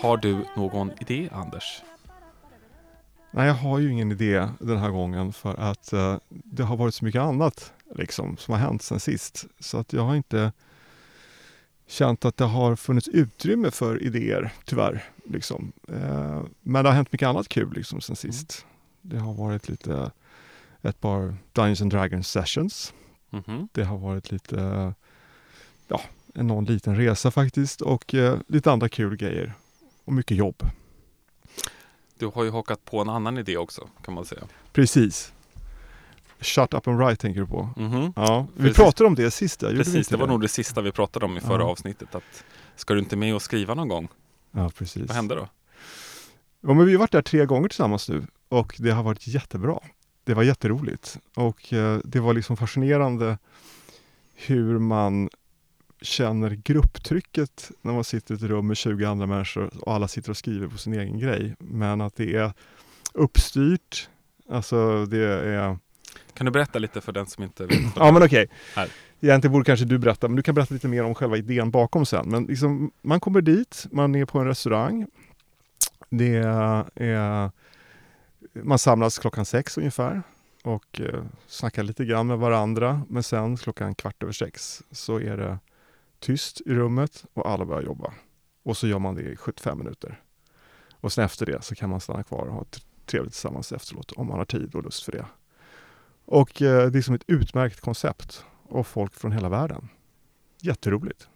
Har 0.00 0.16
du 0.16 0.44
någon 0.56 0.90
idé, 1.00 1.28
Anders? 1.32 1.82
Nej, 3.30 3.46
jag 3.46 3.54
har 3.54 3.78
ju 3.78 3.90
ingen 3.90 4.12
idé 4.12 4.48
den 4.60 4.78
här 4.78 4.90
gången 4.90 5.32
för 5.32 5.54
att 5.54 5.92
uh, 5.92 6.16
det 6.28 6.62
har 6.62 6.76
varit 6.76 6.94
så 6.94 7.04
mycket 7.04 7.20
annat 7.20 7.72
liksom, 7.94 8.36
som 8.36 8.54
har 8.54 8.60
hänt 8.60 8.82
sen 8.82 9.00
sist. 9.00 9.46
Så 9.58 9.78
att 9.78 9.92
jag 9.92 10.02
har 10.02 10.16
inte 10.16 10.52
känt 11.86 12.24
att 12.24 12.36
det 12.36 12.44
har 12.44 12.76
funnits 12.76 13.08
utrymme 13.08 13.70
för 13.70 14.02
idéer, 14.02 14.52
tyvärr. 14.64 15.04
Liksom. 15.24 15.72
Uh, 15.88 16.42
men 16.60 16.84
det 16.84 16.90
har 16.90 16.96
hänt 16.96 17.12
mycket 17.12 17.28
annat 17.28 17.48
kul 17.48 17.72
liksom, 17.72 18.00
sen 18.00 18.16
sist. 18.16 18.66
Det 19.02 19.18
har 19.18 19.34
varit 19.34 19.68
lite 19.68 20.10
ett 20.82 21.00
par 21.00 21.34
Dungeons 21.52 21.82
and 21.82 21.90
Dragons 21.90 22.28
sessions. 22.28 22.94
Mm 23.30 23.44
-hmm. 23.44 23.68
Det 23.72 23.84
har 23.84 23.98
varit 23.98 24.30
lite, 24.30 24.92
ja, 25.88 26.00
någon 26.34 26.64
liten 26.64 26.96
resa 26.96 27.30
faktiskt 27.30 27.80
och 27.80 28.14
uh, 28.14 28.36
lite 28.46 28.72
andra 28.72 28.88
kul 28.88 29.16
grejer. 29.16 29.52
Och 30.04 30.12
mycket 30.12 30.36
jobb. 30.36 30.62
Du 32.18 32.26
har 32.26 32.44
ju 32.44 32.50
hakat 32.50 32.84
på 32.84 33.00
en 33.00 33.08
annan 33.08 33.38
idé 33.38 33.56
också 33.56 33.88
kan 34.04 34.14
man 34.14 34.24
säga. 34.24 34.42
Precis. 34.72 35.32
Shut 36.40 36.74
up 36.74 36.88
and 36.88 36.98
write 36.98 37.22
tänker 37.22 37.40
du 37.40 37.46
på? 37.46 37.68
Mm 37.76 37.92
-hmm. 37.92 38.12
Ja, 38.16 38.46
vi 38.56 38.62
Precis. 38.62 38.76
pratade 38.76 39.06
om 39.06 39.14
det 39.14 39.30
sist. 39.30 39.60
Precis, 39.60 40.08
det 40.08 40.16
var 40.16 40.26
det? 40.26 40.32
nog 40.32 40.40
det 40.40 40.48
sista 40.48 40.80
vi 40.80 40.92
pratade 40.92 41.24
om 41.26 41.36
i 41.36 41.40
förra 41.40 41.62
Ja. 41.62 41.68
avsnittet. 41.68 42.14
Att, 42.14 42.44
ska 42.76 42.94
du 42.94 43.00
inte 43.00 43.16
med 43.16 43.34
och 43.34 43.42
skriva 43.42 43.74
någon 43.74 43.88
gång? 43.88 44.08
Ja, 44.50 44.70
precis. 44.70 45.08
Vad 45.08 45.16
hände 45.16 45.34
då? 45.34 45.48
Ja, 46.60 46.74
men 46.74 46.86
vi 46.86 46.92
har 46.92 46.98
varit 46.98 47.12
där 47.12 47.22
tre 47.22 47.46
gånger 47.46 47.68
tillsammans 47.68 48.08
nu 48.08 48.26
och 48.48 48.76
det 48.78 48.90
har 48.90 49.02
varit 49.02 49.26
jättebra. 49.26 49.78
Det 50.24 50.34
var 50.34 50.42
jätteroligt 50.42 51.18
och 51.34 51.72
eh, 51.72 51.98
det 52.04 52.20
var 52.20 52.34
liksom 52.34 52.56
fascinerande 52.56 53.38
hur 54.34 54.78
man 54.78 55.28
känner 56.02 56.50
grupptrycket 56.50 57.70
när 57.82 57.92
man 57.92 58.04
sitter 58.04 58.34
i 58.34 58.36
ett 58.36 58.42
rum 58.42 58.66
med 58.66 58.76
20 58.76 59.04
andra 59.04 59.26
människor 59.26 59.70
och 59.80 59.94
alla 59.94 60.08
sitter 60.08 60.30
och 60.30 60.36
skriver 60.36 60.68
på 60.68 60.78
sin 60.78 60.94
egen 60.94 61.18
grej. 61.18 61.54
Men 61.58 62.00
att 62.00 62.16
det 62.16 62.36
är 62.36 62.52
uppstyrt, 63.14 64.08
alltså 64.50 65.06
det 65.06 65.24
är... 65.28 65.78
Kan 66.34 66.44
du 66.44 66.50
berätta 66.50 66.78
lite 66.78 67.00
för 67.00 67.12
den 67.12 67.26
som 67.26 67.44
inte 67.44 67.66
vet? 67.66 67.78
Ja 67.96 68.12
men 68.12 68.22
okej. 68.22 68.48
Här. 68.74 68.88
Egentligen 69.20 69.52
borde 69.52 69.64
kanske 69.64 69.84
du 69.84 69.98
berätta, 69.98 70.28
men 70.28 70.36
du 70.36 70.42
kan 70.42 70.54
berätta 70.54 70.74
lite 70.74 70.88
mer 70.88 71.04
om 71.04 71.14
själva 71.14 71.36
idén 71.36 71.70
bakom 71.70 72.06
sen. 72.06 72.28
Men 72.28 72.44
liksom, 72.44 72.90
man 73.02 73.20
kommer 73.20 73.40
dit, 73.40 73.86
man 73.90 74.14
är 74.14 74.24
på 74.24 74.38
en 74.38 74.46
restaurang. 74.46 75.06
Det 76.10 76.36
är, 76.94 77.50
man 78.52 78.78
samlas 78.78 79.18
klockan 79.18 79.44
sex 79.44 79.78
ungefär 79.78 80.22
och 80.62 81.00
eh, 81.00 81.24
snackar 81.46 81.82
lite 81.82 82.04
grann 82.04 82.26
med 82.26 82.38
varandra. 82.38 83.02
Men 83.08 83.22
sen 83.22 83.56
klockan 83.56 83.94
kvart 83.94 84.22
över 84.22 84.32
sex 84.32 84.82
så 84.90 85.20
är 85.20 85.36
det 85.36 85.58
tyst 86.20 86.60
i 86.60 86.74
rummet 86.74 87.24
och 87.32 87.50
alla 87.50 87.64
börjar 87.64 87.82
jobba. 87.82 88.14
Och 88.62 88.76
så 88.76 88.86
gör 88.86 88.98
man 88.98 89.14
det 89.14 89.22
i 89.22 89.36
75 89.36 89.78
minuter. 89.78 90.20
Och 90.92 91.12
sen 91.12 91.24
efter 91.24 91.46
det 91.46 91.64
så 91.64 91.74
kan 91.74 91.90
man 91.90 92.00
stanna 92.00 92.22
kvar 92.22 92.46
och 92.46 92.54
ha 92.54 92.64
trevligt 93.06 93.32
tillsammans 93.32 93.72
efteråt 93.72 94.12
om 94.12 94.26
man 94.26 94.38
har 94.38 94.44
tid 94.44 94.74
och 94.74 94.82
lust 94.82 95.02
för 95.02 95.12
det. 95.12 95.26
Och 96.24 96.62
eh, 96.62 96.90
det 96.90 96.98
är 96.98 97.02
som 97.02 97.14
ett 97.14 97.24
utmärkt 97.26 97.80
koncept 97.80 98.44
och 98.62 98.86
folk 98.86 99.14
från 99.14 99.32
hela 99.32 99.48
världen. 99.48 99.88
Jätteroligt. 100.60 101.28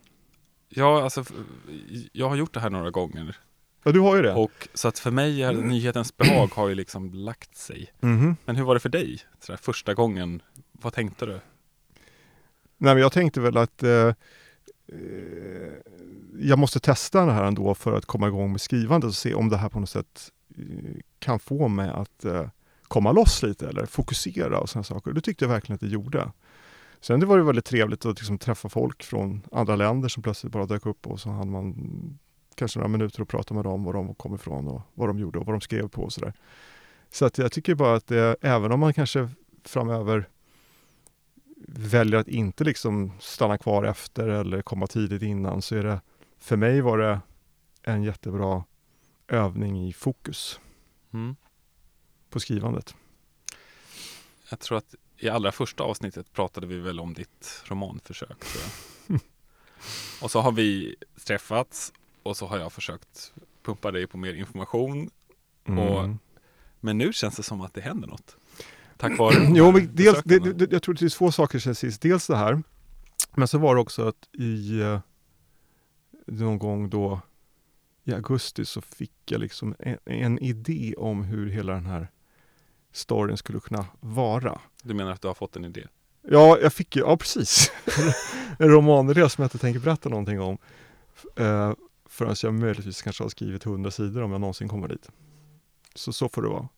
Ja, 0.69 1.03
alltså 1.03 1.25
jag 2.13 2.29
har 2.29 2.37
gjort 2.37 2.55
det 2.55 2.61
här 2.61 2.71
några 2.71 2.91
gånger. 2.91 3.37
Ja, 3.85 3.93
du 3.93 4.01
har 4.01 4.17
ju 4.17 4.23
det. 4.23 4.35
Och 4.35 4.69
så 4.75 4.89
att 4.89 4.99
för 4.99 5.11
mig 5.11 5.43
är 5.43 5.53
nyhetens 5.53 6.17
behag 6.17 6.47
har 6.47 6.69
ju 6.69 6.75
liksom 6.75 7.15
lagt 7.15 7.57
sig. 7.57 7.93
Mhm. 8.01 8.37
Men 8.45 8.57
hur 8.57 8.65
var 8.65 8.75
det 8.75 8.81
för 8.81 8.89
dig? 8.89 9.21
Så 9.41 9.53
där, 9.53 9.57
första 9.57 9.95
gången, 9.95 10.43
vad 10.73 10.93
tänkte 10.93 11.27
du? 11.27 11.41
Nej, 12.77 12.95
men 12.95 12.99
jag 12.99 13.13
tänkte 13.13 13.41
väl 13.41 13.57
att 13.57 13.83
eh, 13.83 14.13
Eh, 14.87 15.73
jag 16.39 16.59
måste 16.59 16.81
testa 16.81 17.27
det 17.27 17.33
här 17.33 17.45
ändå 17.45 17.75
för 17.75 17.93
att 17.93 18.07
komma 18.07 18.29
igång 18.29 18.53
med 18.53 18.61
skrivandet 18.61 19.09
och 19.09 19.15
se 19.15 19.35
om 19.35 19.49
det 19.49 19.57
här 19.57 19.69
på 19.69 19.81
något 19.81 19.91
sätt 19.91 20.33
eh, 20.57 20.97
kan 21.19 21.39
få 21.39 21.69
mig 21.69 21.91
att 21.91 22.25
eh, 22.25 22.49
komma 22.89 23.13
loss 23.13 23.43
lite 23.43 23.69
eller 23.69 23.87
fokusera 23.87 24.61
och 24.61 24.69
sådana 24.69 24.85
saker. 24.85 25.13
Det 25.13 25.21
tyckte 25.21 25.45
jag 25.45 25.51
verkligen 25.51 25.75
att 25.75 25.81
det 25.81 25.89
gjorde. 25.89 26.33
Sen 27.01 27.21
det 27.21 27.27
var 27.27 27.39
det 27.39 27.45
väldigt 27.45 27.65
trevligt 27.65 28.05
att 28.07 28.19
liksom 28.19 28.39
träffa 28.39 28.69
folk 28.69 29.03
från 29.03 29.43
andra 29.53 29.77
länder 29.77 30.09
som 30.09 30.23
plötsligt 30.23 30.53
bara 30.53 30.67
dök 30.67 30.87
upp 30.87 31.07
och 31.07 31.21
så 31.21 31.31
hade 31.31 31.51
man 31.51 31.75
kanske 32.55 32.79
några 32.79 32.89
minuter 32.89 33.23
att 33.23 33.29
prata 33.29 33.55
med 33.55 33.65
dem, 33.65 33.85
var 33.85 33.93
de 33.93 34.15
kom 34.15 34.35
ifrån 34.35 34.69
och 34.69 34.83
vad 34.95 35.09
de 35.09 35.19
gjorde 35.19 35.39
och 35.39 35.47
vad 35.47 35.55
de 35.55 35.61
skrev 35.61 35.89
på 35.89 36.03
och 36.03 36.13
sådär. 36.13 36.33
Så 37.11 37.25
att 37.25 37.39
jag 37.39 37.53
tycker 37.53 37.75
bara 37.75 37.97
att 37.97 38.07
det, 38.07 38.37
även 38.41 38.73
om 38.73 38.81
man 38.81 38.95
kanske 38.95 39.29
framöver 39.65 40.29
väljer 41.69 42.19
att 42.21 42.29
inte 42.29 42.65
liksom 42.65 43.13
stanna 43.21 43.59
kvar 43.59 43.85
efter 43.85 44.29
eller 44.29 44.63
komma 44.63 44.87
tidigt 44.87 45.23
innan 45.23 45.63
så 45.63 45.77
är 45.77 45.83
det, 45.83 46.01
för 46.39 46.57
mig 46.57 46.81
var 46.81 46.99
det 46.99 47.21
en 47.83 48.03
jättebra 48.03 48.65
övning 49.29 49.89
i 49.89 49.93
fokus 49.93 50.61
Mm. 51.13 51.37
på 52.31 52.41
skrivandet. 52.41 52.95
Jag 54.51 54.61
tror 54.61 54.79
att 54.79 54.95
i 55.19 55.29
allra 55.29 55.53
första 55.53 55.85
avsnittet 55.85 56.33
pratade 56.33 56.67
vi 56.67 56.79
väl 56.79 57.01
om 57.01 57.15
ditt 57.15 57.63
romanförsök. 57.67 58.45
Och 60.23 60.31
så 60.31 60.41
har 60.41 60.53
vi 60.53 60.97
träffats 61.25 61.93
och 62.23 62.37
så 62.37 62.47
har 62.47 62.59
jag 62.59 62.73
försökt 62.73 63.33
pumpa 63.63 63.91
dig 63.91 64.07
på 64.07 64.19
mer 64.19 64.35
information. 64.35 65.11
Och- 65.65 66.09
Men 66.81 66.99
nu 66.99 67.13
känns 67.13 67.37
det 67.37 67.43
som 67.43 67.61
att 67.61 67.75
det 67.75 67.81
händer 67.81 68.09
något. 68.09 68.37
Tack 69.05 69.19
vare 69.19 69.35
Jo, 69.55 69.73
men 69.73 69.91
dels, 69.93 70.23
det, 70.25 70.39
det, 70.39 70.73
jag 70.73 70.83
tror 70.83 70.95
det 70.95 71.05
är 71.05 71.09
två 71.09 71.33
saker 71.33 71.59
sen 71.59 71.75
sist. 71.75 72.03
Dels 72.03 72.27
det 72.27 72.37
här, 72.37 72.63
men 73.35 73.49
så 73.49 73.59
var 73.59 73.75
det 73.75 73.81
också 73.81 74.09
att 74.09 74.29
i 74.33 74.81
eh, 74.81 75.01
någon 76.27 76.59
gång 76.59 76.91
då 76.91 77.21
i 78.05 78.15
augusti 78.15 78.65
så 78.65 78.81
fick 78.81 79.13
jag 79.25 79.41
liksom 79.41 79.75
en, 79.79 79.99
en 80.05 80.39
idé 80.39 80.95
om 80.99 81.23
hur 81.23 81.51
hela 81.51 81.73
den 81.73 81.87
här 81.87 82.09
storyn 82.93 83.37
skulle 83.37 83.61
kunna 83.61 83.87
vara. 84.01 84.61
Du 84.83 84.95
menar 84.95 85.13
att 85.13 85.23
du 85.23 85.29
har 85.29 85.35
fått 85.35 85.57
en 85.57 85.65
idé? 85.65 85.87
Ja, 86.29 86.59
jag 86.63 86.73
fick 86.73 86.97
ju, 86.97 87.03
ja 87.03 87.17
precis. 87.17 87.73
en 88.59 88.69
romanidé 88.69 89.29
som 89.29 89.43
jag 89.43 89.47
inte 89.47 89.59
tänker 89.59 89.81
berätta 89.81 90.09
någonting 90.09 90.41
om. 90.41 90.59
Uh, 91.41 91.73
förrän 92.07 92.35
jag 92.43 92.55
möjligtvis 92.55 93.03
kanske 93.03 93.25
har 93.25 93.29
skrivit 93.29 93.65
hundra 93.65 93.91
sidor 93.91 94.23
om 94.23 94.33
jag 94.33 94.41
någonsin 94.41 94.69
kommer 94.69 94.89
dit. 94.89 95.11
Så 95.95 96.13
så 96.13 96.29
får 96.29 96.43
det 96.43 96.49
vara 96.49 96.69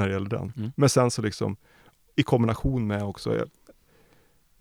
när 0.00 0.08
det 0.08 0.14
gäller 0.14 0.30
den. 0.30 0.52
Mm. 0.56 0.72
Men 0.76 0.88
sen 0.88 1.10
så 1.10 1.22
liksom 1.22 1.56
i 2.16 2.22
kombination 2.22 2.86
med 2.86 3.02
också 3.02 3.46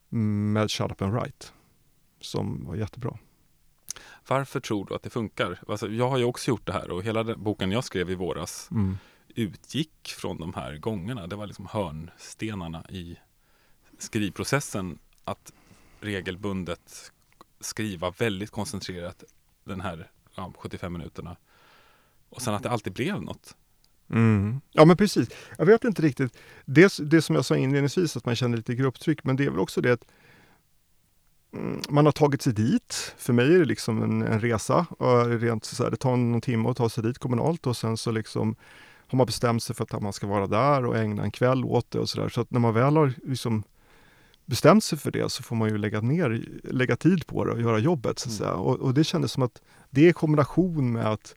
med 0.09 0.71
Shut 0.71 0.91
Up 0.91 1.01
and 1.01 1.13
Write 1.13 1.45
som 2.21 2.65
var 2.65 2.75
jättebra. 2.75 3.17
Varför 4.27 4.59
tror 4.59 4.85
du 4.85 4.95
att 4.95 5.03
det 5.03 5.09
funkar? 5.09 5.59
Alltså, 5.67 5.87
jag 5.87 6.09
har 6.09 6.17
ju 6.17 6.23
också 6.23 6.51
gjort 6.51 6.65
det 6.65 6.73
här 6.73 6.91
och 6.91 7.03
hela 7.03 7.23
den 7.23 7.43
boken 7.43 7.71
jag 7.71 7.83
skrev 7.83 8.09
i 8.09 8.15
våras 8.15 8.69
utgick 9.35 10.13
från 10.17 10.37
de 10.37 10.53
här 10.53 10.77
gångerna. 10.77 11.27
Det 11.27 11.35
var 11.35 11.47
liksom 11.47 11.67
hörnstenarna 11.71 12.85
i 12.89 13.17
skrivprocessen 13.97 14.99
att 15.23 15.53
regelbundet 15.99 17.11
skriva 17.59 18.09
väldigt 18.09 18.51
koncentrerat 18.51 19.23
den 19.63 19.81
här 19.81 20.11
ja, 20.35 20.53
75 20.57 20.93
minuterna. 20.93 21.37
Och 22.29 22.41
sen 22.41 22.53
att 22.53 22.63
det 22.63 22.69
alltid 22.69 22.93
blev 22.93 23.21
något. 23.21 23.55
Mm. 24.09 24.61
Ja 24.71 24.85
men 24.85 24.97
precis. 24.97 25.29
Jag 25.57 25.65
vet 25.65 25.83
inte 25.83 26.01
riktigt. 26.01 26.37
Det, 26.65 26.93
det 27.01 27.21
som 27.21 27.35
jag 27.35 27.45
sa 27.45 27.55
inledningsvis 27.55 28.17
att 28.17 28.25
man 28.25 28.35
känner 28.35 28.57
lite 28.57 28.75
grupptryck 28.75 29.23
men 29.23 29.35
det 29.35 29.45
är 29.45 29.49
väl 29.49 29.59
också 29.59 29.81
det 29.81 29.91
att 29.93 30.05
mm, 31.53 31.81
man 31.89 32.05
har 32.05 32.11
tagit 32.11 32.41
sig 32.41 32.53
dit. 32.53 33.13
För 33.17 33.33
mig 33.33 33.55
är 33.55 33.59
det 33.59 33.65
liksom 33.65 34.03
en, 34.03 34.21
en 34.21 34.39
resa. 34.41 34.85
Och 34.89 35.25
rent 35.25 35.65
så 35.65 35.83
här, 35.83 35.91
det 35.91 35.97
tar 35.97 36.15
någon 36.17 36.41
timme 36.41 36.69
att 36.69 36.77
ta 36.77 36.89
sig 36.89 37.03
dit 37.03 37.17
kommunalt 37.17 37.67
och 37.67 37.77
sen 37.77 37.97
så 37.97 38.11
liksom 38.11 38.55
har 39.07 39.17
man 39.17 39.25
bestämt 39.25 39.63
sig 39.63 39.75
för 39.75 39.83
att 39.83 40.01
man 40.01 40.13
ska 40.13 40.27
vara 40.27 40.47
där 40.47 40.85
och 40.85 40.97
ägna 40.97 41.23
en 41.23 41.31
kväll 41.31 41.65
åt 41.65 41.91
det 41.91 41.99
och 41.99 42.09
sådär. 42.09 42.29
Så 42.29 42.41
att 42.41 42.51
när 42.51 42.59
man 42.59 42.73
väl 42.73 42.97
har 42.97 43.13
liksom 43.23 43.63
bestämt 44.45 44.83
sig 44.83 44.97
för 44.97 45.11
det 45.11 45.31
så 45.31 45.43
får 45.43 45.55
man 45.55 45.69
ju 45.69 45.77
lägga 45.77 46.01
ner, 46.01 46.43
lägga 46.63 46.95
tid 46.95 47.27
på 47.27 47.45
det 47.45 47.51
och 47.51 47.61
göra 47.61 47.79
jobbet. 47.79 48.19
Så 48.19 48.29
att 48.29 48.33
Mm. 48.33 48.37
säga. 48.37 48.53
Och, 48.53 48.79
och 48.79 48.93
det 48.93 49.03
kändes 49.03 49.31
som 49.31 49.43
att 49.43 49.61
det 49.89 50.07
i 50.09 50.13
kombination 50.13 50.91
med 50.91 51.05
att 51.05 51.35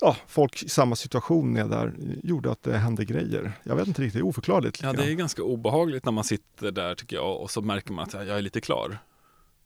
ja, 0.00 0.16
folk 0.26 0.62
i 0.62 0.68
samma 0.68 0.96
situation 0.96 1.56
är 1.56 1.64
där 1.68 1.94
gjorde 2.22 2.50
att 2.50 2.62
det 2.62 2.78
hände 2.78 3.04
grejer. 3.04 3.52
Jag 3.62 3.76
vet 3.76 3.88
inte 3.88 4.02
riktigt, 4.02 4.12
det 4.14 4.20
är 4.20 4.26
oförklarligt. 4.28 4.82
Ja, 4.82 4.92
det 4.92 5.04
är 5.10 5.14
ganska 5.14 5.42
obehagligt 5.42 6.04
när 6.04 6.12
man 6.12 6.24
sitter 6.24 6.70
där 6.70 6.94
tycker 6.94 7.16
jag 7.16 7.40
och 7.40 7.50
så 7.50 7.62
märker 7.62 7.92
man 7.92 8.02
att 8.04 8.12
jag 8.12 8.28
är 8.28 8.42
lite 8.42 8.60
klar. 8.60 8.98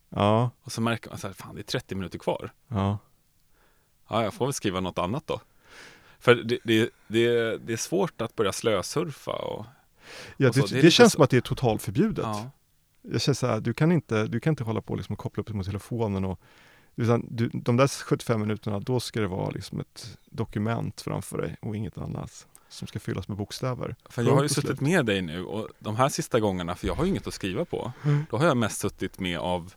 ja, 0.08 0.50
Och 0.62 0.72
så 0.72 0.80
märker 0.80 1.10
man 1.10 1.18
att 1.30 1.36
fan 1.36 1.54
det 1.54 1.60
är 1.60 1.62
30 1.62 1.94
minuter 1.94 2.18
kvar. 2.18 2.50
ja. 2.68 2.98
Ja, 4.10 4.22
jag 4.22 4.34
får 4.34 4.46
väl 4.46 4.52
skriva 4.52 4.80
något 4.80 4.98
annat 4.98 5.26
då. 5.26 5.40
För 6.18 6.34
det, 6.34 6.58
det, 6.64 6.90
det, 7.08 7.56
det 7.66 7.72
är 7.72 7.76
svårt 7.76 8.20
att 8.20 8.36
börja 8.36 8.52
slösurfa 8.52 9.32
och 9.32 9.66
ja 10.36 10.48
Och 10.48 10.54
så, 10.54 10.66
det, 10.66 10.74
det 10.74 10.80
det, 10.82 10.90
känns 10.90 11.12
så- 11.12 11.16
som 11.16 11.24
att 11.24 11.30
det 11.30 11.36
är 11.36 11.40
totalförbjudet. 11.40 12.24
ja, 12.24 12.50
Jag 13.02 13.20
känner 13.20 13.34
så 13.34 13.46
här, 13.46 13.60
du 13.60 13.74
kan 13.74 13.92
inte, 13.92 14.26
du 14.26 14.40
kan 14.40 14.50
inte 14.52 14.64
hålla 14.64 14.80
på 14.80 14.94
liksom 14.96 15.12
och 15.12 15.18
koppla 15.18 15.40
upp 15.40 15.46
dig 15.46 15.56
mot 15.56 15.66
telefonen 15.66 16.24
och 16.24 16.40
utan 17.02 17.26
du, 17.30 17.50
de 17.52 17.76
där 17.76 17.88
75 17.88 18.40
minuterna, 18.40 18.80
då 18.80 19.00
ska 19.00 19.20
det 19.20 19.26
vara 19.26 19.50
liksom 19.50 19.80
ett 19.80 20.18
dokument 20.30 21.00
framför 21.00 21.38
dig 21.38 21.56
och 21.60 21.76
inget 21.76 21.98
annat 21.98 22.46
som 22.68 22.88
ska 22.88 22.98
fyllas 23.00 23.28
med 23.28 23.36
bokstäver. 23.36 23.96
För 24.08 24.22
jag 24.22 24.34
har 24.34 24.42
ju 24.42 24.48
suttit 24.48 24.80
med 24.80 25.06
dig 25.06 25.22
nu 25.22 25.44
och 25.44 25.68
de 25.78 25.96
här 25.96 26.08
sista 26.08 26.40
gångarna, 26.40 26.74
för 26.74 26.86
jag 26.86 26.94
har 26.94 27.04
ju 27.04 27.10
inget 27.10 27.26
att 27.26 27.34
skriva 27.34 27.64
på, 27.64 27.92
Mm. 28.04 28.26
då 28.30 28.36
har 28.36 28.46
jag 28.46 28.56
mest 28.56 28.80
suttit 28.80 29.20
med 29.20 29.38
av 29.38 29.74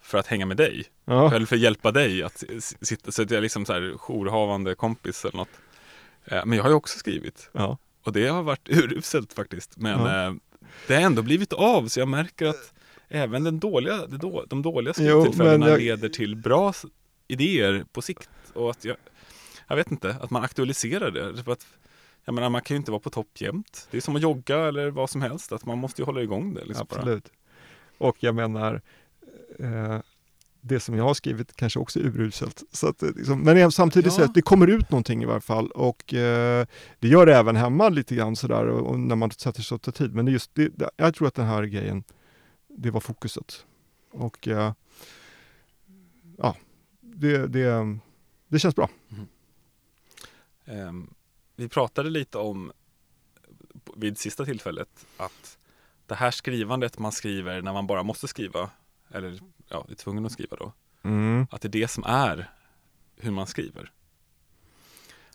för 0.00 0.18
att 0.18 0.26
hänga 0.26 0.46
med 0.46 0.56
dig. 0.56 0.84
Ja. 1.04 1.34
Eller 1.34 1.46
för 1.46 1.56
att 1.56 1.62
hjälpa 1.62 1.90
dig 1.92 2.22
att 2.22 2.44
sitta, 2.80 3.12
så 3.12 3.22
att 3.22 3.30
jag 3.30 3.38
är 3.38 3.42
liksom 3.42 3.66
så 3.66 3.72
här 3.72 3.92
jourhavande 3.96 4.74
kompis 4.74 5.24
eller 5.24 5.36
något. 5.36 5.48
Eh, 6.24 6.44
Men 6.46 6.56
jag 6.56 6.64
har 6.64 6.70
ju 6.70 6.76
också 6.76 6.98
skrivit 6.98 7.50
Ja. 7.52 7.78
och 8.04 8.12
det 8.12 8.26
har 8.28 8.42
varit 8.42 8.68
uruselt 8.70 9.32
faktiskt. 9.32 9.76
Men 9.76 10.00
Ja. 10.00 10.26
eh, 10.26 10.34
det 10.86 10.94
har 10.94 11.02
ändå 11.02 11.22
blivit 11.22 11.52
av 11.52 11.88
så 11.88 12.00
jag 12.00 12.08
märker 12.08 12.46
att 12.46 12.72
även 13.12 13.44
den 13.44 13.58
dåliga, 13.58 14.06
de 14.48 14.62
dåliga 14.62 14.94
men 15.36 15.62
jag- 15.62 15.80
leder 15.80 16.08
till 16.08 16.36
bra 16.36 16.72
idéer 17.28 17.84
på 17.92 18.02
sikt. 18.02 18.30
Och 18.54 18.70
att 18.70 18.84
jag, 18.84 18.96
jag 19.68 19.76
vet 19.76 19.90
inte, 19.90 20.16
att 20.20 20.30
man 20.30 20.42
aktualiserar 20.44 21.10
det. 21.10 21.42
För 21.44 21.52
att, 21.52 21.66
jag 22.24 22.34
menar, 22.34 22.48
man 22.50 22.62
kan 22.62 22.74
ju 22.74 22.78
inte 22.78 22.90
vara 22.90 23.00
på 23.00 23.10
topp 23.10 23.40
jämt. 23.40 23.88
Det 23.90 23.96
är 23.96 24.00
som 24.00 24.16
att 24.16 24.22
jogga 24.22 24.58
eller 24.58 24.90
vad 24.90 25.10
som 25.10 25.22
helst. 25.22 25.52
Att 25.52 25.66
man 25.66 25.78
måste 25.78 26.02
ju 26.02 26.06
hålla 26.06 26.22
igång 26.22 26.54
det. 26.54 26.64
Liksom 26.64 26.86
bara. 26.90 26.98
Absolut. 26.98 27.28
Och 27.98 28.16
jag 28.20 28.34
menar, 28.34 28.80
eh, 29.58 29.98
det 30.60 30.80
som 30.80 30.94
jag 30.96 31.04
har 31.04 31.14
skrivit 31.14 31.56
kanske 31.56 31.78
också 31.78 31.98
är 32.00 32.04
uruselt. 32.04 32.62
Så 32.72 32.88
att, 32.88 32.98
det 32.98 33.10
liksom, 33.16 33.40
men 33.40 33.72
samtidigt 33.72 34.12
Ja. 34.12 34.18
så 34.18 34.22
att 34.24 34.34
det 34.34 34.42
kommer 34.42 34.66
ut 34.66 34.90
någonting 34.90 35.22
i 35.22 35.26
varje 35.26 35.40
fall 35.40 35.70
och 35.70 36.14
eh, 36.14 36.66
det 36.98 37.08
gör 37.08 37.26
det 37.26 37.36
även 37.36 37.56
hemma 37.56 37.88
lite 37.88 38.14
grann 38.14 38.36
sådär 38.36 38.66
och, 38.66 38.86
och 38.90 38.98
när 38.98 39.16
man 39.16 39.30
sätter 39.30 39.62
sig 39.62 39.74
och 39.74 39.82
tar 39.82 39.92
tid. 39.92 40.14
Men 40.14 40.24
det 40.24 40.30
är 40.30 40.32
just 40.32 40.54
det- 40.54 40.90
jag 40.96 41.14
tror 41.14 41.28
att 41.28 41.34
den 41.34 41.46
här 41.46 41.62
grejen, 41.64 42.04
det 42.76 42.90
var 42.90 43.00
fokuset. 43.00 43.66
Och 44.10 44.48
eh, 44.48 44.72
ja, 46.38 46.56
det, 47.00 47.46
det, 47.46 47.98
det 48.48 48.58
känns 48.58 48.76
bra. 48.76 48.88
Ehm, 50.64 51.14
vi 51.56 51.68
pratade 51.68 52.10
lite 52.10 52.38
om 52.38 52.72
vid 53.96 54.18
sista 54.18 54.44
tillfället 54.44 55.06
att 55.16 55.58
det 56.06 56.14
här 56.14 56.30
skrivandet 56.30 56.98
man 56.98 57.12
skriver 57.12 57.62
när 57.62 57.72
man 57.72 57.86
bara 57.86 58.02
måste 58.02 58.28
skriva 58.28 58.70
eller 59.10 59.40
ja, 59.68 59.86
är 59.90 59.94
tvungen 59.94 60.26
att 60.26 60.32
skriva 60.32 60.56
då. 60.56 60.72
Mm. 61.02 61.46
Att 61.50 61.62
det 61.62 61.68
är 61.68 61.70
det 61.70 61.88
som 61.88 62.04
är 62.04 62.50
hur 63.16 63.30
man 63.30 63.46
skriver. 63.46 63.92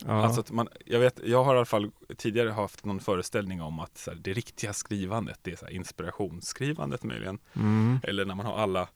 Ja. 0.05 0.11
Alltså 0.25 0.39
att 0.41 0.51
man, 0.51 0.67
jag, 0.85 0.99
vet, 0.99 1.19
jag 1.23 1.43
har 1.43 1.53
i 1.55 1.57
alla 1.57 1.65
fall 1.65 1.91
tidigare 2.17 2.49
haft 2.49 2.85
någon 2.85 2.99
föreställning 2.99 3.61
om 3.61 3.79
att 3.79 4.03
här, 4.07 4.15
det 4.15 4.33
riktiga 4.33 4.73
skrivandet 4.73 5.39
det 5.41 5.51
är 5.51 5.55
så 5.55 5.67
inspirationsskrivandet 5.67 7.03
möjligen. 7.03 7.39
mm. 7.53 7.99
Eller 8.03 8.25
när 8.25 8.35
man 8.35 8.45
har 8.45 8.57
alla 8.57 8.89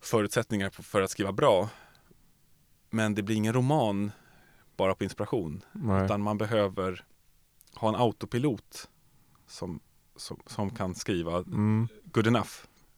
förutsättningar 0.00 0.70
för 0.70 1.02
att 1.02 1.10
skriva 1.10 1.32
bra. 1.32 1.68
Men 2.90 3.14
det 3.14 3.22
blir 3.22 3.36
ingen 3.36 3.52
roman 3.52 4.12
bara 4.76 4.94
på 4.94 5.04
inspiration. 5.04 5.64
Nej. 5.72 6.04
Utan 6.04 6.22
man 6.22 6.38
behöver 6.38 7.04
ha 7.74 7.88
en 7.88 7.94
autopilot 7.94 8.88
som, 9.46 9.80
som, 10.16 10.40
som 10.46 10.70
kan 10.70 10.94
skriva 10.94 11.36
Mm. 11.38 11.88
good 12.04 12.26
enough. 12.26 12.50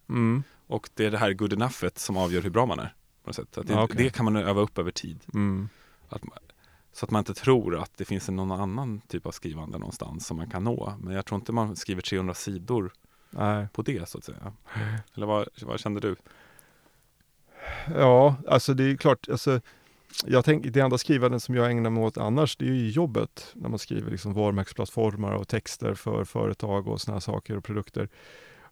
Mm. 0.09 0.43
Och 0.67 0.91
det 0.95 1.07
är 1.07 1.11
det 1.11 1.19
här 1.19 1.33
good 1.33 1.53
enoughet 1.53 1.99
som 1.99 2.17
avgör 2.17 2.43
hur 2.43 2.51
bra 2.51 2.67
man 2.67 2.79
är. 2.79 2.95
På 3.23 3.29
något 3.29 3.37
sätt. 3.37 3.59
Att 3.59 3.67
det, 3.67 3.83
okej. 3.83 3.97
det 3.97 4.11
kan 4.11 4.25
man 4.25 4.37
öva 4.37 4.61
upp 4.61 4.79
över 4.79 4.91
tid. 4.91 5.21
Mm. 5.35 5.69
Att, 6.09 6.23
så 6.95 7.05
att 7.05 7.11
man 7.11 7.19
inte 7.21 7.35
tror 7.35 7.77
att 7.77 7.91
det 7.97 8.05
finns 8.05 8.29
någon 8.29 8.53
annan 8.53 9.01
typ 9.01 9.27
av 9.27 9.31
skrivande 9.31 9.79
någonstans 9.79 10.27
som 10.27 10.37
man 10.37 10.51
kan 10.51 10.65
nå. 10.65 10.95
Men 10.99 11.15
jag 11.15 11.27
tror 11.27 11.41
inte 11.41 11.53
man 11.53 11.77
skriver 11.77 12.03
300 12.03 12.35
sidor 12.35 12.93
Nej. 13.31 13.69
på 13.73 13.83
det 13.83 14.09
så 14.09 14.19
att 14.19 14.25
säga. 14.25 14.53
Eller 15.15 15.27
vad, 15.27 15.49
vad 15.63 15.81
kände 15.81 16.01
du? 16.01 16.17
Ja, 17.95 18.37
alltså 18.49 18.75
det 18.75 18.85
är 18.85 18.97
klart, 18.97 19.29
alltså, 19.29 19.61
jag 20.25 20.45
tänker, 20.45 20.71
det 20.71 20.81
enda 20.81 20.99
skrivandet 20.99 21.43
som 21.43 21.55
jag 21.55 21.71
ägnar 21.71 21.91
mig 21.91 22.05
åt 22.05 22.19
annars, 22.19 22.57
det 22.57 22.65
är 22.65 22.73
ju 22.73 22.91
jobbet. 22.91 23.53
När 23.55 23.69
man 23.69 23.79
skriver 23.79 24.11
liksom 24.11 24.33
varumärkesplattformar 24.33 25.33
och 25.33 25.49
texter 25.49 25.95
för 25.95 26.25
företag 26.25 26.89
och 26.89 27.01
här 27.09 27.21
saker 27.21 27.57
och 27.57 27.65
produkter. 27.65 28.09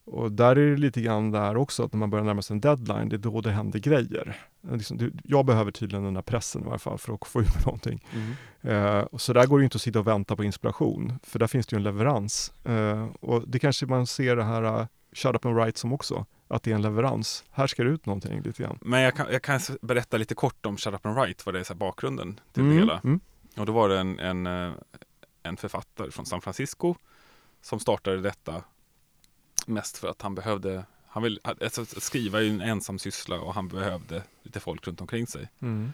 Och 0.05 0.33
där 0.33 0.57
är 0.57 0.71
det 0.71 0.77
lite 0.77 1.01
grann 1.01 1.31
där 1.31 1.57
också, 1.57 1.85
att 1.85 1.93
när 1.93 1.99
man 1.99 2.11
börjar 2.11 2.25
närma 2.25 2.43
sig 2.43 2.55
en 2.55 2.61
deadline, 2.61 3.09
det 3.09 3.17
är 3.17 3.19
då 3.19 3.41
det 3.41 3.51
händer 3.51 3.79
grejer. 3.79 4.37
Liksom, 4.73 5.13
jag 5.25 5.47
behöver 5.47 5.71
tydligen 5.71 6.05
den 6.05 6.15
här 6.17 6.23
pressen 6.23 6.63
i 6.63 6.65
varje 6.65 6.79
fall 6.79 6.99
för 6.99 7.15
att 7.15 7.27
få 7.27 7.39
mig 7.39 7.49
någonting. 7.67 8.07
Eh, 8.61 8.99
och 8.99 9.21
så 9.21 9.33
där 9.33 9.47
går 9.47 9.59
det 9.59 9.65
inte 9.65 9.77
att 9.77 9.83
sitta 9.83 9.99
och 9.99 10.07
vänta 10.07 10.37
på 10.37 10.45
inspiration, 10.45 11.13
för 11.23 11.39
där 11.39 11.47
finns 11.47 11.67
det 11.67 11.75
ju 11.75 11.79
en 11.79 11.83
leverans. 11.83 12.53
Eh, 12.65 13.07
och 13.21 13.49
det 13.49 13.59
kanske 13.59 13.87
man 13.87 14.07
ser 14.07 14.37
det 14.37 14.45
här 14.45 14.63
uh, 14.81 14.87
Shut 15.13 15.35
Up 15.35 15.47
and 15.47 15.57
Write 15.57 15.79
som 15.79 15.93
också, 15.93 16.27
att 16.49 16.63
det 16.63 16.71
är 16.71 16.75
en 16.75 16.83
leverans. 16.83 17.45
Här 17.51 17.67
ska 17.67 17.85
det 17.85 17.91
ut 17.91 18.07
någonting 18.07 18.43
lite 18.43 18.63
grann. 18.63 18.79
Men 18.81 19.01
jag 19.01 19.15
kan, 19.17 19.27
jag 19.33 19.43
kan 19.43 19.61
berätta 19.83 20.17
lite 20.17 20.35
kort 20.35 20.67
om 20.67 20.77
Shut 20.77 20.95
Up 20.95 21.07
and 21.07 21.17
Write, 21.19 21.43
vad 21.47 21.55
det 21.55 21.61
är 21.61 21.65
så 21.65 21.75
bakgrunden 21.75 22.41
till 22.53 22.63
Mm, 22.63 22.75
det 22.75 22.81
hela. 22.81 23.01
mm. 23.05 23.21
Och 23.57 23.67
då 23.67 23.73
var 23.73 23.89
det 23.89 23.99
en, 24.01 24.19
en, 24.19 24.47
eh, 24.47 24.73
en 25.43 25.57
författare 25.57 26.11
från 26.11 26.27
San 26.27 26.41
Francisco 26.41 26.95
som 27.63 27.81
startade 27.81 28.21
detta 28.21 28.63
mest 29.67 29.99
för 29.99 30.09
att 30.09 30.23
han 30.23 30.35
behövde 30.35 30.85
han 31.07 31.23
vill, 31.23 31.41
alltså, 31.45 31.85
skriva 31.85 32.39
är 32.39 32.43
ju 32.43 32.51
en 32.51 32.61
ensam 32.61 32.99
syssla 32.99 33.41
och 33.41 33.55
han 33.55 33.69
behövde 33.69 34.23
lite 34.43 34.61
folk 34.61 34.87
runt 34.87 35.01
omkring 35.01 35.27
sig. 35.27 35.49
Mm. 35.61 35.93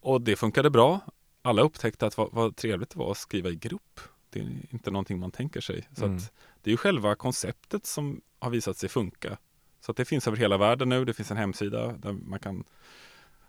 Och 0.00 0.20
det 0.20 0.36
funkade 0.36 0.70
bra. 0.70 1.00
Alla 1.42 1.62
upptäckte 1.62 2.06
att 2.06 2.16
vad, 2.16 2.32
vad 2.32 2.56
trevligt 2.56 2.90
det 2.90 2.98
var 2.98 3.10
att 3.10 3.18
skriva 3.18 3.50
i 3.50 3.54
grupp. 3.56 4.00
Det 4.30 4.40
är 4.40 4.60
inte 4.70 4.90
någonting 4.90 5.18
man 5.18 5.30
tänker 5.30 5.60
sig. 5.60 5.88
Så 5.96 6.04
Mm. 6.04 6.18
det 6.62 6.70
är 6.70 6.72
ju 6.72 6.76
själva 6.76 7.14
konceptet 7.14 7.86
som 7.86 8.20
har 8.38 8.50
visat 8.50 8.76
sig 8.76 8.88
funka. 8.88 9.38
Så 9.80 9.92
det 9.92 10.04
finns 10.04 10.26
över 10.28 10.36
hela 10.38 10.56
världen 10.58 10.88
nu. 10.88 11.04
Det 11.04 11.14
finns 11.14 11.30
en 11.30 11.36
hemsida 11.36 11.92
där 11.92 12.12
man 12.12 12.38
kan 12.38 12.64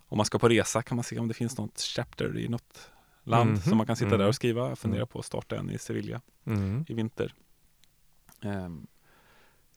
om 0.08 0.16
man 0.16 0.26
ska 0.26 0.38
på 0.38 0.48
resa 0.48 0.82
kan 0.82 0.96
man 0.96 1.04
se 1.04 1.18
om 1.18 1.28
det 1.28 1.34
finns 1.34 1.58
något 1.58 1.80
chapter 1.80 2.38
i 2.38 2.48
något 2.48 2.90
land 3.24 3.50
Mhm. 3.50 3.60
som 3.60 3.76
man 3.76 3.86
kan 3.86 3.96
sitta 3.96 4.10
där 4.10 4.14
Mm. 4.16 4.28
och 4.28 4.34
skriva. 4.34 4.68
Jag 4.68 4.78
funderar 4.78 5.00
Mm. 5.02 5.08
på 5.08 5.18
att 5.18 5.24
starta 5.24 5.56
en 5.56 5.70
i 5.70 5.78
Sevilla 5.78 6.20
Mm. 6.44 6.84
i 6.88 6.94
vinter. 6.94 7.34
Ehm, 8.42 8.86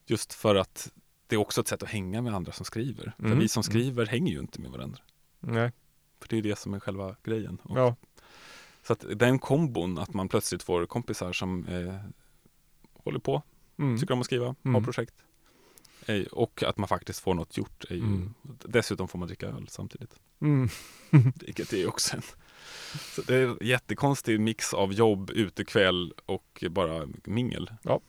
just 0.09 0.33
för 0.33 0.55
att 0.55 0.91
det 1.27 1.35
är 1.35 1.39
också 1.39 1.61
ett 1.61 1.67
sätt 1.67 1.83
att 1.83 1.89
hänga 1.89 2.21
med 2.21 2.33
andra 2.35 2.51
som 2.51 2.65
skriver. 2.65 3.13
För 3.17 3.25
Mm. 3.25 3.39
vi 3.39 3.47
som 3.47 3.59
Mm. 3.59 3.63
skriver 3.63 4.05
hänger 4.05 4.33
ju 4.33 4.39
inte 4.39 4.61
med 4.61 4.71
varandra. 4.71 4.99
Nej. 5.39 5.71
För 6.19 6.27
det 6.29 6.37
är 6.37 6.41
det 6.41 6.59
som 6.59 6.73
är 6.73 6.79
själva 6.79 7.15
grejen. 7.23 7.57
Och 7.63 7.77
Ja. 7.79 7.95
Så 8.83 8.93
att 8.93 9.05
den 9.15 9.39
kombon, 9.39 9.97
att 9.97 10.13
man 10.13 10.29
plötsligt 10.29 10.63
får 10.63 10.85
kompisar 10.85 11.33
som 11.33 11.65
eh, 11.67 11.95
håller 12.93 13.19
på, 13.19 13.41
Mm. 13.79 13.97
tycker 13.99 14.13
om 14.13 14.19
att 14.19 14.25
skriva, 14.25 14.45
har 14.45 14.55
Mm. 14.65 14.83
projekt. 14.83 15.15
Eh, 16.05 16.23
och 16.25 16.63
att 16.63 16.77
man 16.77 16.87
faktiskt 16.87 17.19
får 17.19 17.33
något 17.33 17.57
gjort. 17.57 17.85
Ju, 17.89 17.97
Mm. 17.97 18.33
Dessutom 18.65 19.07
får 19.07 19.19
man 19.19 19.27
dricka 19.27 19.47
öl 19.47 19.67
samtidigt. 19.69 20.15
Mm. 20.41 20.69
Vilket 21.35 21.73
är 21.73 21.87
också 21.87 22.15
en 22.15 22.21
så 23.15 23.21
det 23.21 23.35
är 23.35 23.47
en 23.47 23.57
jättekonstig 23.61 24.39
mix 24.39 24.73
av 24.73 24.93
jobb, 24.93 25.29
utekväll 25.29 26.13
och 26.25 26.63
bara 26.71 27.07
mingel. 27.25 27.71
Ja. 27.83 28.01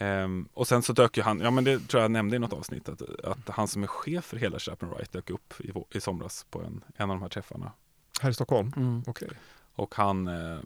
Ehm, 0.00 0.48
och 0.54 0.68
sen 0.68 0.82
så 0.82 0.92
dök 0.92 1.16
ju 1.16 1.22
han, 1.22 1.40
ja 1.40 1.50
men 1.50 1.64
det 1.64 1.78
tror 1.78 2.02
jag 2.02 2.10
nämnde 2.10 2.36
i 2.36 2.38
något 2.38 2.52
avsnitt, 2.52 2.88
att, 2.88 3.02
att 3.24 3.48
han 3.48 3.68
som 3.68 3.82
är 3.82 3.86
chef 3.86 4.24
för 4.24 4.36
hela 4.36 4.58
Chap 4.58 4.82
and 4.82 4.92
Write 4.92 5.12
dök 5.12 5.30
upp 5.30 5.54
i, 5.60 5.72
i 5.90 6.00
somras 6.00 6.46
på 6.50 6.62
en, 6.62 6.84
en 6.96 7.10
av 7.10 7.16
de 7.16 7.22
här 7.22 7.28
träffarna. 7.28 7.72
Här 8.20 8.30
i 8.30 8.34
Stockholm? 8.34 9.02
Okej. 9.06 9.28
Och 9.74 9.94
han, 9.94 10.28
eh, 10.28 10.58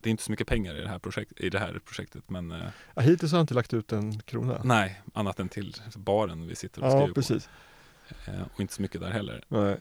det 0.00 0.08
är 0.08 0.10
inte 0.10 0.22
så 0.22 0.30
mycket 0.30 0.46
pengar 0.46 0.74
i 0.74 0.80
det 0.80 0.88
här, 0.88 0.98
projekt, 0.98 1.32
i 1.40 1.50
det 1.50 1.58
här 1.58 1.80
projektet, 1.84 2.30
men 2.30 2.50
eh, 2.50 2.66
Ja, 2.94 3.02
hittills 3.02 3.32
har 3.32 3.38
jag 3.38 3.42
inte 3.42 3.54
lagt 3.54 3.74
ut 3.74 3.92
en 3.92 4.20
krona. 4.20 4.60
nej, 4.64 5.02
annat 5.14 5.40
än 5.40 5.48
till 5.48 5.74
baren 5.96 6.46
vi 6.46 6.54
sitter 6.54 6.82
och 6.82 6.86
ja, 6.86 6.90
skriver 6.90 7.14
precis. 7.14 7.46
på. 7.46 8.30
Eh, 8.30 8.42
och 8.54 8.60
inte 8.60 8.74
så 8.74 8.82
mycket 8.82 9.00
där 9.00 9.10
heller. 9.10 9.44
Nej. 9.48 9.78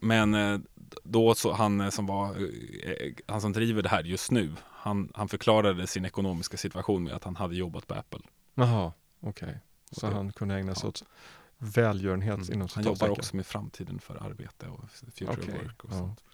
Men 0.00 0.34
eh, 0.34 0.58
då 1.04 1.34
så, 1.34 1.52
han 1.52 1.80
eh, 1.80 1.90
som 1.90 2.06
var, 2.06 2.28
eh, 2.36 3.12
han 3.26 3.40
som 3.40 3.52
driver 3.52 3.82
det 3.82 3.88
här 3.88 4.04
just 4.04 4.30
nu, 4.30 4.52
han, 4.70 5.12
han 5.14 5.28
förklarade 5.28 5.86
sin 5.86 6.04
ekonomiska 6.04 6.56
situation 6.56 7.04
med 7.04 7.12
att 7.12 7.24
han 7.24 7.36
hade 7.36 7.56
jobbat 7.56 7.86
på 7.86 7.94
Apple. 7.94 8.20
Jaha, 8.54 8.92
okej. 9.20 9.60
Så 9.90 10.06
Och 10.06 10.10
det- 10.12 10.16
han 10.18 10.32
kunde 10.32 10.54
ägna 10.54 10.74
sig 10.74 10.84
ja. 10.84 10.88
åt 10.88 11.04
välgörenhet 11.58 12.36
Mm. 12.36 12.52
inom 12.52 12.68
Han 12.74 12.84
jobbar 12.84 13.08
också 13.08 13.36
med 13.36 13.46
framtiden 13.46 13.98
för 13.98 14.16
arbete 14.26 14.66
och 14.68 14.90
future 14.90 15.32
Okej, 15.42 15.54
work 15.62 15.84
och 15.84 15.90
ja. 15.92 15.98
sånt. 15.98 16.24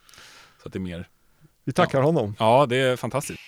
Så 0.63 0.67
att 0.69 0.73
det 0.73 0.79
är 0.79 0.81
mer, 0.81 1.09
Vi 1.65 1.73
tackar 1.73 2.03
honom. 2.03 2.37
ja 2.39 2.67
det 2.67 2.77
är 2.77 2.97
fantastiskt. 2.97 3.41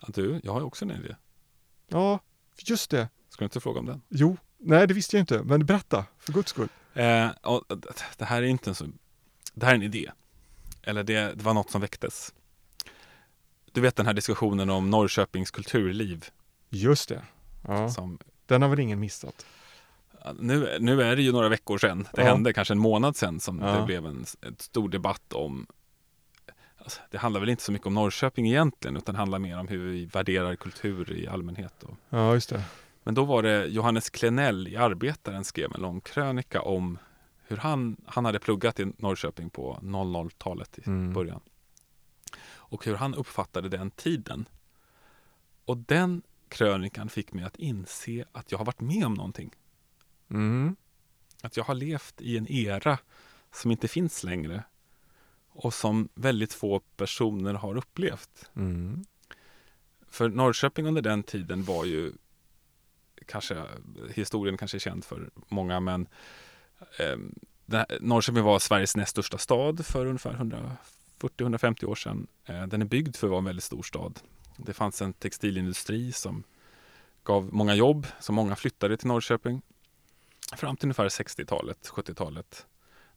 Ja, 0.00 0.08
du, 0.14 0.40
jag 0.44 0.52
har 0.52 0.60
också 0.62 0.84
en 0.84 0.90
idé. 0.90 1.16
Ja, 1.88 2.18
just 2.66 2.90
det. 2.90 3.08
Ska 3.28 3.38
du 3.38 3.44
inte 3.46 3.60
fråga 3.60 3.80
om 3.80 3.86
den? 3.86 4.02
Jo, 4.08 4.36
nej 4.64 4.86
det 4.86 4.94
visste 4.94 5.16
jag 5.16 5.22
inte. 5.22 5.42
Men 5.42 5.66
berätta, 5.66 6.04
för 6.18 6.32
guds 6.32 6.50
skull. 6.50 6.68
Eh, 6.94 7.28
och 7.42 7.64
det 8.16 8.24
här 8.24 8.42
är 8.42 8.46
inte 8.46 8.70
en 8.70 8.74
så, 8.74 8.86
det 9.54 9.66
här 9.66 9.72
är 9.72 9.76
en 9.76 9.82
idé. 9.82 10.10
Eller 10.82 11.02
det, 11.04 11.34
det 11.34 11.42
var 11.44 11.54
något 11.54 11.70
som 11.70 11.80
väcktes. 11.80 12.34
Du 13.72 13.80
vet 13.80 13.96
den 13.96 14.06
här 14.06 14.12
diskussionen 14.14 14.70
om 14.70 14.90
Norrköpings 14.90 15.50
kulturliv. 15.50 16.24
Just 16.70 17.08
det. 17.08 17.22
Ja, 17.68 17.90
Som, 17.90 18.18
den 18.46 18.62
har 18.62 18.68
väl 18.68 18.80
ingen 18.80 19.00
missat? 19.00 19.46
nu, 20.38 20.76
nu 20.80 21.02
är 21.02 21.16
det 21.16 21.22
ju 21.22 21.32
några 21.32 21.48
veckor 21.48 21.78
sedan, 21.78 22.08
det 22.12 22.22
Ja. 22.22 22.28
hände 22.28 22.52
kanske 22.52 22.74
en 22.74 22.78
månad 22.78 23.16
sedan 23.16 23.40
som 23.40 23.58
Ja. 23.60 23.66
det 23.78 23.86
blev 23.86 24.06
en, 24.06 24.24
en 24.40 24.56
stor 24.58 24.88
debatt 24.88 25.32
om 25.32 25.66
alltså, 26.78 27.00
Det 27.10 27.18
handlar 27.18 27.40
väl 27.40 27.48
inte 27.48 27.62
så 27.62 27.72
mycket 27.72 27.86
om 27.86 27.94
Norrköping 27.94 28.46
egentligen 28.48 28.96
utan 28.96 29.14
handlar 29.14 29.38
mer 29.38 29.58
om 29.58 29.68
hur 29.68 29.90
vi 29.90 30.06
värderar 30.06 30.56
kultur 30.56 31.12
i 31.12 31.26
allmänhet. 31.26 31.82
Och, 31.82 31.96
Ja, 32.08 32.34
just 32.34 32.48
det. 32.48 32.62
Men 33.04 33.14
då 33.14 33.24
var 33.24 33.42
det 33.42 33.66
Johannes 33.66 34.10
Klenell 34.10 34.68
i 34.68 34.76
Arbetaren 34.76 35.44
skrev 35.44 35.72
en 35.74 35.80
lång 35.80 36.00
krönika 36.00 36.62
om 36.62 36.98
hur 37.46 37.56
han, 37.56 37.96
han 38.06 38.24
hade 38.24 38.38
pluggat 38.38 38.80
i 38.80 38.92
Norrköping 38.98 39.50
på 39.50 39.78
00-talet 39.82 40.78
i 40.78 40.82
Mm. 40.86 41.12
början. 41.12 41.40
Och 42.46 42.84
hur 42.84 42.94
han 42.94 43.14
uppfattade 43.14 43.68
den 43.68 43.90
tiden. 43.90 44.48
Och 45.64 45.76
den 45.76 46.22
krönikan 46.48 47.08
fick 47.08 47.32
mig 47.32 47.44
att 47.44 47.56
inse 47.56 48.24
att 48.32 48.52
jag 48.52 48.58
har 48.58 48.64
varit 48.64 48.80
med 48.80 49.06
om 49.06 49.14
någonting. 49.14 49.54
Mm. 50.30 50.76
Att 51.42 51.56
jag 51.56 51.64
har 51.64 51.74
levt 51.74 52.20
i 52.20 52.38
en 52.38 52.50
era 52.50 52.98
som 53.52 53.70
inte 53.70 53.88
finns 53.88 54.24
längre 54.24 54.64
och 55.48 55.74
som 55.74 56.08
väldigt 56.14 56.52
få 56.52 56.80
personer 56.80 57.54
har 57.54 57.76
upplevt. 57.76 58.50
Mm. 58.56 59.04
För 60.08 60.28
Norrköping 60.28 60.86
under 60.86 61.02
den 61.02 61.22
tiden 61.22 61.64
var 61.64 61.84
ju 61.84 62.12
kanske, 63.26 63.62
historien 64.14 64.56
kanske 64.56 64.76
är 64.76 64.80
känd 64.80 65.04
för 65.04 65.30
många, 65.48 65.80
men 65.80 66.08
eh, 66.98 67.16
här, 67.72 67.98
Norrköping 68.00 68.42
var 68.42 68.58
Sveriges 68.58 68.96
näst 68.96 69.10
största 69.10 69.38
stad 69.38 69.86
för 69.86 70.06
ungefär 70.06 70.32
140-150 71.20 71.84
år 71.84 71.94
sedan. 71.94 72.26
Eh, 72.44 72.66
den 72.66 72.82
är 72.82 72.86
byggd 72.86 73.16
för 73.16 73.26
att 73.26 73.30
vara 73.30 73.38
en 73.38 73.44
väldigt 73.44 73.64
stor 73.64 73.82
stad. 73.82 74.20
Det 74.56 74.72
fanns 74.72 75.02
en 75.02 75.12
textilindustri 75.12 76.12
som 76.12 76.44
gav 77.24 77.52
många 77.52 77.74
jobb, 77.74 78.06
så 78.20 78.32
många 78.32 78.56
flyttade 78.56 78.96
till 78.96 79.08
Norrköping. 79.08 79.62
Fram 80.56 80.76
till 80.76 80.86
ungefär 80.86 81.08
60-talet, 81.08 81.90
70-talet, 81.92 82.66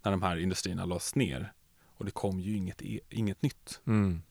när 0.03 0.11
de 0.11 0.21
här 0.21 0.37
industrierna 0.37 0.85
lades 0.85 1.15
ner. 1.15 1.53
Och 1.97 2.05
det 2.05 2.11
kom 2.11 2.39
ju 2.39 2.57
inget, 2.57 2.81
e, 2.81 2.99
inget 3.09 3.41
nytt. 3.41 3.81
Mm. 3.87 4.21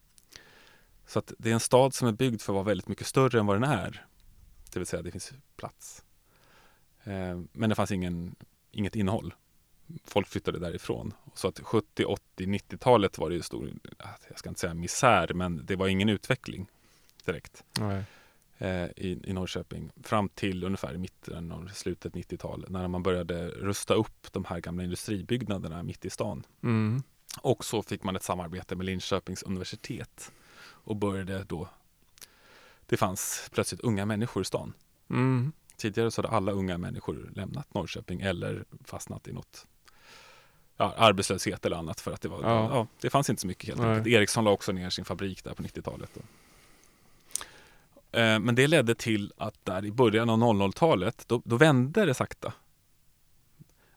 Så 1.07 1.19
att 1.19 1.33
det 1.39 1.51
är 1.51 1.55
en 1.55 1.61
stad 1.61 1.95
som 1.95 2.09
är 2.09 2.13
byggd 2.13 2.41
för 2.41 2.53
att 2.53 2.55
vara 2.55 2.65
väldigt 2.65 2.89
mycket 2.89 3.07
större 3.07 3.41
än 3.41 3.47
vad 3.47 3.57
den 3.57 3.71
är. 3.71 4.07
Det 4.77 4.81
vill 4.81 4.87
säga 4.87 5.03
det 5.03 5.11
finns 5.11 5.33
plats. 5.57 6.05
Eh, 7.05 7.41
men 7.53 7.69
det 7.69 7.75
fanns 7.75 7.91
ingen, 7.91 8.37
inget 8.71 8.97
innehåll. 8.97 9.35
Folk 10.05 10.29
flyttade 10.29 10.59
därifrån. 10.59 11.15
Så 11.35 11.49
att 11.49 11.61
70, 11.61 12.05
80, 12.05 12.47
90-talet 12.47 13.19
var 13.19 13.29
det 13.29 13.35
ju 13.35 13.43
stor, 13.43 13.71
jag 14.29 14.39
ska 14.39 14.49
inte 14.49 14.61
säga 14.61 14.75
misär, 14.75 15.35
men 15.35 15.67
det 15.67 15.77
var 15.77 15.89
ingen 15.89 16.09
utveckling 16.09 16.67
direkt 17.25 17.65
eh, 18.59 18.85
i, 18.97 19.21
i 19.25 19.33
Norrköping. 19.33 19.91
Fram 20.03 20.29
till 20.29 20.65
ungefär 20.65 20.97
mitten 20.97 21.53
och 21.53 21.71
slutet 21.71 22.13
90-tal 22.13 22.67
när 22.69 22.89
man 22.89 23.03
började 23.03 23.49
rusta 23.49 23.95
upp 23.95 24.33
de 24.33 24.45
här 24.45 24.61
gamla 24.61 24.85
industribyggnaderna 24.85 25.83
mitt 25.83 26.05
i 26.05 26.11
stan. 26.11 26.47
Mm. 26.63 27.03
Och 27.41 27.65
så 27.65 27.83
fick 27.83 28.03
man 28.03 28.17
ett 28.17 28.23
samarbete 28.23 28.77
med 28.77 28.87
Linköpings 28.87 29.43
universitet 29.43 30.33
och 30.59 30.97
började 30.97 31.45
då 31.45 31.69
det 32.87 32.97
fanns 32.97 33.49
plötsligt 33.53 33.81
unga 33.81 34.07
människor 34.07 34.43
i 34.43 34.45
stan. 34.45 34.73
Mm. 35.11 35.53
Tidigare 35.77 36.11
så 36.11 36.23
hade 36.23 36.35
alla 36.37 36.53
unga 36.53 36.79
människor 36.79 37.31
lämnat 37.35 37.75
Norrköping 37.75 38.21
eller 38.21 38.65
fastnat 38.85 39.29
i 39.29 39.33
något 39.33 39.67
ja, 40.77 40.95
arbetslöshet 40.97 41.67
eller 41.67 41.77
annat 41.77 42.01
för 42.01 42.13
att 42.13 42.21
det 42.21 42.29
var, 42.29 42.43
Ja. 42.43 42.69
ja. 42.75 42.87
det 43.01 43.11
fanns 43.11 43.31
inte 43.31 43.41
så 43.41 43.47
mycket 43.47 43.69
helt 43.69 43.81
Nej. 43.81 43.89
enkelt. 43.91 44.07
Ericsson 44.07 44.45
la 44.45 44.51
också 44.51 44.73
ner 44.73 44.91
sin 44.91 45.05
fabrik 45.05 45.45
där 45.45 45.55
på 45.55 45.63
90-talet. 45.63 46.11
Då. 46.15 46.21
Eh, 48.19 48.39
Men 48.39 48.55
det 48.55 48.67
ledde 48.67 48.95
till 48.95 49.33
att 49.37 49.65
där 49.65 49.85
i 49.85 49.93
början 49.93 50.31
av 50.31 50.39
00-talet, 50.39 51.25
då, 51.29 51.43
då 51.45 51.57
vände 51.57 52.05
det 52.05 52.15
sakta. 52.15 52.53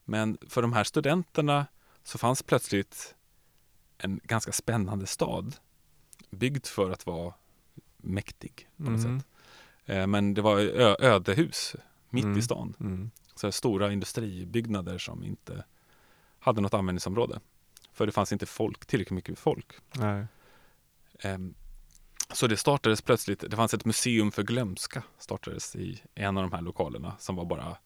Men 0.05 0.37
för 0.47 0.61
de 0.61 0.73
här 0.73 0.83
studenterna 0.83 1.65
så 2.03 2.17
fanns 2.17 2.43
plötsligt 2.43 3.15
en 3.97 4.19
ganska 4.23 4.51
spännande 4.51 5.07
stad 5.07 5.55
byggd 6.29 6.65
för 6.65 6.91
att 6.91 7.05
vara 7.05 7.33
mäktig 8.01 8.67
på 8.77 8.83
något 8.83 9.03
Mm. 9.05 9.19
sätt. 9.19 9.27
Eh, 9.85 10.07
Men 10.07 10.33
det 10.33 10.41
var 10.41 10.57
ödehus 11.03 11.75
mitt 12.09 12.23
Mm. 12.25 12.37
i 12.37 12.41
stan. 12.41 12.75
Mm. 12.79 13.11
Så 13.35 13.51
stora 13.51 13.91
industribyggnader 13.91 14.97
som 14.97 15.23
inte 15.23 15.63
hade 16.39 16.61
något 16.61 16.73
användningsområde. 16.73 17.39
För 17.93 18.05
det 18.05 18.11
fanns 18.11 18.31
inte 18.33 18.45
folk, 18.45 18.85
tillräckligt 18.85 19.15
mycket 19.15 19.39
folk. 19.39 19.73
Ehm, 21.19 21.53
Så 22.33 22.47
det 22.47 22.57
startades 22.57 23.01
plötsligt, 23.01 23.39
det 23.49 23.55
fanns 23.55 23.73
ett 23.73 23.85
museum 23.85 24.31
för 24.31 24.43
glömska 24.43 25.03
startades 25.17 25.75
i 25.75 26.01
en 26.15 26.37
av 26.37 26.43
de 26.43 26.51
här 26.55 26.61
lokalerna 26.61 27.15
som 27.19 27.35
var 27.35 27.45
bara 27.45 27.77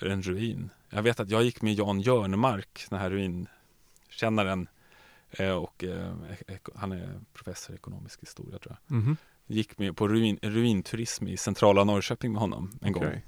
en 0.00 0.22
ruin. 0.22 0.70
Jag 0.90 1.02
vet 1.02 1.20
att 1.20 1.30
jag 1.30 1.42
gick 1.42 1.62
med 1.62 1.74
Jan 1.74 2.00
Jörnemark, 2.00 2.86
den 2.90 2.98
här 3.00 3.10
ruinkännaren 3.10 4.60
eh, 4.62 4.66
och 5.38 5.84
eh, 5.84 6.14
han 6.74 6.92
är 6.92 7.20
professor 7.32 7.72
i 7.72 7.76
ekonomisk 7.76 8.22
historia 8.22 8.58
tror 8.58 8.76
jag. 8.86 8.96
Mhm. 8.96 9.16
Gick 9.46 9.78
med 9.78 9.96
på 9.96 10.08
ruin, 10.08 10.38
ruinturism 10.42 11.28
i 11.28 11.36
centrala 11.36 11.84
Norrköping 11.84 12.32
med 12.32 12.40
honom 12.40 12.78
en 12.82 12.92
gång. 12.92 13.04
Okej. 13.04 13.24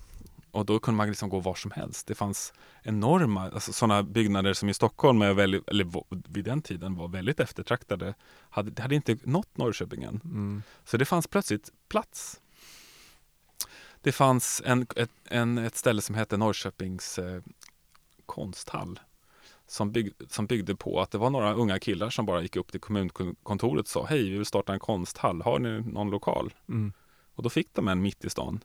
Och 0.52 0.66
då 0.66 0.78
kunde 0.78 0.96
man 0.96 1.08
liksom 1.08 1.28
gå 1.28 1.40
var 1.40 1.54
som 1.54 1.70
helst. 1.70 2.06
Det 2.06 2.14
fanns 2.14 2.52
enorma, 2.82 3.50
alltså 3.50 3.72
sådana 3.72 4.02
byggnader 4.02 4.52
som 4.52 4.68
i 4.68 4.74
Stockholm, 4.74 5.22
är 5.22 5.34
väldigt, 5.34 5.68
eller 5.68 5.86
vid 6.32 6.44
den 6.44 6.62
tiden 6.62 6.94
var 6.94 7.08
väldigt 7.08 7.40
eftertraktade. 7.40 8.14
Hade, 8.50 8.70
det 8.70 8.82
hade 8.82 8.94
inte 8.94 9.16
nått 9.22 9.56
Norrköping 9.56 10.02
än. 10.02 10.20
Mm. 10.24 10.62
Så 10.84 10.96
det 10.96 11.04
fanns 11.04 11.26
plötsligt 11.26 11.70
plats. 11.88 12.40
Det 14.00 14.12
fanns 14.12 14.62
en, 14.64 14.86
ett, 14.96 15.10
en, 15.24 15.58
ett 15.58 15.76
ställe 15.76 16.02
som 16.02 16.14
hette 16.14 16.36
Norrköpings 16.36 17.18
eh, 17.18 17.42
konsthall. 18.26 19.00
Som, 19.72 19.92
bygg, 19.92 20.12
som 20.28 20.46
byggde 20.46 20.76
på 20.76 21.00
att 21.00 21.10
det 21.10 21.18
var 21.18 21.30
några 21.30 21.54
unga 21.54 21.78
killar 21.78 22.10
som 22.10 22.26
bara 22.26 22.42
gick 22.42 22.56
upp 22.56 22.72
till 22.72 22.80
kommunkontoret 22.80 23.84
och 23.84 23.88
sa 23.88 24.06
Hej, 24.06 24.22
vi 24.30 24.36
vill 24.36 24.46
starta 24.46 24.72
en 24.72 24.78
konsthall. 24.78 25.42
Har 25.42 25.58
ni 25.58 25.80
någon 25.80 26.10
lokal? 26.10 26.54
Mm. 26.68 26.92
Och 27.34 27.42
då 27.42 27.50
fick 27.50 27.74
de 27.74 27.88
en 27.88 28.02
mitt 28.02 28.24
i 28.24 28.30
stan. 28.30 28.60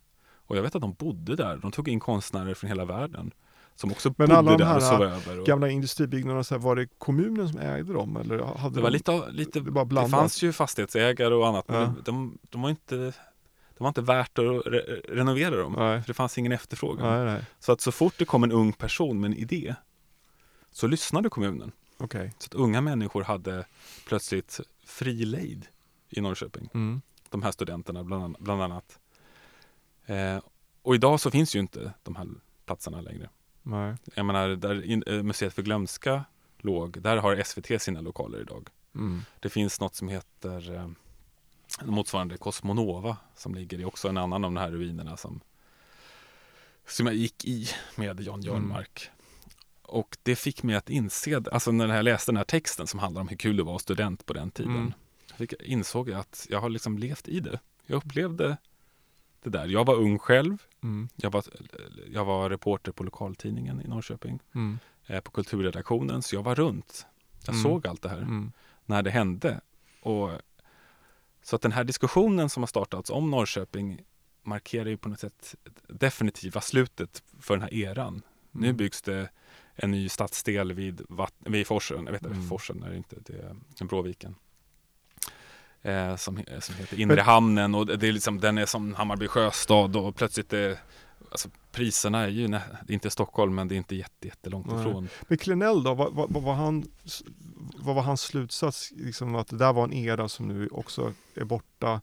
Och 0.47 0.57
jag 0.57 0.61
vet 0.61 0.75
att 0.75 0.81
de 0.81 0.93
bodde 0.93 1.35
där. 1.35 1.57
De 1.57 1.71
tog 1.71 1.87
in 1.87 1.99
konstnärer 1.99 2.53
från 2.53 2.67
hela 2.67 2.85
världen. 2.85 3.31
Som 3.75 3.91
också 3.91 4.13
Men 4.17 4.27
bodde 4.27 4.37
alla 4.37 4.51
de 4.51 4.57
där 4.57 4.65
här 4.65 4.75
och 4.75 4.83
sov 4.83 5.03
över. 5.03 5.39
Och 5.39 5.45
Gamla 5.47 5.69
industribyggnaderna, 5.69 6.43
så 6.43 6.55
här, 6.55 6.61
var 6.61 6.75
det 6.75 6.87
kommunen 6.97 7.49
som 7.49 7.59
ägde 7.59 7.93
dem? 7.93 8.17
Eller 8.17 8.43
hade 8.43 8.75
det 8.75 8.81
var 8.81 8.89
de, 8.89 8.93
lite, 8.97 9.29
lite 9.29 9.59
det 9.59 9.71
var 9.71 9.85
det 9.85 10.09
fanns 10.09 10.43
ju 10.43 10.53
fastighetsägare 10.53 11.33
och 11.33 11.47
annat. 11.47 11.67
Men 11.67 11.81
Ja. 11.81 11.93
de, 12.05 12.37
de 12.49 12.61
var 12.61 12.69
inte 12.69 12.95
det 13.77 13.83
var 13.83 13.87
inte 13.87 14.01
värt 14.01 14.37
att 14.37 14.45
re 14.65 14.79
renovera 15.09 15.55
dem. 15.55 15.75
Nej. 15.77 16.01
För 16.01 16.07
det 16.07 16.13
fanns 16.13 16.37
ingen 16.37 16.51
efterfrågan. 16.51 17.25
Nej, 17.25 17.33
nej. 17.33 17.41
Så 17.59 17.71
att 17.71 17.81
så 17.81 17.91
fort 17.91 18.13
det 18.17 18.25
kom 18.25 18.43
en 18.43 18.51
ung 18.51 18.73
person 18.73 19.19
med 19.19 19.31
en 19.31 19.37
idé 19.37 19.75
så 20.77 20.87
lyssnade 20.87 21.29
kommunen. 21.29 21.71
Okej. 21.97 22.33
Så 22.39 22.45
att 22.45 22.53
unga 22.53 22.81
människor 22.81 23.23
hade 23.23 23.65
plötsligt 24.07 24.59
fri 24.85 25.25
lejd 25.25 25.67
i 26.09 26.21
Norrköping. 26.21 26.69
Mm. 26.73 27.01
De 27.29 27.43
här 27.43 27.51
studenterna 27.51 28.03
bland, 28.03 28.23
an- 28.23 28.35
bland 28.39 28.61
annat. 28.63 28.99
Eh, 30.05 30.39
och 30.81 30.95
idag 30.95 31.19
så 31.19 31.31
finns 31.31 31.55
ju 31.55 31.59
inte 31.59 31.93
de 32.03 32.15
här 32.15 32.27
platserna 32.65 33.01
längre. 33.01 33.29
Nej. 33.63 33.95
Jag 34.15 34.25
menar, 34.25 34.49
där 34.49 34.85
in, 34.85 35.03
eh, 35.07 35.23
Museet 35.23 35.53
för 35.53 35.61
glömska 35.61 36.25
låg, 36.57 37.01
där 37.01 37.17
har 37.17 37.43
SVT 37.43 37.81
sina 37.81 38.01
lokaler 38.01 38.41
idag. 38.41 38.69
Mm. 38.95 39.21
Det 39.39 39.49
finns 39.49 39.79
något 39.79 39.95
som 39.95 40.07
heter 40.09 40.75
eh, 40.75 40.89
motsvarande 41.85 42.37
Cosmonova 42.37 43.17
som 43.35 43.55
ligger 43.55 43.79
i 43.79 43.85
också 43.85 44.09
en 44.09 44.17
annan 44.17 44.45
av 44.45 44.53
de 44.53 44.57
här 44.57 44.71
ruinerna 44.71 45.17
som, 45.17 45.39
som 46.87 47.05
jag 47.05 47.15
gick 47.15 47.45
i 47.45 47.69
med 47.95 48.19
Jan 48.21 48.41
Jörnmark. 48.41 49.09
Och 49.87 50.17
det 50.23 50.35
fick 50.35 50.63
mig 50.63 50.75
att 50.75 50.89
inse, 50.89 51.41
alltså 51.51 51.71
när 51.71 51.95
jag 51.95 52.03
läste 52.05 52.31
den 52.31 52.37
här 52.37 52.43
texten 52.43 52.87
som 52.87 52.99
handlar 52.99 53.21
om 53.21 53.27
hur 53.27 53.37
kul 53.37 53.57
det 53.57 53.63
var 53.63 53.69
att 53.69 53.73
vara 53.73 53.79
student 53.79 54.25
på 54.25 54.33
den 54.33 54.51
tiden. 54.51 54.75
Mm. 54.75 54.93
Fick, 55.37 55.53
insåg 55.53 56.09
jag 56.09 56.19
att 56.19 56.47
jag 56.49 56.61
har 56.61 56.69
liksom 56.69 56.97
levt 56.97 57.27
i 57.27 57.39
det. 57.39 57.59
Jag 57.85 57.97
upplevde 57.97 58.57
det 59.43 59.49
där. 59.49 59.65
Jag 59.67 59.85
var 59.85 59.95
ung 59.95 60.19
själv. 60.19 60.57
Mm. 60.83 61.09
Jag 61.15 61.31
var, 61.31 61.43
jag 62.11 62.25
var 62.25 62.49
reporter 62.49 62.91
på 62.91 63.03
lokaltidningen 63.03 63.81
i 63.81 63.87
Norrköping. 63.87 64.39
Mm. 64.55 64.79
Eh, 65.05 65.21
på 65.21 65.31
kulturredaktionen. 65.31 66.21
Så 66.21 66.35
jag 66.35 66.43
var 66.43 66.55
runt. 66.55 67.05
Jag 67.45 67.53
Mm. 67.53 67.63
såg 67.63 67.87
allt 67.87 68.01
det 68.01 68.09
här 68.09 68.17
Mm. 68.21 68.51
när 68.85 69.01
det 69.03 69.11
hände. 69.11 69.61
Och, 70.01 70.29
så 71.43 71.55
att 71.55 71.61
den 71.61 71.71
här 71.71 71.83
diskussionen 71.83 72.49
som 72.49 72.63
har 72.63 72.67
startats 72.67 73.09
om 73.09 73.31
Norrköping 73.31 74.01
markerar 74.43 74.89
ju 74.89 74.97
på 74.97 75.09
något 75.09 75.19
sätt 75.19 75.55
definitiva 75.87 76.61
slutet 76.61 77.23
för 77.39 77.53
den 77.55 77.61
här 77.61 77.73
eran. 77.73 78.21
Nu 78.51 78.67
Mm. 78.67 78.77
byggs 78.77 79.01
det 79.01 79.29
en 79.77 79.91
ny 79.91 80.09
stadsdel 80.09 80.73
vid, 80.73 81.01
vatt- 81.09 81.33
vid 81.39 81.67
forsen, 81.67 82.05
jag 82.05 82.11
vet 82.11 82.21
inte, 82.23 82.35
Mm. 82.35 82.49
forsen 82.49 82.83
är 82.83 82.89
det 82.89 82.97
inte, 82.97 83.15
det 83.25 83.33
är 83.81 83.85
Bråviken. 83.85 84.35
Eh, 85.81 86.15
som, 86.15 86.43
som 86.59 86.75
heter 86.75 86.99
Inre 86.99 87.21
hamnen 87.21 87.75
och 87.75 87.85
det 87.85 88.07
är 88.07 88.11
liksom, 88.11 88.39
den 88.39 88.57
är 88.57 88.65
som 88.65 88.93
Hammarby 88.93 89.27
sjöstad 89.27 89.95
och 89.95 90.15
plötsligt 90.15 90.53
är, 90.53 90.77
alltså 91.31 91.49
priserna 91.71 92.23
är 92.23 92.27
ju, 92.27 92.47
nä- 92.47 92.61
det 92.85 92.91
är 92.91 92.93
inte 92.93 93.09
Stockholm 93.09 93.55
men 93.55 93.67
det 93.67 93.75
är 93.75 93.77
inte 93.77 93.95
jätte, 93.95 94.27
jättelångt 94.27 94.67
Nej. 94.71 94.79
ifrån. 94.79 95.09
Men 95.27 95.37
Klenell 95.37 95.83
då, 95.83 95.93
vad, 95.93 96.13
vad, 96.13 96.33
vad, 96.33 96.43
var 96.43 96.53
han, 96.53 96.85
vad 97.77 97.95
var 97.95 98.01
hans 98.03 98.21
slutsats? 98.21 98.91
Liksom 98.95 99.35
att 99.35 99.47
det 99.47 99.57
där 99.57 99.73
var 99.73 99.83
en 99.83 99.93
era 99.93 100.29
som 100.29 100.47
nu 100.47 100.67
också 100.67 101.13
är 101.35 101.45
borta 101.45 102.01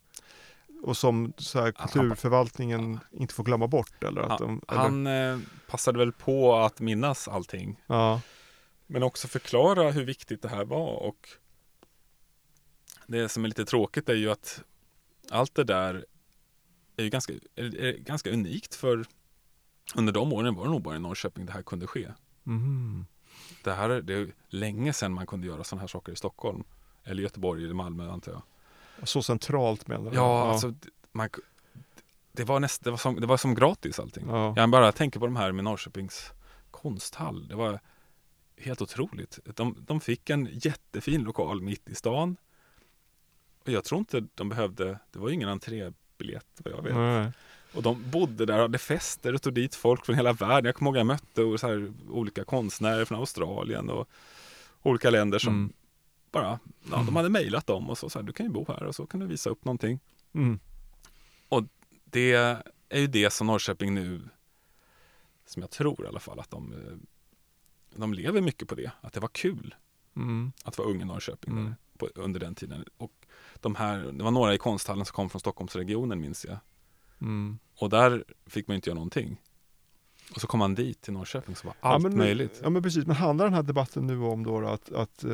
och 0.85 0.97
som 0.97 1.33
så 1.37 1.61
här, 1.61 1.73
kulturförvaltningen 1.73 3.01
inte 3.11 3.35
får 3.35 3.45
glömma 3.45 3.67
bort? 3.67 4.05
Eller 4.05 4.21
att 4.21 4.39
de, 4.39 4.63
eller? 4.69 4.81
Han 4.81 5.07
eh, 5.07 5.39
passade 5.67 5.99
väl 5.99 6.13
på 6.13 6.55
att 6.57 6.81
minnas 6.81 7.29
allting 7.29 7.81
Ja, 7.87 8.21
Men 8.87 9.03
också 9.03 9.29
förklara 9.29 9.91
hur 9.91 10.05
viktigt 10.05 10.43
det 10.43 10.49
här 10.49 10.65
var 10.65 11.03
och 11.03 11.29
det 13.07 13.29
som 13.29 13.45
är 13.45 13.49
lite 13.49 13.65
tråkigt 13.65 14.09
är 14.09 14.15
ju 14.15 14.31
att 14.31 14.63
allt 15.31 15.55
det 15.55 15.65
där 15.65 16.05
är 16.97 17.05
ju 17.05 17.11
ganska, 17.11 17.33
är, 17.57 17.81
är 17.81 17.99
ganska 17.99 18.31
unikt 18.31 18.75
för 18.75 19.05
under 19.95 20.13
de 20.13 20.33
åren 20.33 20.55
var 20.55 20.65
det 20.65 20.71
nog 20.71 20.83
bara 20.83 20.97
i 20.97 20.99
Norrköping 20.99 21.47
det 21.47 21.53
här 21.53 21.63
kunde 21.63 21.87
ske. 21.87 22.13
Mhm. 22.43 23.07
Det 23.65 23.73
här 23.73 23.91
är, 23.91 24.03
det 24.03 24.15
är 24.15 24.35
länge 24.49 24.93
sedan 24.93 25.13
man 25.13 25.27
kunde 25.27 25.47
göra 25.47 25.65
sådana 25.65 25.81
här 25.81 25.89
saker 25.89 26.13
i 26.13 26.17
Stockholm. 26.17 26.65
Eller 27.05 27.23
Göteborg 27.23 27.65
eller 27.65 27.75
Malmö 27.75 28.11
antar 28.11 28.33
jag. 28.33 28.43
Så 29.03 29.23
centralt 29.23 29.89
menar 29.89 30.11
du? 30.11 30.17
Ja, 30.17 30.51
alltså 30.51 30.71
d- 30.71 30.89
man, 31.13 31.29
det 32.33 32.45
var, 32.45 32.61
näst, 32.61 32.85
det, 32.85 32.91
var 32.91 32.99
som, 32.99 33.21
det 33.21 33.27
var 33.27 33.37
som 33.37 33.55
gratis 33.55 33.99
allting. 33.99 34.25
Ja. 34.29 34.55
Jag 34.57 34.71
bara 34.71 34.93
tänker 34.93 35.21
på 35.21 35.27
de 35.27 35.37
här 35.37 35.53
med 35.53 35.65
Norrköpings 35.65 36.31
konsthall. 36.71 37.49
Det 37.49 37.55
var 37.55 37.81
helt 38.59 38.83
otroligt. 38.83 39.39
De, 39.45 39.77
de 39.87 40.01
fick 40.01 40.31
en 40.31 40.49
jättefin 40.53 41.23
lokal 41.23 41.61
mitt 41.61 41.89
i 41.89 41.95
stan. 41.95 42.37
Och 43.65 43.69
jag 43.73 43.85
tror 43.85 43.99
inte 43.99 44.25
de 44.35 44.49
behövde, 44.49 44.99
det 45.13 45.19
var 45.19 45.29
ju 45.29 45.35
ingen 45.35 45.49
entrébiljett 45.49 46.47
vad 46.65 46.75
jag 46.75 46.83
vet. 46.83 46.95
Nej. 46.95 47.33
Och 47.75 47.83
de 47.83 48.11
bodde 48.11 48.47
där, 48.47 48.59
hade 48.59 48.79
fester 48.79 49.35
och 49.35 49.43
tog 49.43 49.55
dit 49.55 49.75
folk 49.75 50.07
från 50.07 50.17
hela 50.17 50.33
världen. 50.33 50.65
Jag 50.65 50.75
kommer 50.75 50.91
ihåg 50.91 50.97
jag 50.97 51.07
mötte 51.07 51.59
så 51.59 51.67
här, 51.67 51.93
olika 52.11 52.45
konstnärer 52.45 53.05
från 53.05 53.19
Australien 53.19 53.91
och 53.91 54.09
olika 54.83 55.11
länder 55.11 55.39
som 55.39 55.53
Mm. 55.55 55.73
Bara, 56.35 56.59
ja, 56.91 57.03
de 57.07 57.17
hade 57.17 57.29
mejlat 57.29 57.67
dem 57.67 57.91
och 57.91 57.99
så, 57.99 58.11
så 58.11 58.19
här, 58.19 58.27
du 58.27 58.33
kan 58.33 58.47
ju 58.47 58.53
bo 58.53 58.65
här 58.69 58.83
och 58.85 58.95
så 58.95 59.07
kan 59.07 59.21
du 59.21 59.27
visa 59.27 59.51
upp 59.51 59.65
någonting. 59.65 60.01
Mm. 60.33 60.59
Det 62.05 62.33
är 62.89 63.01
ju 63.01 63.07
det 63.07 63.31
som 63.33 63.47
Norrköping 63.47 63.95
nu, 63.95 64.21
som 65.47 65.63
jag 65.63 65.71
tror 65.71 66.05
i 66.05 66.09
alla 66.09 66.21
fall, 66.21 66.41
att 66.41 66.51
de, 66.51 66.73
eh, 66.73 66.97
de 67.97 68.15
lever 68.15 68.41
mycket 68.41 68.69
på 68.69 68.75
det. 68.75 68.91
Att 69.01 69.13
det 69.13 69.21
var 69.21 69.29
kul 69.29 69.75
Mm. 70.17 70.53
att 70.65 70.79
vara 70.79 70.89
ung 70.89 71.03
i 71.03 71.05
Norrköping 71.05 71.53
Mm. 71.53 71.65
där, 71.65 71.75
på, 71.99 72.09
under 72.15 72.41
den 72.41 72.55
tiden. 72.55 72.85
Och 72.97 73.13
de 73.61 73.75
här, 73.75 73.99
det 74.13 74.25
var 74.25 74.31
några 74.31 74.55
i 74.55 74.59
konsthallen 74.59 75.05
som 75.05 75.15
kom 75.15 75.31
från 75.31 75.41
Stockholmsregionen 75.41 76.21
minns 76.21 76.45
jag. 76.45 76.59
Mm. 77.21 77.59
Och 77.79 77.91
där 77.91 78.25
fick 78.47 78.69
man 78.69 78.75
inte 78.75 78.91
göra 78.91 78.95
någonting. 78.95 79.41
Och 80.35 80.41
så 80.41 80.47
kom 80.47 80.59
man 80.59 80.75
dit 80.75 81.01
till 81.03 81.13
Norrköping 81.13 81.57
så 81.57 81.67
var 81.67 81.75
Ja, 81.81 81.89
allt 81.89 82.03
men, 82.03 82.17
möjligt. 82.19 82.61
Ja 82.63 82.71
men 82.71 82.83
precis, 82.83 83.07
men 83.07 83.17
handlar 83.17 83.45
den 83.45 83.55
här 83.55 83.63
debatten 83.63 84.07
nu 84.07 84.19
om 84.23 84.45
då 84.45 84.67
att, 84.69 84.93
att 84.93 85.25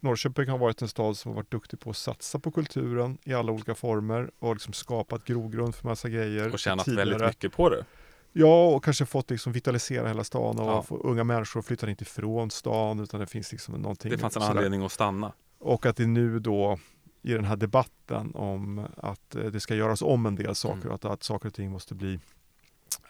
Norrköping 0.00 0.48
har 0.48 0.58
varit 0.58 0.82
en 0.82 0.88
stad 0.88 1.16
som 1.16 1.28
har 1.30 1.36
varit 1.36 1.50
duktig 1.50 1.80
på 1.80 1.90
att 1.90 1.96
satsa 1.96 2.38
på 2.38 2.50
kulturen 2.50 3.18
i 3.24 3.34
alla 3.34 3.52
olika 3.52 3.74
former 3.74 4.30
och 4.38 4.54
liksom 4.54 4.72
skapat 4.72 5.24
grogrund 5.24 5.74
för 5.74 5.88
massa 5.88 6.08
grejer. 6.08 6.52
Och 6.52 6.58
tjänat 6.58 6.84
tidigare. 6.84 7.10
väldigt 7.10 7.28
mycket 7.28 7.52
på 7.52 7.68
det. 7.68 7.84
Ja, 8.32 8.68
och 8.68 8.84
kanske 8.84 9.06
fått 9.06 9.30
liksom 9.30 9.52
vitalisera 9.52 10.08
hela 10.08 10.24
stan 10.24 10.58
och 10.58 10.66
Ja. 10.66 10.82
få 10.82 10.96
unga 10.96 11.24
människor 11.24 11.62
flyttar 11.62 11.88
inte 11.88 12.02
ifrån 12.02 12.50
stan 12.50 13.00
utan 13.00 13.20
det 13.20 13.26
finns 13.26 13.52
liksom 13.52 13.74
någonting. 13.74 14.10
Det 14.10 14.18
fanns 14.18 14.36
en 14.36 14.42
sådär. 14.42 14.56
anledning 14.56 14.82
att 14.84 14.92
stanna. 14.92 15.32
Och 15.58 15.86
att 15.86 15.96
det 15.96 16.06
nu 16.06 16.38
då 16.38 16.78
i 17.22 17.32
den 17.32 17.44
här 17.44 17.56
debatten 17.56 18.34
om 18.34 18.86
att 18.96 19.34
eh, 19.34 19.44
det 19.44 19.60
ska 19.60 19.74
göras 19.74 20.02
om 20.02 20.26
en 20.26 20.34
del 20.34 20.54
saker 20.54 20.76
Mm. 20.76 20.88
och 20.88 20.94
att, 20.94 21.04
att 21.04 21.22
saker 21.22 21.48
och 21.48 21.54
ting 21.54 21.70
måste 21.70 21.94
bli 21.94 22.20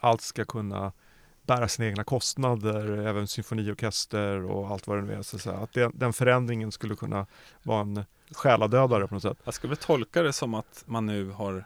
allt 0.00 0.20
ska 0.20 0.44
kunna 0.44 0.92
bära 1.42 1.68
sina 1.68 1.88
egna 1.88 2.04
kostnader, 2.04 2.98
även 3.06 3.28
symfoniorkester 3.28 4.44
och 4.44 4.70
allt 4.70 4.86
vad 4.86 4.98
det 4.98 5.02
nu 5.02 5.12
är. 5.12 5.22
Så, 5.22 5.50
att 5.50 5.72
den, 5.72 5.92
den 5.94 6.12
förändringen 6.12 6.72
skulle 6.72 6.96
kunna 6.96 7.26
vara 7.62 7.80
en 7.80 8.04
själadödare 8.30 9.08
på 9.08 9.14
något 9.14 9.22
sätt. 9.22 9.38
Jag 9.44 9.54
skulle 9.54 9.76
tolka 9.76 10.22
det 10.22 10.32
som 10.32 10.54
att 10.54 10.84
man 10.86 11.06
nu 11.06 11.30
har 11.30 11.64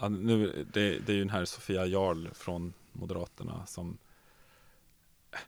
ja, 0.00 0.08
nu, 0.08 0.66
det, 0.72 0.98
det 0.98 1.12
är 1.12 1.16
ju 1.16 1.20
den 1.20 1.30
här 1.30 1.44
Sofia 1.44 1.86
Jarl 1.86 2.28
från 2.34 2.72
Moderaterna 2.92 3.66
som 3.66 3.98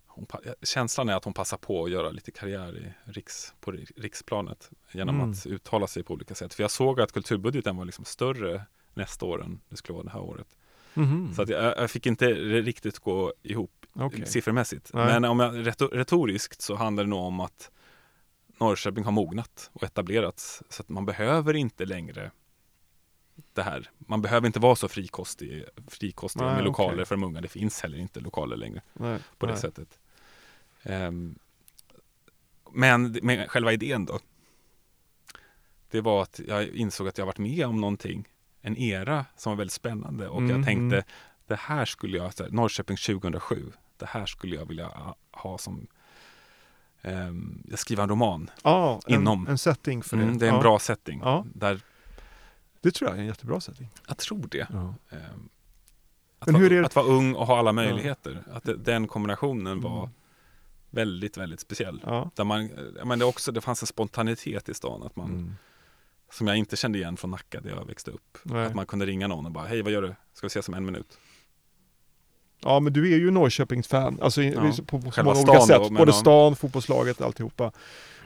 hon, 0.06 0.26
Känslan 0.62 1.08
är 1.08 1.14
att 1.16 1.24
hon 1.24 1.32
passar 1.34 1.56
på 1.56 1.84
att 1.84 1.90
göra 1.90 2.10
lite 2.10 2.30
karriär 2.30 2.76
i 2.78 3.10
riks, 3.12 3.54
på 3.60 3.72
ri- 3.72 3.92
riksplanet 3.96 4.70
genom 4.92 5.14
Mm. 5.16 5.30
att 5.30 5.46
uttala 5.46 5.86
sig 5.86 6.02
på 6.02 6.14
olika 6.14 6.34
sätt. 6.34 6.54
För 6.54 6.62
jag 6.62 6.70
såg 6.70 7.00
att 7.00 7.12
kulturbudgeten 7.12 7.76
var 7.76 7.84
liksom 7.84 8.04
större 8.04 8.62
nästa 8.94 9.26
år 9.26 9.42
än 9.42 9.60
det 9.68 9.76
skulle 9.76 9.94
vara 9.94 10.04
det 10.04 10.10
här 10.10 10.20
året. 10.20 10.46
Så 11.36 11.42
att 11.42 11.48
jag, 11.48 11.78
jag 11.78 11.90
fick 11.90 12.06
inte 12.06 12.26
riktigt 12.34 12.98
gå 12.98 13.32
ihop 13.42 13.86
Okej. 13.92 14.26
siffermässigt. 14.26 14.90
Nej. 14.94 15.06
Men 15.06 15.24
om 15.24 15.40
jag, 15.40 15.54
reto- 15.54 15.90
retoriskt 15.92 16.62
så 16.62 16.74
handlar 16.74 17.04
det 17.04 17.10
nog 17.10 17.20
om 17.20 17.40
att 17.40 17.70
Norrköping 18.60 19.04
har 19.04 19.12
mognat 19.12 19.70
och 19.72 19.82
etablerats. 19.82 20.62
Så 20.68 20.82
att 20.82 20.88
man 20.88 21.06
behöver 21.06 21.54
inte 21.54 21.84
längre 21.84 22.30
det 23.52 23.62
här. 23.62 23.90
Man 23.98 24.22
behöver 24.22 24.46
inte 24.46 24.60
vara 24.60 24.76
så 24.76 24.88
frikostig, 24.88 25.64
frikostig 25.88 26.42
Nej, 26.42 26.54
med 26.54 26.64
lokaler 26.64 26.94
okej. 26.94 27.04
för 27.04 27.14
de 27.14 27.24
unga. 27.24 27.40
Det 27.40 27.48
finns 27.48 27.80
heller 27.82 27.98
inte 27.98 28.20
lokaler 28.20 28.56
längre 28.56 28.82
Nej, 28.92 29.18
på 29.38 29.46
det 29.46 29.56
sättet. 29.56 29.98
Ehm, 30.82 31.38
men, 32.72 33.18
men 33.22 33.48
själva 33.48 33.72
idén 33.72 34.04
då? 34.04 34.18
Det 35.90 36.00
var 36.00 36.22
att 36.22 36.40
jag 36.46 36.68
insåg 36.68 37.08
att 37.08 37.18
jag 37.18 37.26
varit 37.26 37.38
med 37.38 37.66
om 37.66 37.80
någonting, 37.80 38.28
en 38.66 38.76
era 38.76 39.24
som 39.36 39.50
var 39.50 39.56
väldigt 39.56 39.72
spännande 39.72 40.28
och 40.28 40.38
Mm, 40.38 40.56
jag 40.56 40.64
tänkte 40.64 40.96
mm. 40.96 41.04
det 41.46 41.56
här 41.56 41.84
skulle 41.84 42.16
jag, 42.16 42.24
här, 42.24 42.48
Norrköping 42.50 42.96
2007, 42.96 43.72
det 43.96 44.06
här 44.06 44.26
skulle 44.26 44.56
jag 44.56 44.66
vilja 44.68 45.14
ha- 45.32 45.58
som 45.58 45.86
ehm, 47.02 47.62
jag 47.70 47.78
skriver 47.78 48.02
en 48.02 48.08
roman. 48.08 48.50
Ja, 48.62 49.00
en, 49.06 49.14
Inom. 49.14 49.46
en 49.46 49.58
setting 49.58 50.02
för 50.02 50.16
det. 50.16 50.22
Mm, 50.22 50.38
det 50.38 50.46
är 50.46 50.50
en 50.50 50.54
ja. 50.56 50.60
bra 50.62 50.78
setting. 50.78 51.20
Ja. 51.24 51.44
Där, 51.54 51.80
Det 52.80 52.90
tror 52.90 53.10
jag 53.10 53.16
är 53.16 53.20
en 53.20 53.26
jättebra 53.26 53.60
setting. 53.60 53.88
jag 54.08 54.18
tror 54.18 54.46
det. 54.50 54.60
Ehm, 54.60 54.94
att, 56.38 56.46
Men 56.46 56.54
vara, 56.54 56.62
hur 56.62 56.72
är 56.72 56.80
det- 56.80 56.86
att 56.86 56.96
vara 56.96 57.06
ung 57.06 57.34
och 57.34 57.46
ha 57.46 57.58
alla 57.58 57.72
möjligheter. 57.72 58.42
Att 58.52 58.64
det, 58.64 58.76
den 58.76 59.08
kombinationen 59.08 59.80
var 59.80 59.98
Mm. 59.98 60.10
väldigt, 60.90 61.36
väldigt 61.36 61.60
speciell. 61.60 62.00
Där 62.34 62.44
man, 62.44 62.70
ja, 62.98 63.04
men 63.04 63.18
det, 63.18 63.24
också, 63.24 63.52
det 63.52 63.60
fanns 63.60 63.82
en 63.82 63.86
spontanitet 63.86 64.68
i 64.68 64.74
stan 64.74 65.02
att 65.02 65.16
man, 65.16 65.30
Mm. 65.30 65.54
Som 66.34 66.46
jag 66.46 66.56
inte 66.56 66.76
kände 66.76 66.98
igen 66.98 67.16
från 67.16 67.30
Nacka 67.30 67.60
där 67.60 67.70
jag 67.70 67.86
växte 67.86 68.10
upp. 68.10 68.38
Nej. 68.42 68.66
Att 68.66 68.74
man 68.74 68.86
kunde 68.86 69.06
ringa 69.06 69.26
någon 69.26 69.46
och 69.46 69.52
bara, 69.52 69.66
hej 69.66 69.82
vad 69.82 69.92
gör 69.92 70.02
du? 70.02 70.14
Ska 70.32 70.46
vi 70.46 70.48
ses 70.48 70.68
om 70.68 70.74
en 70.74 70.84
minut? 70.84 71.18
Ja, 72.60 72.80
men 72.80 72.92
du 72.92 73.12
är 73.12 73.16
ju 73.18 73.30
Norrköpingsfan, 73.30 74.18
alltså 74.22 74.42
Ja. 74.42 74.72
på, 74.86 75.00
på 75.02 75.10
så 75.10 75.22
många 75.24 75.38
olika 75.40 75.60
sätt. 75.60 75.76
då, 75.82 75.90
Både 75.90 76.12
stan, 76.12 76.56
fotbollslaget, 76.56 77.20
alltihopa. 77.20 77.72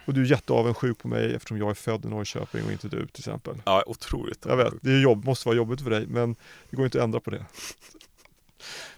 Och 0.07 0.15
du 0.15 0.23
är 0.23 0.27
jätteavundsjuk 0.27 0.99
på 0.99 1.09
mig 1.09 1.35
eftersom 1.35 1.59
jag 1.59 1.71
är 1.71 1.75
född 1.75 2.05
i 2.05 2.09
Norrköping 2.09 2.65
och 2.65 2.73
inte 2.73 2.89
du 2.89 3.07
till 3.07 3.21
exempel. 3.21 3.63
Ja, 3.65 3.85
otroligt. 3.87 4.45
Jag 4.45 4.57
vet, 4.57 4.75
det 4.81 4.91
är 4.91 5.01
jobb, 5.01 5.25
måste 5.25 5.49
vara 5.49 5.57
jobbigt 5.57 5.81
för 5.81 5.91
dig, 5.91 6.07
men 6.07 6.37
det 6.71 6.77
går 6.77 6.85
inte 6.85 6.99
att 6.99 7.05
ändra 7.05 7.21
på 7.21 7.31
det. 7.31 7.45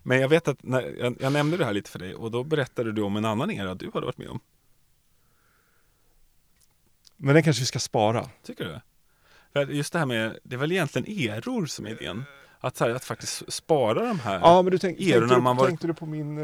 Men 0.03 0.21
jag 0.21 0.29
vet 0.29 0.49
att 0.49 0.63
när, 0.63 0.83
jag, 0.99 1.17
jag 1.21 1.33
nämnde 1.33 1.57
det 1.57 1.65
här 1.65 1.73
lite 1.73 1.91
för 1.91 1.99
dig 1.99 2.15
och 2.15 2.31
då 2.31 2.45
berättade 2.45 2.93
du 2.93 3.03
om 3.03 3.17
en 3.17 3.25
annan 3.25 3.51
era 3.51 3.75
du 3.75 3.91
hade 3.95 4.07
varit 4.07 4.19
med 4.19 4.29
om. 4.29 4.41
Men 7.17 7.35
den 7.35 7.43
kanske 7.43 7.61
vi 7.63 7.67
ska 7.67 7.79
spara. 7.79 8.29
Tycker 8.43 8.65
du? 8.65 8.81
För 9.53 9.67
just 9.67 9.93
det 9.93 9.99
här 9.99 10.07
med, 10.07 10.39
det 10.43 10.55
är 10.55 10.59
väl 10.59 10.73
egentligen 10.73 11.31
eror 11.31 11.67
som 11.67 11.87
är 11.87 11.91
idén? 11.91 12.25
Att, 12.61 12.81
här, 12.81 12.91
att 12.91 13.05
faktiskt 13.05 13.53
spara 13.53 14.07
de 14.07 14.21
här. 14.21 14.41
Ja, 14.41 14.63
men 14.63 14.71
du 14.73 14.79
tänk, 14.79 15.01
Erorna 15.01 15.29
tänkte, 15.29 15.51
du, 15.51 15.57
var- 15.57 15.67
tänkte 15.67 15.87
du 15.87 15.95
på 15.95 16.07
min 16.07 16.39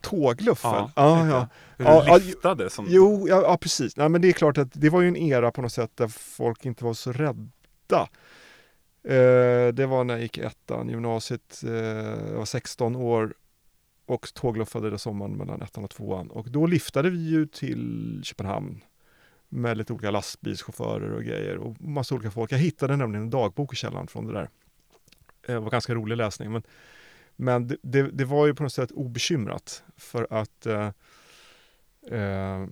tågluffel? 0.00 0.70
Ja, 0.70 0.90
ja, 0.96 1.26
ja. 1.28 1.48
Hur 1.76 1.84
du 1.84 1.90
ja, 1.90 2.16
liftade 2.16 2.70
som... 2.70 2.86
Jo, 2.88 3.28
ja, 3.28 3.42
ja 3.42 3.56
precis. 3.56 3.96
Nej, 3.96 4.08
men 4.08 4.20
det 4.20 4.28
är 4.28 4.32
klart 4.32 4.58
att 4.58 4.68
det 4.72 4.90
var 4.90 5.00
ju 5.00 5.08
en 5.08 5.16
era 5.16 5.50
på 5.50 5.62
något 5.62 5.72
sätt 5.72 5.90
där 5.94 6.08
folk 6.08 6.64
inte 6.66 6.84
var 6.84 6.94
så 6.94 7.12
rädda. 7.12 8.08
Eh, 9.08 9.72
det 9.72 9.86
var 9.86 10.04
när 10.04 10.14
jag 10.14 10.22
gick 10.22 10.38
ettan, 10.38 10.88
gymnasiet, 10.88 11.62
eh, 11.64 11.72
jag 12.30 12.38
var 12.38 12.44
16 12.44 12.96
år 12.96 13.34
och 14.06 14.34
tågluffade 14.34 14.90
det 14.90 14.98
sommaren 14.98 15.32
mellan 15.32 15.62
ettan 15.62 15.84
och 15.84 15.90
tvåan. 15.90 16.30
Och 16.30 16.50
då 16.50 16.66
liftade 16.66 17.10
vi 17.10 17.30
ju 17.30 17.46
till 17.46 18.20
Köpenhamn 18.24 18.80
med 19.48 19.76
lite 19.76 19.92
olika 19.92 20.10
lastbilschaufförer 20.10 21.10
och 21.10 21.24
grejer 21.24 21.56
och 21.56 21.80
massa 21.80 22.14
olika 22.14 22.30
folk. 22.30 22.52
Jag 22.52 22.58
hittade 22.58 22.96
nämligen 22.96 23.24
en 23.24 23.30
dagbok 23.30 23.72
i 23.72 23.76
källaren 23.76 24.06
från 24.06 24.26
det 24.26 24.32
där. 24.32 24.48
Eh, 25.42 25.54
det 25.54 25.60
var 25.60 25.70
ganska 25.70 25.94
rolig 25.94 26.16
läsning, 26.16 26.52
men, 26.52 26.62
men 27.36 27.68
det, 27.68 27.76
det, 27.82 28.02
det 28.02 28.24
var 28.24 28.46
ju 28.46 28.54
på 28.54 28.62
något 28.62 28.72
sätt 28.72 28.90
obekymrat 28.90 29.82
för 29.96 30.26
att 30.30 30.66
eh, 30.66 30.90
Eh, 32.10 32.66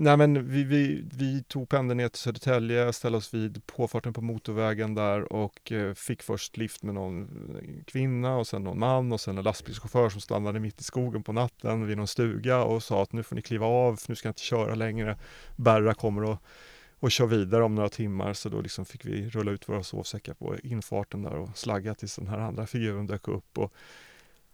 nej 0.00 0.16
men 0.16 0.48
vi, 0.48 0.64
vi, 0.64 1.04
vi 1.12 1.42
tog 1.42 1.68
pendeln 1.68 1.98
ner 1.98 2.08
till 2.08 2.20
Södertälje, 2.20 2.92
ställde 2.92 3.18
oss 3.18 3.34
vid 3.34 3.66
påfarten 3.66 4.12
på 4.12 4.20
motorvägen 4.20 4.94
där 4.94 5.32
och 5.32 5.72
eh, 5.72 5.94
fick 5.94 6.22
först 6.22 6.56
lift 6.56 6.82
med 6.82 6.94
någon 6.94 7.22
eh, 7.22 7.84
kvinna 7.84 8.36
och 8.36 8.46
sen 8.46 8.64
någon 8.64 8.78
man 8.78 9.12
och 9.12 9.20
sen 9.20 9.38
en 9.38 9.44
lastbilschaufför 9.44 10.08
som 10.08 10.20
stannade 10.20 10.60
mitt 10.60 10.80
i 10.80 10.84
skogen 10.84 11.22
på 11.22 11.32
natten 11.32 11.86
vid 11.86 11.96
någon 11.96 12.06
stuga 12.06 12.62
och 12.64 12.82
sa 12.82 13.02
att 13.02 13.12
nu 13.12 13.22
får 13.22 13.36
ni 13.36 13.42
kliva 13.42 13.66
av, 13.66 13.96
för 13.96 14.10
nu 14.10 14.16
ska 14.16 14.28
jag 14.28 14.30
inte 14.30 14.42
köra 14.42 14.74
längre. 14.74 15.18
Berra 15.56 15.94
kommer 15.94 16.22
och, 16.22 16.38
och 17.00 17.10
kör 17.10 17.26
vidare 17.26 17.64
om 17.64 17.74
några 17.74 17.88
timmar 17.88 18.32
så 18.32 18.48
då 18.48 18.60
liksom 18.60 18.84
fick 18.84 19.04
vi 19.04 19.28
rulla 19.28 19.50
ut 19.50 19.68
våra 19.68 19.82
sovsäckar 19.82 20.34
på 20.34 20.56
infarten 20.62 21.22
där 21.22 21.34
och 21.34 21.58
slagga 21.58 21.94
tills 21.94 22.16
den 22.16 22.28
här 22.28 22.38
andra 22.38 22.66
figuren 22.66 23.06
dök 23.06 23.28
upp. 23.28 23.58
Och, 23.58 23.72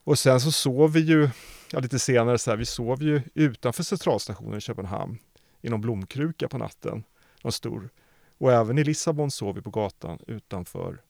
och 0.04 0.18
sen 0.18 0.40
så 0.40 0.52
sov 0.52 0.92
vi 0.92 1.00
ju, 1.00 1.28
ja, 1.72 1.78
lite 1.78 1.98
senare 1.98 2.38
så 2.38 2.50
här, 2.50 2.56
vi 2.56 2.66
sov 2.66 3.02
ju 3.02 3.22
utanför 3.34 3.82
centralstationen 3.82 4.58
i 4.58 4.60
Köpenhamn 4.60 5.18
i 5.66 5.68
någon 5.68 5.80
blomkruka 5.80 6.48
på 6.48 6.58
natten, 6.58 7.04
någon 7.42 7.52
stor. 7.52 7.90
Och 8.38 8.52
även 8.52 8.78
i 8.78 8.84
Lissabon 8.84 9.30
sov 9.30 9.54
vi 9.54 9.62
på 9.62 9.70
gatan 9.70 10.18
utanför 10.26 11.02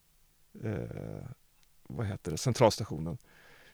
eh, 0.65 1.29
vad 1.89 2.07
heter 2.07 2.31
det, 2.31 2.37
centralstationen. 2.37 3.19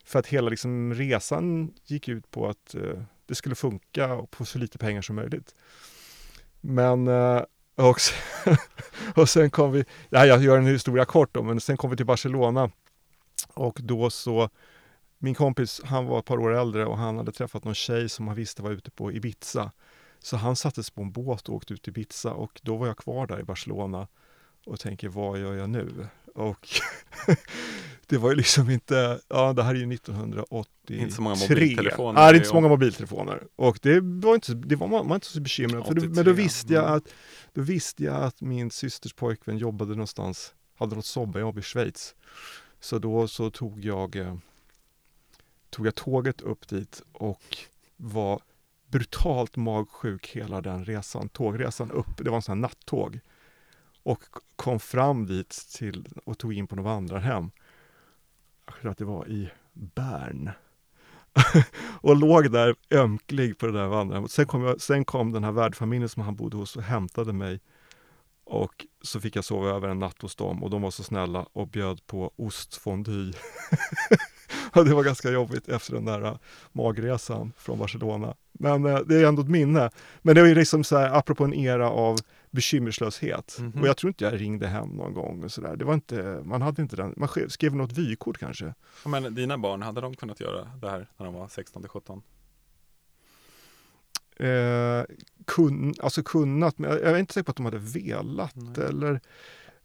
För 0.05 0.19
att 0.19 0.27
hela 0.27 0.51
liksom, 0.51 0.95
resan 0.95 1.75
gick 1.85 2.09
ut 2.09 2.31
på 2.31 2.49
att 2.49 2.75
eh, 2.75 3.03
det 3.27 3.35
skulle 3.35 3.55
funka 3.55 4.15
och 4.15 4.31
på 4.31 4.45
så 4.45 4.59
lite 4.59 4.79
pengar 4.79 5.03
som 5.03 5.17
möjligt. 5.17 5.55
Men 6.61 7.09
eh, 7.09 7.43
och, 7.75 8.01
sen, 8.01 8.57
och 9.15 9.29
sen 9.29 9.51
kom 9.51 9.73
vi, 9.73 9.85
ja, 10.11 10.27
jag 10.27 10.43
gör 10.43 10.59
en 10.59 10.67
historia 10.67 11.05
kort 11.05 11.35
då, 11.35 11.43
men 11.43 11.61
sen 11.61 11.77
kom 11.77 11.91
vi 11.91 11.97
till 11.97 12.07
Barcelona 12.07 12.71
och 13.55 13.79
då 13.83 14.11
så 14.11 14.51
min 15.19 15.35
kompis, 15.35 15.81
han 15.85 16.07
var 16.07 16.19
ett 16.19 16.25
par 16.25 16.39
år 16.39 16.55
äldre 16.55 16.87
och 16.87 16.99
han 16.99 17.17
hade 17.17 17.33
träffat 17.33 17.65
någon 17.65 17.75
tjej 17.75 18.09
som 18.09 18.29
han 18.29 18.37
visste 18.37 18.63
var 18.63 18.71
ute 18.71 18.91
på 18.91 19.13
Ibiza. 19.13 19.73
Så 20.23 20.37
han 20.37 20.57
sattes 20.57 20.91
på 20.91 21.03
en 21.03 21.13
båt 21.13 21.49
och 21.49 21.55
åkte 21.55 21.75
ut 21.75 21.83
till 21.83 21.91
Ibiza 21.91 22.33
och 22.33 22.61
då 22.63 22.77
var 22.77 22.87
jag 22.87 22.97
kvar 22.97 23.27
där 23.27 23.41
i 23.41 23.45
Barcelona 23.45 24.09
och 24.67 24.81
tänker 24.81 25.09
vad 25.09 25.41
gör 25.41 25.55
jag 25.55 25.71
nu? 25.71 26.09
Och 26.35 26.69
det 28.07 28.19
var 28.19 28.31
ju 28.31 28.37
liksom 28.37 28.71
inte, 28.71 29.21
ja 29.29 29.53
det 29.53 29.63
här 29.63 29.75
är 29.75 29.79
ju 29.79 29.95
1983. 29.95 30.99
Inte 30.99 31.15
så 31.15 31.23
många 31.23 31.37
mobiltelefoner. 31.37 32.13
Nej, 32.13 32.33
det 32.33 32.37
är 32.37 32.39
inte 32.39 32.49
så 32.49 32.55
många 32.55 32.69
mobiltelefoner. 32.69 33.43
Och 33.57 33.79
det 33.83 34.01
var 34.01 34.35
inte, 34.35 34.55
det 34.55 34.77
var 34.77 34.89
man, 34.89 35.09
man 35.09 35.15
inte 35.15 35.27
så 35.27 35.41
bekymrad 35.41 35.87
för. 35.87 35.95
Men 35.95 36.25
då 36.25 36.33
visste, 36.33 36.73
jag 36.73 36.85
mm. 36.85 36.97
att, 36.97 37.05
då 37.53 37.63
visste 37.63 38.05
jag 38.05 38.17
att 38.17 38.41
min 38.41 38.71
systers 38.71 39.13
pojkvän 39.13 39.59
jobbade 39.59 39.91
någonstans, 39.91 40.55
hade 40.79 40.97
något 40.97 41.07
sommarjobb 41.07 41.59
i 41.59 41.63
Schweiz. 41.63 42.15
Så 42.81 42.99
då 42.99 43.29
så 43.29 43.51
tog 43.51 43.85
jag, 43.85 44.17
eh, 44.17 44.37
tog 45.71 45.87
jag 45.87 45.95
tåget 45.95 46.41
upp 46.41 46.69
dit 46.69 47.03
och 47.13 47.57
var 47.97 48.41
brutalt 48.93 49.57
magsjuk 49.57 50.27
hela 50.27 50.61
den 50.61 50.85
resan, 50.85 51.29
tågresan 51.29 51.91
upp. 51.91 52.17
Det 52.17 52.31
var 52.31 52.37
en 52.37 52.43
sån 52.43 52.53
här 52.53 52.61
nattåg. 52.61 53.21
Och 54.03 54.23
kom 54.57 54.81
fram 54.81 55.27
dit 55.27 55.51
till, 55.77 56.09
och 56.25 56.39
tog 56.39 56.53
in 56.53 56.67
på 56.67 56.77
något 56.77 56.85
vandrarhem. 56.85 57.51
Jag 58.67 58.75
tror 58.75 58.91
att 58.91 58.99
det 58.99 59.05
var 59.05 59.29
i 59.29 59.51
Bern. 59.73 60.51
och 62.01 62.17
låg 62.17 62.53
där 62.53 62.75
ömklig 62.91 63.59
på 63.59 63.67
det 63.67 63.73
där 63.73 63.87
vandrarhemmet. 63.87 64.31
Sen 64.31 64.47
kom, 64.47 64.63
jag, 64.63 64.81
sen 64.81 65.05
kom 65.05 65.33
den 65.33 65.45
här 65.45 65.53
värdfamiljen 65.53 66.09
som 66.09 66.23
han 66.23 66.37
bodde 66.37 66.57
hos 66.57 66.77
och 66.77 66.83
hämtade 66.83 67.33
mig. 67.33 67.61
Och 68.45 68.87
så 69.03 69.21
fick 69.21 69.37
jag 69.37 69.45
sova 69.45 69.69
över 69.69 69.89
en 69.89 69.99
natt 69.99 70.23
hos 70.23 70.37
dem 70.37 70.63
och 70.63 70.71
de 70.71 70.83
var 70.83 70.91
så 70.91 71.03
snälla 71.03 71.47
och 71.53 71.69
bjöd 71.69 72.07
på 72.07 72.33
ostfondue. 72.37 73.33
det 74.75 74.95
var 74.95 75.05
ganska 75.05 75.31
jobbigt 75.31 75.69
efter 75.69 75.95
den 75.95 76.05
där 76.05 76.25
äh, 76.25 76.37
magresan 76.73 77.53
från 77.57 77.79
Barcelona. 77.79 78.35
Men 78.63 78.87
eh, 78.87 78.99
det 78.99 79.17
är 79.17 79.27
ändå 79.27 79.43
ett 79.43 79.49
minne. 79.49 79.91
Men 80.23 80.35
det 80.35 80.41
var 80.41 80.49
ju 80.49 80.55
liksom 80.55 80.85
så 80.85 80.99
här, 80.99 81.19
apropå 81.19 81.45
en 81.45 81.55
era 81.55 81.91
av 81.91 82.19
bekymmerslöshet. 82.51 83.57
Mm 83.59 83.73
-hmm. 83.73 83.81
Och 83.81 83.89
jag 83.89 83.97
tror 83.97 84.09
inte 84.11 84.25
jag 84.25 84.41
ringde 84.41 84.67
hem 84.67 84.89
någon 84.89 85.15
gång 85.15 85.45
och 85.45 85.53
sådär. 85.53 85.77
Det 85.77 85.85
var 85.85 85.95
inte, 85.95 86.41
man 86.45 86.63
hade 86.63 86.83
inte 86.83 86.97
den, 86.97 87.15
man 87.17 87.29
skrev 87.49 87.77
något 87.77 87.93
vykort 87.93 88.39
kanske. 88.39 88.75
Men 89.07 89.35
dina 89.35 89.59
barn, 89.59 89.83
hade 89.83 90.01
de 90.01 90.15
kunnat 90.15 90.41
göra 90.41 90.69
det 90.81 90.91
här 90.91 91.09
när 91.17 91.27
de 91.27 91.35
var 91.35 91.49
16 91.49 91.83
till 91.83 91.89
17? 91.89 92.23
Eh, 94.37 95.05
kun, 95.47 95.95
alltså 96.03 96.23
kunnat, 96.23 96.79
men 96.79 96.91
jag 96.91 97.03
är 97.03 97.19
inte 97.19 97.35
säker 97.35 97.45
på 97.45 97.51
att 97.51 97.57
de 97.57 97.65
hade 97.65 97.79
velat 97.79 98.57
nej. 98.57 98.87
eller 98.87 99.21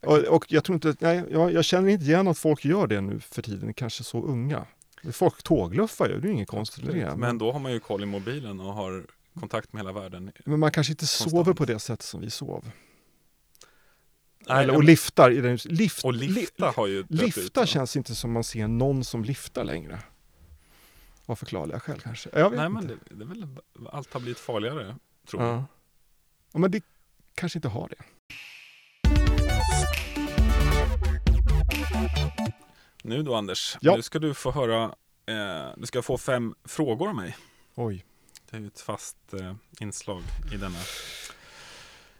och, 0.02 0.18
och, 0.18 0.46
jag 0.48 0.64
tror 0.64 0.76
inte, 0.76 0.96
nej, 1.00 1.24
jag, 1.32 1.54
jag, 1.54 1.66
känner 1.66 1.90
inte 1.90 2.06
igen 2.06 2.28
att 2.28 2.38
folk 2.38 2.66
gör 2.66 2.88
det 2.88 3.02
nu 3.02 3.20
för 3.20 3.42
tiden, 3.42 3.74
kanske 3.74 4.04
så 4.04 4.24
unga. 4.24 4.66
Folk 5.12 5.44
tågluffar 5.44 6.10
ju, 6.10 6.20
det 6.20 6.28
är 6.28 6.32
inget 6.32 6.48
konstigt 6.48 6.84
med 6.84 6.96
det. 6.96 7.16
Men 7.16 7.38
då 7.38 7.52
har 7.52 7.60
man 7.60 7.72
ju 7.72 7.80
koll 7.80 8.04
i 8.04 8.06
mobilen 8.06 8.60
och 8.60 8.74
har 8.74 9.06
kontakt 9.40 9.74
med 9.74 9.80
hela 9.80 9.92
världen. 9.92 10.32
Men 10.46 10.60
man 10.60 10.72
kanske 10.72 10.94
inte 10.94 11.02
konstant. 11.02 11.32
sover 11.32 11.54
på 11.54 11.66
det 11.66 11.80
sätt 11.80 12.02
som 12.02 12.22
vi 12.22 12.30
sov. 12.30 12.72
Nej, 14.50 14.64
Eller, 14.64 14.76
och 14.76 14.84
liftar. 14.84 15.32
I 15.32 15.42
den, 15.42 15.58
lift, 15.66 16.04
och 16.06 16.14
lifta 16.14 16.74
har 16.76 16.88
ju 16.88 17.06
Lifta 17.10 17.64
ut, 17.64 17.70
känns 17.70 17.96
inte 17.96 18.16
som 18.16 18.32
man 18.32 18.44
ser 18.44 18.68
någon 18.68 19.04
som 19.04 19.24
liftar 19.24 19.64
längre. 19.64 20.00
Av 21.26 21.36
förklarliga 21.36 21.80
skäl 21.80 22.00
kanske. 22.00 22.30
Jag 22.34 22.50
vet 22.50 22.60
Nej, 22.60 22.66
inte. 22.68 22.82
men 22.82 22.88
det, 22.88 23.16
det 23.16 23.24
är 23.24 23.28
väl, 23.28 23.48
allt 23.92 24.14
har 24.14 24.20
blivit 24.20 24.40
farligare, 24.40 24.96
tror 25.30 25.44
jag. 25.44 25.64
Ja. 26.54 26.60
men 26.60 26.72
det 26.72 26.84
kanske 27.36 27.58
inte 27.58 27.68
har 27.68 27.90
det. 27.90 28.04
Nu 33.08 33.24
då 33.24 33.36
Anders, 33.36 33.78
ja. 33.82 33.96
nu 33.96 34.02
ska 34.02 34.20
du 34.20 34.34
få 34.34 34.52
höra, 34.52 34.96
eh, 35.26 35.70
du 35.78 35.86
ska 35.86 36.02
få 36.02 36.18
fem 36.18 36.56
frågor 36.64 37.10
av 37.10 37.16
mig. 37.16 37.38
Oj. 37.76 38.06
Det 38.50 38.58
är 38.58 38.62
ju 38.62 38.68
ett 38.68 38.80
fast 38.80 39.34
eh, 39.34 39.56
inslag 39.80 40.24
i 40.54 40.58
denna, 40.58 40.80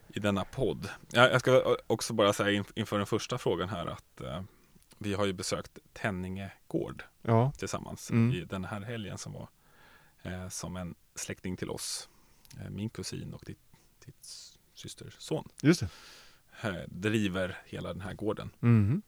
i 0.08 0.20
denna 0.20 0.46
podd. 0.46 0.90
Jag, 1.12 1.32
jag 1.32 1.40
ska 1.42 1.78
också 1.88 2.14
bara 2.14 2.34
säga 2.34 2.52
in, 2.52 2.66
inför 2.76 2.98
den 2.98 3.06
första 3.06 3.38
frågan 3.38 3.70
här 3.70 3.86
att 3.86 4.22
eh, 4.22 4.44
vi 4.98 5.14
har 5.14 5.26
ju 5.26 5.34
besökt 5.34 5.80
Tenninge 5.94 6.52
gård 6.68 7.04
ja. 7.22 7.52
tillsammans 7.58 8.12
mm. 8.12 8.36
i 8.36 8.46
den 8.46 8.66
här 8.66 8.82
helgen 8.82 9.18
som 9.18 9.34
var 9.34 9.50
eh, 10.22 10.50
som 10.50 10.76
en 10.76 10.96
släkting 11.16 11.58
till 11.58 11.70
oss. 11.70 12.10
Eh, 12.60 12.70
min 12.70 12.90
kusin 12.90 13.34
och 13.34 13.44
ditt, 13.46 13.62
ditt 14.06 14.28
systers 14.74 15.16
son. 15.20 15.50
Just 15.62 15.80
det. 15.80 15.90
Eh, 16.62 16.88
driver 16.88 17.58
hela 17.66 17.94
den 17.94 18.02
här 18.02 18.14
gården. 18.14 18.50
Mm 18.62 19.02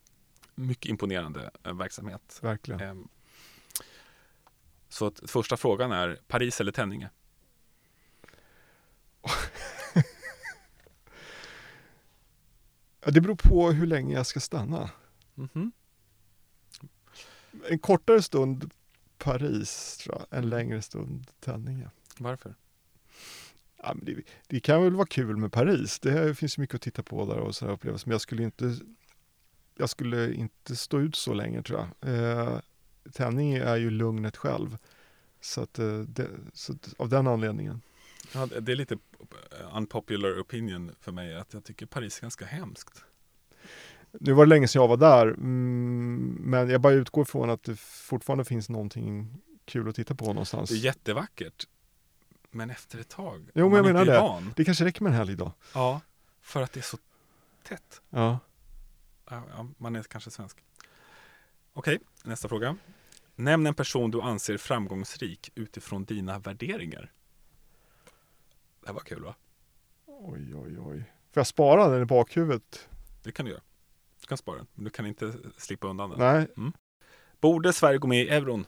mycket 0.59 0.89
imponerande 0.89 1.51
eh, 1.63 1.73
verksamhet. 1.73 2.39
Verkligen. 2.41 2.81
Ehm, 2.81 3.07
så 4.89 5.07
att 5.07 5.21
första 5.27 5.57
frågan 5.57 5.91
är 5.91 6.19
Paris 6.27 6.61
eller 6.61 6.71
Tenninge? 6.71 7.09
det 13.05 13.21
beror 13.21 13.35
på 13.35 13.71
hur 13.71 13.87
länge 13.87 14.15
jag 14.15 14.25
ska 14.25 14.39
stanna. 14.39 14.89
Mm 15.37 15.49
-hmm. 15.53 15.71
En 17.69 17.79
kortare 17.79 18.21
stund 18.21 18.71
Paris, 19.17 19.97
tror 19.97 20.17
jag. 20.19 20.39
En 20.39 20.49
längre 20.49 20.81
stund 20.81 21.27
Tenninge. 21.39 21.89
Varför? 22.17 22.55
Ja, 23.77 23.95
det, 24.01 24.21
det, 24.47 24.59
kan 24.59 24.83
väl 24.83 24.95
vara 24.95 25.07
kul 25.07 25.37
med 25.37 25.51
Paris. 25.51 25.99
Det 25.99 26.35
finns 26.35 26.57
mycket 26.57 26.75
att 26.75 26.81
titta 26.81 27.03
på 27.03 27.25
där 27.25 27.37
och 27.37 27.55
sådana 27.55 27.73
upplevelser. 27.73 28.07
Men 28.07 28.11
jag 28.11 28.21
skulle 28.21 28.43
inte 28.43 28.79
jag 29.79 29.89
skulle 29.89 30.33
inte 30.33 30.75
stå 30.75 30.99
ut 30.99 31.15
så 31.15 31.33
länge 31.33 31.63
tror 31.63 31.79
jag. 31.79 32.13
Eh, 32.13 32.59
tävling 33.13 33.53
är 33.53 33.75
ju 33.75 33.89
lugnet 33.89 34.37
själv. 34.37 34.77
Så, 35.41 35.61
att, 35.61 35.79
eh, 35.79 35.99
det, 35.99 36.27
så 36.53 36.73
att, 36.73 36.93
av 36.97 37.09
den 37.09 37.27
anledningen. 37.27 37.81
Ja, 38.33 38.45
det 38.45 38.71
är 38.71 38.75
lite 38.75 38.97
unpopular 39.73 40.41
opinion 40.41 40.91
för 40.99 41.11
mig 41.11 41.35
att 41.35 41.53
jag 41.53 41.63
tycker 41.63 41.85
Paris 41.85 42.17
är 42.17 42.21
ganska 42.21 42.45
hemskt. 42.45 43.03
Nu 44.11 44.33
var 44.33 44.45
det 44.45 44.49
länge 44.49 44.67
sedan 44.67 44.81
jag 44.81 44.87
var 44.87 44.97
där, 44.97 45.27
mm, 45.27 46.37
men 46.39 46.69
jag 46.69 46.81
bara 46.81 46.93
utgår 46.93 47.25
från 47.25 47.49
att 47.49 47.63
det 47.63 47.79
fortfarande 47.79 48.45
finns 48.45 48.69
någonting 48.69 49.41
kul 49.65 49.89
att 49.89 49.95
titta 49.95 50.15
på 50.15 50.25
någonstans. 50.25 50.69
Det 50.69 50.75
är 50.75 50.79
jättevackert, 50.79 51.67
men 52.51 52.69
efter 52.69 52.99
ett 52.99 53.09
tag, 53.09 53.49
jo, 53.53 53.69
men 53.69 53.77
jag 53.77 53.85
menar 53.85 54.05
det. 54.05 54.19
Van, 54.19 54.53
det 54.55 54.65
kanske 54.65 54.85
räcker 54.85 55.03
med 55.03 55.09
en 55.09 55.17
helgdag. 55.17 55.51
Ja, 55.73 56.01
för 56.41 56.61
att 56.61 56.73
det 56.73 56.79
är 56.79 56.81
så 56.81 56.97
tätt. 57.63 58.01
Ja. 58.09 58.39
Ja, 59.29 59.67
man 59.77 59.95
är 59.95 60.03
kanske 60.03 60.31
svensk. 60.31 60.63
Okej, 61.73 61.99
nästa 62.23 62.47
fråga. 62.47 62.77
Nämn 63.35 63.67
en 63.67 63.73
person 63.73 64.11
du 64.11 64.21
anser 64.21 64.57
framgångsrik 64.57 65.51
utifrån 65.55 66.05
dina 66.05 66.39
värderingar. 66.39 67.11
Det 68.81 68.87
här 68.87 68.93
var 68.93 69.01
kul 69.01 69.23
va? 69.23 69.35
Oj, 70.05 70.55
oj, 70.55 70.79
oj. 70.79 71.03
Får 71.31 71.39
jag 71.39 71.47
spara 71.47 71.87
den 71.87 72.01
i 72.01 72.05
bakhuvudet? 72.05 72.89
Det 73.23 73.31
kan 73.31 73.45
du 73.45 73.51
göra. 73.51 73.61
Du 74.21 74.27
kan 74.27 74.37
spara 74.37 74.57
den, 74.57 74.67
men 74.73 74.83
du 74.83 74.89
kan 74.89 75.05
inte 75.05 75.33
slippa 75.57 75.87
undan 75.87 76.09
den. 76.09 76.19
Nej. 76.19 76.47
Mm. 76.57 76.73
Borde 77.41 77.73
Sverige 77.73 77.97
gå 77.97 78.07
med 78.07 78.23
i 78.23 78.29
euron? 78.29 78.65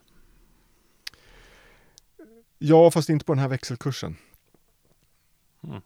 Ja, 2.58 2.92
fast 2.92 3.10
inte 3.10 3.26
på 3.26 3.34
den 3.34 3.40
här 3.40 3.48
växelkursen. 3.48 4.18
Mm. 5.64 5.82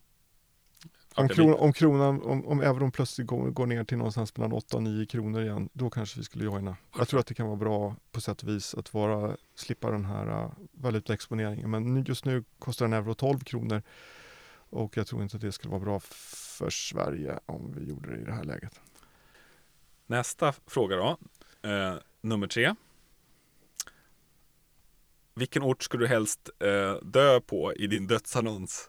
Om, 1.17 1.29
kron, 1.29 1.53
om, 1.53 1.73
kronan, 1.73 2.21
om, 2.21 2.47
om 2.47 2.61
euron 2.61 2.91
plötsligt 2.91 3.27
går, 3.27 3.49
går, 3.49 3.65
ner 3.65 3.83
till 3.83 3.97
någonstans 3.97 4.37
mellan 4.37 4.53
8 4.53 4.77
och 4.77 4.83
9 4.83 5.05
kronor 5.05 5.41
igen, 5.41 5.69
då 5.73 5.89
kanske 5.89 6.19
vi 6.19 6.23
skulle 6.23 6.45
joina. 6.45 6.77
Jag 6.97 7.07
tror 7.07 7.19
att 7.19 7.27
det 7.27 7.33
kan 7.33 7.47
vara 7.47 7.57
bra 7.57 7.95
på 8.11 8.21
sätt 8.21 8.41
och 8.41 8.49
vis 8.49 8.75
att 8.75 8.93
vara, 8.93 9.37
slippa 9.55 9.91
den 9.91 10.05
här 10.05 10.43
uh, 10.43 10.51
valutaexponeringen. 10.71 11.71
Men 11.71 12.03
just 12.03 12.25
nu 12.25 12.43
kostar 12.59 12.85
en 12.85 12.93
euro 12.93 13.13
12 13.13 13.39
kronor 13.39 13.81
och 14.69 14.97
jag 14.97 15.07
tror 15.07 15.23
inte 15.23 15.35
att 15.35 15.41
det 15.41 15.51
skulle 15.51 15.71
vara 15.71 15.81
bra 15.81 15.99
för 15.99 16.69
Sverige 16.69 17.39
om 17.45 17.73
vi 17.77 17.89
gjorde 17.89 18.15
det 18.15 18.21
i 18.21 18.23
det 18.23 18.33
här 18.33 18.43
läget. 18.43 18.81
Nästa 20.07 20.53
fråga 20.67 20.95
då, 20.95 21.17
eh, 21.69 21.95
nummer 22.21 22.47
tre. 22.47 22.75
Vilken 25.33 25.63
ort 25.63 25.83
skulle 25.83 26.03
du 26.03 26.07
helst 26.07 26.49
eh, 26.59 26.95
dö 27.03 27.41
på 27.41 27.73
i 27.73 27.87
din 27.87 28.07
dödsannons? 28.07 28.87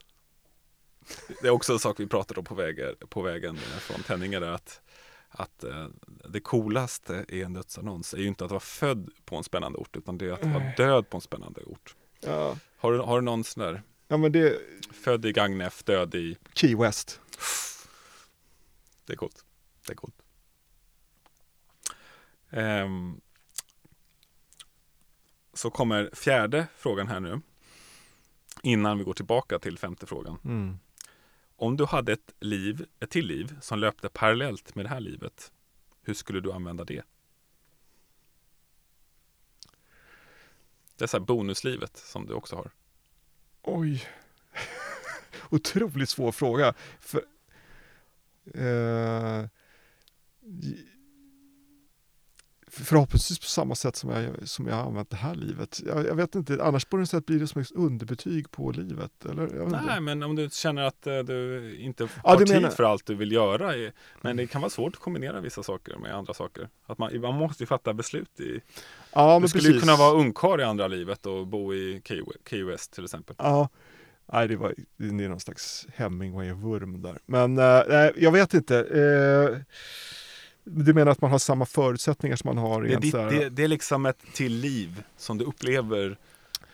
Det 1.43 1.47
är 1.47 1.51
också 1.51 1.73
en 1.73 1.79
sak 1.79 2.01
vi 2.01 2.07
pratade 2.07 2.41
om 2.41 2.45
på, 2.45 2.55
väg, 2.55 2.81
på 3.09 3.23
vägen 3.23 3.57
från 3.57 4.03
Tänninge 4.03 4.55
att, 4.55 4.81
att 5.29 5.65
eh, 5.65 5.87
det 6.29 6.41
coolaste 6.41 7.25
i 7.29 7.43
en 7.43 7.53
dödsannons 7.53 8.15
är 8.15 8.19
ju 8.19 8.27
inte 8.27 8.45
att 8.45 8.51
vara 8.51 8.61
född 8.61 9.11
på 9.25 9.37
en 9.37 9.45
spännande 9.45 9.79
ort 9.79 9.97
utan 9.97 10.19
det 10.19 10.27
är 10.27 10.33
att 10.33 10.45
vara 10.45 10.73
död 10.77 11.11
på 11.11 11.17
en 11.17 11.21
spännande 11.21 11.61
ort. 11.61 11.97
Ja. 12.21 12.57
Har, 12.77 12.93
du, 12.93 12.99
har 12.99 13.21
du 13.21 13.25
någon 13.25 13.45
sån 13.45 13.65
där? 13.65 13.83
Ja, 14.09 14.17
men 14.17 14.33
det... 14.33 14.59
Född 14.93 15.25
i 15.25 15.33
Gagnef, 15.33 15.85
död 15.85 16.15
i? 16.15 16.37
Key 16.55 16.77
West. 16.77 17.21
Det 19.07 19.13
är 19.13 19.17
coolt. 19.17 19.45
Det 19.87 19.93
är 19.93 19.97
coolt. 19.97 20.23
Um, 22.51 23.21
så 25.53 25.71
kommer 25.71 26.11
fjärde 26.13 26.67
frågan 26.77 27.09
här 27.09 27.21
nu. 27.21 27.41
Innan 28.63 28.99
vi 28.99 29.05
går 29.05 29.15
tillbaka 29.15 29.59
till 29.59 29.79
femte 29.79 30.07
frågan. 30.07 30.39
Mm. 30.45 30.79
Om 31.57 31.77
du 31.77 31.85
hade 31.85 32.13
ett 32.13 32.35
liv, 32.41 32.87
ett 33.01 33.11
till 33.11 33.27
liv 33.27 33.59
som 33.61 33.79
löpte 33.79 34.09
parallellt 34.09 34.75
med 34.75 34.85
det 34.85 34.89
här 34.89 35.01
livet, 35.01 35.53
hur 36.03 36.15
skulle 36.15 36.41
du 36.41 36.53
använda 36.53 36.85
det? 36.85 37.03
Det 40.97 41.05
är 41.05 41.07
så 41.09 41.19
här 41.19 41.25
bonuslivet 41.25 41.97
som 41.97 42.27
du 42.27 42.35
också 42.35 42.57
har. 42.57 42.71
Oj. 43.63 44.09
Otroligt 45.51 46.09
svår 46.09 46.33
fråga. 46.33 46.75
För, 47.01 47.25
eh, 48.55 49.49
Förhoppningsvis 52.85 53.39
på 53.39 53.45
samma 53.45 53.75
sätt 53.75 53.97
som 53.97 54.11
jag, 54.11 54.49
som 54.49 54.67
jag 54.67 54.75
har 54.75 54.83
använt 54.83 55.11
det 55.11 55.17
här 55.17 55.35
livet. 55.35 55.81
Jag, 55.87 56.07
jag 56.07 56.15
vet 56.15 56.35
inte, 56.35 56.59
annars 56.65 56.85
på 56.85 56.97
något 56.97 57.09
sätt 57.11 57.27
blir 57.27 57.39
det 57.41 57.47
som 57.47 57.61
ett 57.63 57.71
underbetyg 57.73 58.51
på 58.51 58.71
livet. 58.71 59.25
Eller? 59.25 59.47
Nej, 59.87 60.01
men 60.01 60.23
om 60.23 60.37
du 60.37 60.49
känner 60.53 60.83
att 60.83 61.07
eh, 61.07 61.19
du 61.19 61.75
inte 61.79 62.03
Ja, 62.03 62.31
har 62.31 62.39
du 62.39 62.45
tid 62.45 62.55
menar- 62.57 62.71
för 62.71 62.83
allt 62.85 63.07
du 63.07 63.15
vill 63.15 63.33
göra. 63.33 63.77
i- 63.77 63.93
Men 64.21 64.37
det 64.37 64.47
kan 64.47 64.61
vara 64.61 64.71
svårt 64.71 64.95
att 64.95 65.01
kombinera 65.01 65.41
vissa 65.41 65.63
saker 65.63 65.97
med 65.97 66.15
andra 66.15 66.35
saker. 66.35 66.69
Att 66.87 66.99
man, 66.99 67.21
man 67.21 67.35
måste 67.35 67.63
ju 67.63 67.67
fatta 67.67 67.95
beslut 67.95 68.41
i... 68.41 68.61
ja, 69.13 69.35
du 69.35 69.41
men 69.41 69.49
skulle 69.49 69.63
precis. 69.63 69.77
ju 69.77 69.81
kunna 69.81 69.97
vara 69.97 70.13
ungkarl 70.15 70.61
i 70.61 70.65
andra 70.65 70.87
livet 70.89 71.27
och 71.27 71.47
bo 71.47 71.75
i 71.75 72.03
Key 72.49 72.63
West 72.65 72.93
till 72.93 73.05
exempel. 73.05 73.37
Ja, 73.39 73.69
nej, 74.33 74.49
det, 74.49 74.57
var, 74.57 74.75
det 74.97 75.25
är 75.25 75.29
någon 75.29 75.41
slags 75.41 75.87
Hemingway-vurm 75.97 77.03
där. 77.03 77.19
Men 77.27 77.59
eh, 77.59 78.11
jag 78.17 78.33
vet 78.33 78.55
inte. 78.55 78.79
Eh, 78.79 79.59
du 80.69 80.95
menar 80.95 81.13
att 81.13 81.21
man 81.21 81.31
har 81.31 81.39
samma 81.39 81.67
förutsättningar 81.67 82.37
som 82.37 82.49
man 82.49 82.59
har 82.59 82.85
i 82.87 82.89
Det 82.89 82.93
är, 82.93 82.97
en 82.97 83.01
ditt, 83.01 83.15
här, 83.15 83.31
det, 83.31 83.49
det 83.49 83.65
är 83.65 83.69
liksom 83.69 84.07
ett 84.07 84.19
till 84.35 84.53
liv 84.53 85.03
som 85.17 85.39
du 85.39 85.45
upplever 85.45 86.19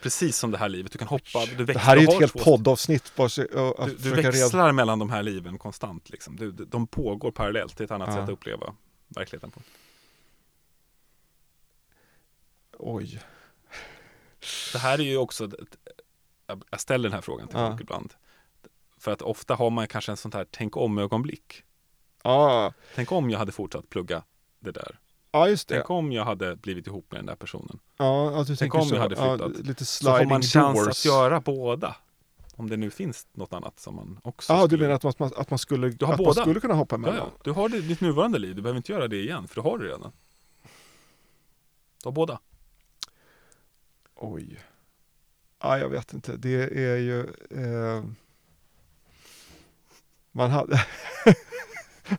precis 0.03 0.37
som 0.37 0.51
det 0.51 0.59
här 0.59 0.69
livet. 0.69 0.93
Du 0.93 0.99
kan 0.99 1.09
hoppa, 1.09 1.47
du 1.47 1.65
växlar, 1.65 1.75
Det 1.75 1.79
här 1.79 1.97
är 1.97 2.01
ju 2.01 2.07
ett 2.07 2.21
helt 2.21 2.45
poddavsnitt. 2.45 3.13
Bara 3.17 3.29
så, 3.29 3.43
att 3.43 3.49
Du, 3.89 3.93
du 3.95 3.99
försöka 3.99 4.17
reda- 4.19 4.31
växlar 4.31 4.73
mellan 4.73 4.99
de 4.99 5.11
här 5.11 5.23
liven 5.23 5.59
konstant. 5.59 6.11
Liksom. 6.11 6.37
Du, 6.37 6.51
de 6.53 6.87
pågår 6.87 7.31
parallellt. 7.31 7.77
Det 7.77 7.83
är 7.83 7.85
ett 7.85 7.91
annat 7.91 8.09
Ja. 8.09 8.15
sätt 8.15 8.23
att 8.23 8.29
uppleva 8.31 8.75
verkligheten 9.09 9.51
på. 9.51 9.61
Oj. 12.79 13.21
Det 14.73 14.79
här 14.79 14.99
är 14.99 15.03
ju 15.03 15.17
också, 15.17 15.51
jag- 16.47 16.81
ställer 16.81 17.09
den 17.09 17.15
här 17.15 17.21
frågan 17.23 17.49
till 17.49 17.59
Ja. 17.59 17.69
folk 17.71 17.81
ibland. 17.81 18.15
För 18.99 19.13
att 19.13 19.23
ofta 19.23 19.55
har 19.55 19.71
man 19.71 19.89
kanske 19.89 20.13
en 20.13 20.17
sånt 20.17 20.35
här 20.35 20.47
tänk 20.51 20.77
om 20.77 20.99
Ja, 22.25 22.73
Tänk 22.95 23.13
om 23.13 23.31
jag 23.31 23.39
hade 23.39 23.53
fortsatt 23.53 23.89
plugga 23.91 24.23
det 24.61 24.71
där. 24.71 24.99
ja 25.33 25.49
just 25.49 25.69
det. 25.69 25.75
Tänk 25.75 25.91
om 25.91 26.13
jag 26.13 26.25
hade 26.25 26.57
blivit 26.57 26.87
ihop 26.87 27.07
med 27.13 27.19
den 27.19 27.27
där 27.27 27.35
personen. 27.37 27.79
Ja, 27.97 28.41
att 28.41 28.47
du 28.47 28.57
tänker 28.57 28.79
om 28.79 28.89
så. 28.89 28.95
jag 28.95 29.01
hade 29.03 29.15
Ja, 29.15 29.39
flyttat. 29.39 29.67
lite 29.67 29.85
Så 29.85 30.11
har 30.11 30.17
sliding 30.19 30.29
man 30.33 30.43
chans 30.43 30.79
doors. 30.79 30.89
att 30.89 31.05
göra 31.05 31.41
båda. 31.41 31.97
Om 32.57 32.71
det 32.71 32.77
nu 32.77 32.91
finns 32.91 33.27
något 33.33 33.53
annat 33.53 33.81
som 33.81 33.95
man 33.97 34.21
också 34.25 34.53
Ja, 34.53 34.67
du 34.67 34.77
menar 34.79 34.95
att 34.95 35.19
man, 35.19 35.31
att 35.37 35.51
man, 35.51 35.59
skulle, 35.59 35.89
Du 35.89 36.05
har 36.05 36.13
att 36.13 36.19
man 36.19 36.25
båda. 36.25 36.43
skulle 36.43 36.61
kunna 36.61 36.75
hoppa 36.75 36.95
Ja, 36.95 36.99
emellan? 36.99 37.17
ja. 37.35 37.41
Du 37.45 37.51
har 37.51 37.69
det, 37.69 37.81
ditt 37.81 38.01
nuvarande 38.01 38.39
liv, 38.39 38.57
du 38.57 38.63
behöver 38.63 38.77
inte 38.77 38.93
göra 38.93 39.09
det 39.09 39.17
igen, 39.17 39.49
för 39.49 39.55
du 39.55 39.61
har 39.61 39.79
det 39.79 39.85
redan. 39.85 40.13
Du 42.03 42.07
har 42.09 42.13
båda. 42.13 42.39
Oj. 44.15 44.61
Ja, 45.63 45.79
jag 45.79 45.89
vet 45.89 46.13
inte. 46.13 46.37
Det 46.37 46.63
är 46.65 46.97
ju... 46.97 47.21
Eh, 47.51 48.05
man 50.33 50.51
hade... 50.51 50.87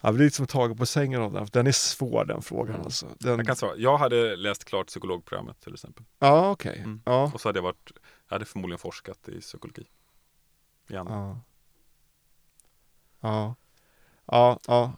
Jag 0.00 0.14
blir 0.14 0.24
liksom 0.24 0.46
tagen 0.46 0.76
på 0.76 0.86
sängen 0.86 1.22
av 1.22 1.32
den. 1.32 1.46
Den 1.52 1.66
är 1.66 1.72
svår 1.72 2.24
den 2.24 2.42
frågan 2.42 2.74
Mm. 2.74 2.84
alltså. 2.84 3.06
Den, 3.18 3.36
Jag 3.36 3.46
kan 3.46 3.56
svara. 3.56 3.76
Jag 3.76 3.98
hade 3.98 4.36
läst 4.36 4.64
klart 4.64 4.86
psykologprogrammet 4.86 5.60
till 5.60 5.74
exempel. 5.74 6.04
Ja, 6.18 6.50
okej. 6.50 6.78
Mm. 6.78 7.02
Ja. 7.04 7.30
Och 7.34 7.40
så 7.40 7.48
hade 7.48 7.58
jag 7.58 7.62
varit, 7.64 7.90
jag 8.28 8.34
hade 8.34 8.44
förmodligen 8.44 8.78
forskat 8.78 9.28
i 9.28 9.40
psykologi. 9.40 9.86
Igen. 10.88 11.06
Ja. 11.08 11.40
Ja. 13.20 13.54
Ja, 14.26 14.58
ja. 14.66 14.92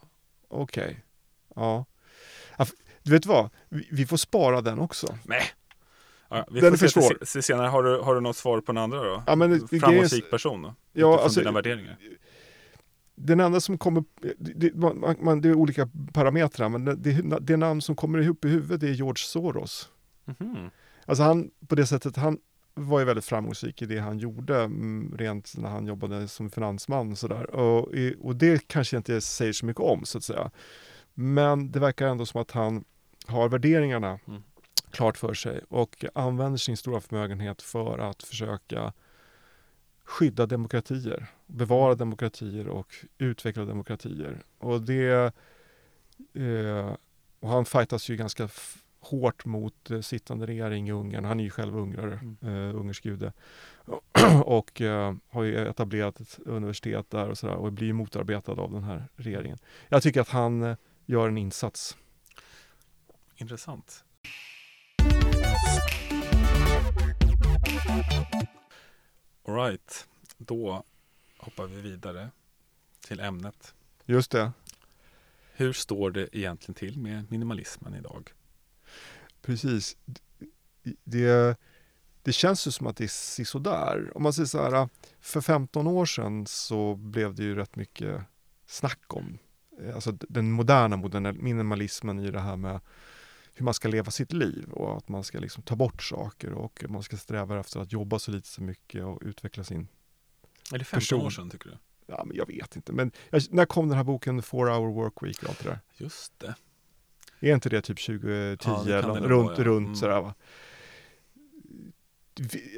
Okej. 0.49 1.05
Ja. 1.55 1.85
Du 3.03 3.11
vet 3.13 3.27
vad? 3.27 3.51
Vi, 3.69 4.07
får 4.07 4.17
spara 4.17 4.61
den 4.61 4.79
också. 4.79 5.19
Nej. 5.25 5.43
Ja, 6.29 6.47
vi 6.51 6.61
Den 6.61 6.73
är 6.73 6.77
för 6.77 6.89
svår. 6.89 7.03
se, 7.21 7.27
se 7.27 7.43
senare. 7.43 7.67
Har 7.67 7.83
du, 7.83 7.99
har 8.01 8.15
du 8.15 8.21
något 8.21 8.37
svar 8.37 8.61
på 8.61 8.73
den 8.73 8.83
andra 8.83 9.03
då? 9.03 9.23
Ja, 9.27 9.37
men 9.37 9.69
Framgångsrik 9.69 10.31
person 10.31 10.63
då? 10.63 10.69
Ja, 10.69 10.75
Utifrån 11.09 11.25
alltså- 11.25 11.41
dina 11.41 11.53
värderingar? 11.53 11.97
Den 13.15 13.41
enda 13.41 13.61
som 13.61 13.79
kommer, 13.79 14.05
det, 14.39 14.75
man, 14.75 15.17
man, 15.21 15.41
det 15.41 15.49
är 15.49 15.55
olika 15.55 15.89
parametrar, 16.13 16.69
men 16.69 16.85
det, 16.85 17.39
det, 17.41 17.57
namn 17.57 17.81
som 17.81 17.97
kommer 17.97 18.19
ihop 18.19 18.45
i 18.45 18.49
huvudet 18.49 18.83
är 18.83 18.93
George 18.93 19.25
Soros. 19.25 19.89
Mhm. 20.25 20.71
Alltså 21.07 21.23
han, 21.23 21.51
på 21.69 21.75
det 21.75 21.87
sättet, 21.87 22.17
han 22.17 22.39
var 22.75 22.99
ju 22.99 23.05
väldigt 23.05 23.25
framgångsrik 23.25 23.83
i 23.83 23.87
det 23.87 23.99
han 23.99 24.19
gjorde, 24.19 24.63
mm, 24.63 25.15
rent 25.19 25.57
när 25.57 25.69
han 25.69 25.87
jobbade 25.87 26.29
som 26.29 26.51
finansman. 26.51 27.17
Sådär. 27.17 27.51
Och, 27.51 27.89
och 28.21 28.37
det 28.37 28.69
kanske 28.69 28.97
inte 28.97 29.21
säger 29.21 29.53
så 29.53 29.67
mycket 29.67 29.83
om, 29.83 30.05
så 30.05 30.19
att 30.19 30.25
säga. 30.25 30.51
Men 31.15 31.73
det 31.73 31.81
verkar 31.81 32.07
ändå 32.07 32.27
som 32.27 32.41
att 32.41 32.51
han 32.51 32.85
har 33.27 33.49
värderingarna 33.49 34.19
Mm. 34.29 34.43
klart 34.91 35.17
för 35.19 35.35
sig 35.35 35.61
och 35.69 36.05
använder 36.15 36.59
sin 36.59 36.77
stora 36.77 37.01
förmögenhet 37.01 37.63
för 37.63 37.99
att 37.99 38.23
försöka 38.23 38.93
skydda 40.05 40.47
demokratier, 40.47 41.27
bevara 41.47 41.95
demokratier 41.95 42.69
och 42.69 42.95
utveckla 43.19 43.65
demokratier. 43.65 44.43
Och 44.59 44.83
det 44.83 45.35
eh, 46.35 46.95
och 47.41 47.49
han 47.49 47.65
fightas 47.65 48.09
ju 48.11 48.17
ganska 48.17 48.49
hårt 49.01 49.45
mot 49.45 49.91
eh, 49.91 50.01
sittande 50.01 50.47
regering 50.47 50.89
i 50.89 50.93
Ungern. 50.93 51.25
Han 51.25 51.41
är 51.41 51.45
ju 51.45 51.51
själv 51.51 51.77
ungrare, 51.77 52.21
Mm. 52.23 52.37
eh, 52.71 52.77
ungersk 52.77 53.05
jude. 53.05 53.33
och 54.45 54.81
eh, 54.81 55.15
har 55.29 55.43
ju 55.43 55.69
etablerat 55.69 56.21
ett 56.21 56.39
universitet 56.47 57.11
där 57.11 57.29
och 57.29 57.39
sådär 57.39 57.55
och 57.55 57.73
blir 57.73 57.93
motarbetad 57.93 58.53
av 58.53 58.73
den 58.73 58.83
här 58.85 59.09
regeringen. 59.17 59.59
Jag 59.89 60.03
tycker 60.03 60.21
att 60.21 60.29
han 60.29 60.63
eh, 60.63 60.77
gör 61.07 61.29
en 61.29 61.39
insats. 61.39 61.97
Intressant. 63.37 64.05
Alright, 69.45 70.09
då 70.39 70.85
hoppar 71.39 71.67
vi 71.67 71.81
vidare 71.81 72.31
till 73.01 73.21
ämnet. 73.21 73.75
Just 74.05 74.31
det, 74.31 74.53
Hur 75.53 75.73
står 75.73 76.11
det 76.11 76.37
egentligen 76.37 76.75
till 76.75 76.99
med 76.99 77.31
minimalismen 77.31 77.95
idag? 77.95 78.33
precis. 79.43 79.97
Det, 81.05 81.57
det 82.23 82.33
känns 82.33 82.67
ju 82.67 82.71
som 82.71 82.87
att 82.87 82.97
det 82.97 83.05
är 83.05 83.45
sådär. 83.45 84.13
Om 84.15 84.23
man 84.23 84.33
säger 84.33 84.47
så 84.47 84.63
här, 84.71 84.89
för 85.21 85.41
15 85.41 85.87
år 85.87 86.07
sedan 86.07 86.47
så 86.47 86.95
blev 86.95 87.35
det 87.35 87.43
ju 87.43 87.55
rätt 87.55 87.77
mycket 87.77 88.23
snack 88.67 89.01
om 89.07 89.39
alltså 89.95 90.13
den 90.13 90.53
moderna 90.53 90.97
moderna 90.97 91.33
minimalismen 91.33 92.19
i 92.21 92.31
det 92.31 92.41
här 92.41 92.57
med 92.57 92.81
hur 93.55 93.65
man 93.65 93.75
ska 93.75 93.89
leva 93.89 94.11
sitt 94.11 94.33
liv 94.33 94.69
och 94.73 94.97
att 94.97 95.09
man 95.09 95.25
ska 95.25 95.39
liksom 95.39 95.63
ta 95.63 95.77
bort 95.77 96.03
saker 96.03 96.53
och 96.53 96.85
man 96.89 97.03
ska 97.03 97.17
sträva 97.17 97.61
efter 97.61 97.81
att 97.81 97.93
jobba 97.93 98.19
så 98.19 98.31
lite 98.31 98.49
så 98.49 98.63
mycket 98.63 99.05
och 99.05 99.19
utveckla 99.23 99.65
sin 99.65 99.89
Är 100.73 100.79
det 100.79 100.85
15 100.85 101.01
Person. 101.01 101.21
år 101.27 101.31
sedan 101.31 101.51
tycker 101.51 101.69
du? 101.71 101.77
Ja, 102.07 102.25
men 102.27 102.37
jag 102.37 102.47
vet 102.47 102.77
inte. 102.77 102.93
Men 102.93 103.13
jag, 103.31 103.43
när 103.51 103.65
kom 103.67 103.89
den 103.89 103.97
här 103.97 104.05
boken 104.05 104.43
Four 104.43 104.67
Hour 104.67 104.93
Work 104.93 105.23
Week 105.23 105.43
och 105.43 105.49
allt 105.49 105.59
det 105.65 105.69
där? 105.69 105.79
Just 105.97 106.39
det. 106.39 106.55
Är 107.41 107.55
inte 107.55 107.69
det 107.69 107.81
typ 107.83 108.07
2010 108.07 108.69
Ja, 108.71 108.83
det 108.85 108.95
eller 108.99 109.21
runt, 109.29 109.47
vara, 109.47 109.57
ja. 109.59 109.65
runt 109.65 109.87
Mm. 109.87 109.97
sådär 109.97 110.21
va? 110.21 110.35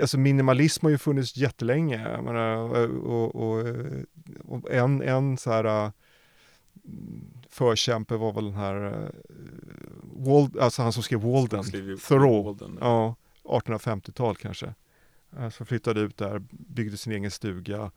Alltså 0.01 0.19
minimalism 0.19 0.87
har 0.87 0.91
ju 0.91 0.99
funnits 0.99 1.37
jättelänge. 1.37 2.09
Jag 2.11 2.25
menar, 2.25 2.57
och, 3.07 3.35
och, 3.35 3.67
och 4.45 4.71
en, 4.71 5.03
en 5.03 5.39
så 5.39 5.51
här 5.51 5.93
förkämpe 7.55 8.17
var 8.17 8.33
väl 8.33 8.45
den 8.45 8.55
här 8.55 8.85
äh, 8.85 9.09
Wald, 10.03 10.59
alltså 10.59 10.83
han 10.83 10.93
som 10.93 11.03
skrev 11.03 11.21
Walden, 11.21 11.64
Thoreau. 12.09 12.43
Walden. 12.43 12.79
Ja, 12.81 13.14
1850-tal 13.43 14.37
kanske. 14.37 14.75
Eh, 15.38 15.51
Som 15.51 15.67
flyttade 15.67 16.01
ut 16.01 16.17
där, 16.17 16.43
byggde 16.51 16.97
sin 16.97 17.12
egen 17.12 17.31
stuga. 17.31 17.90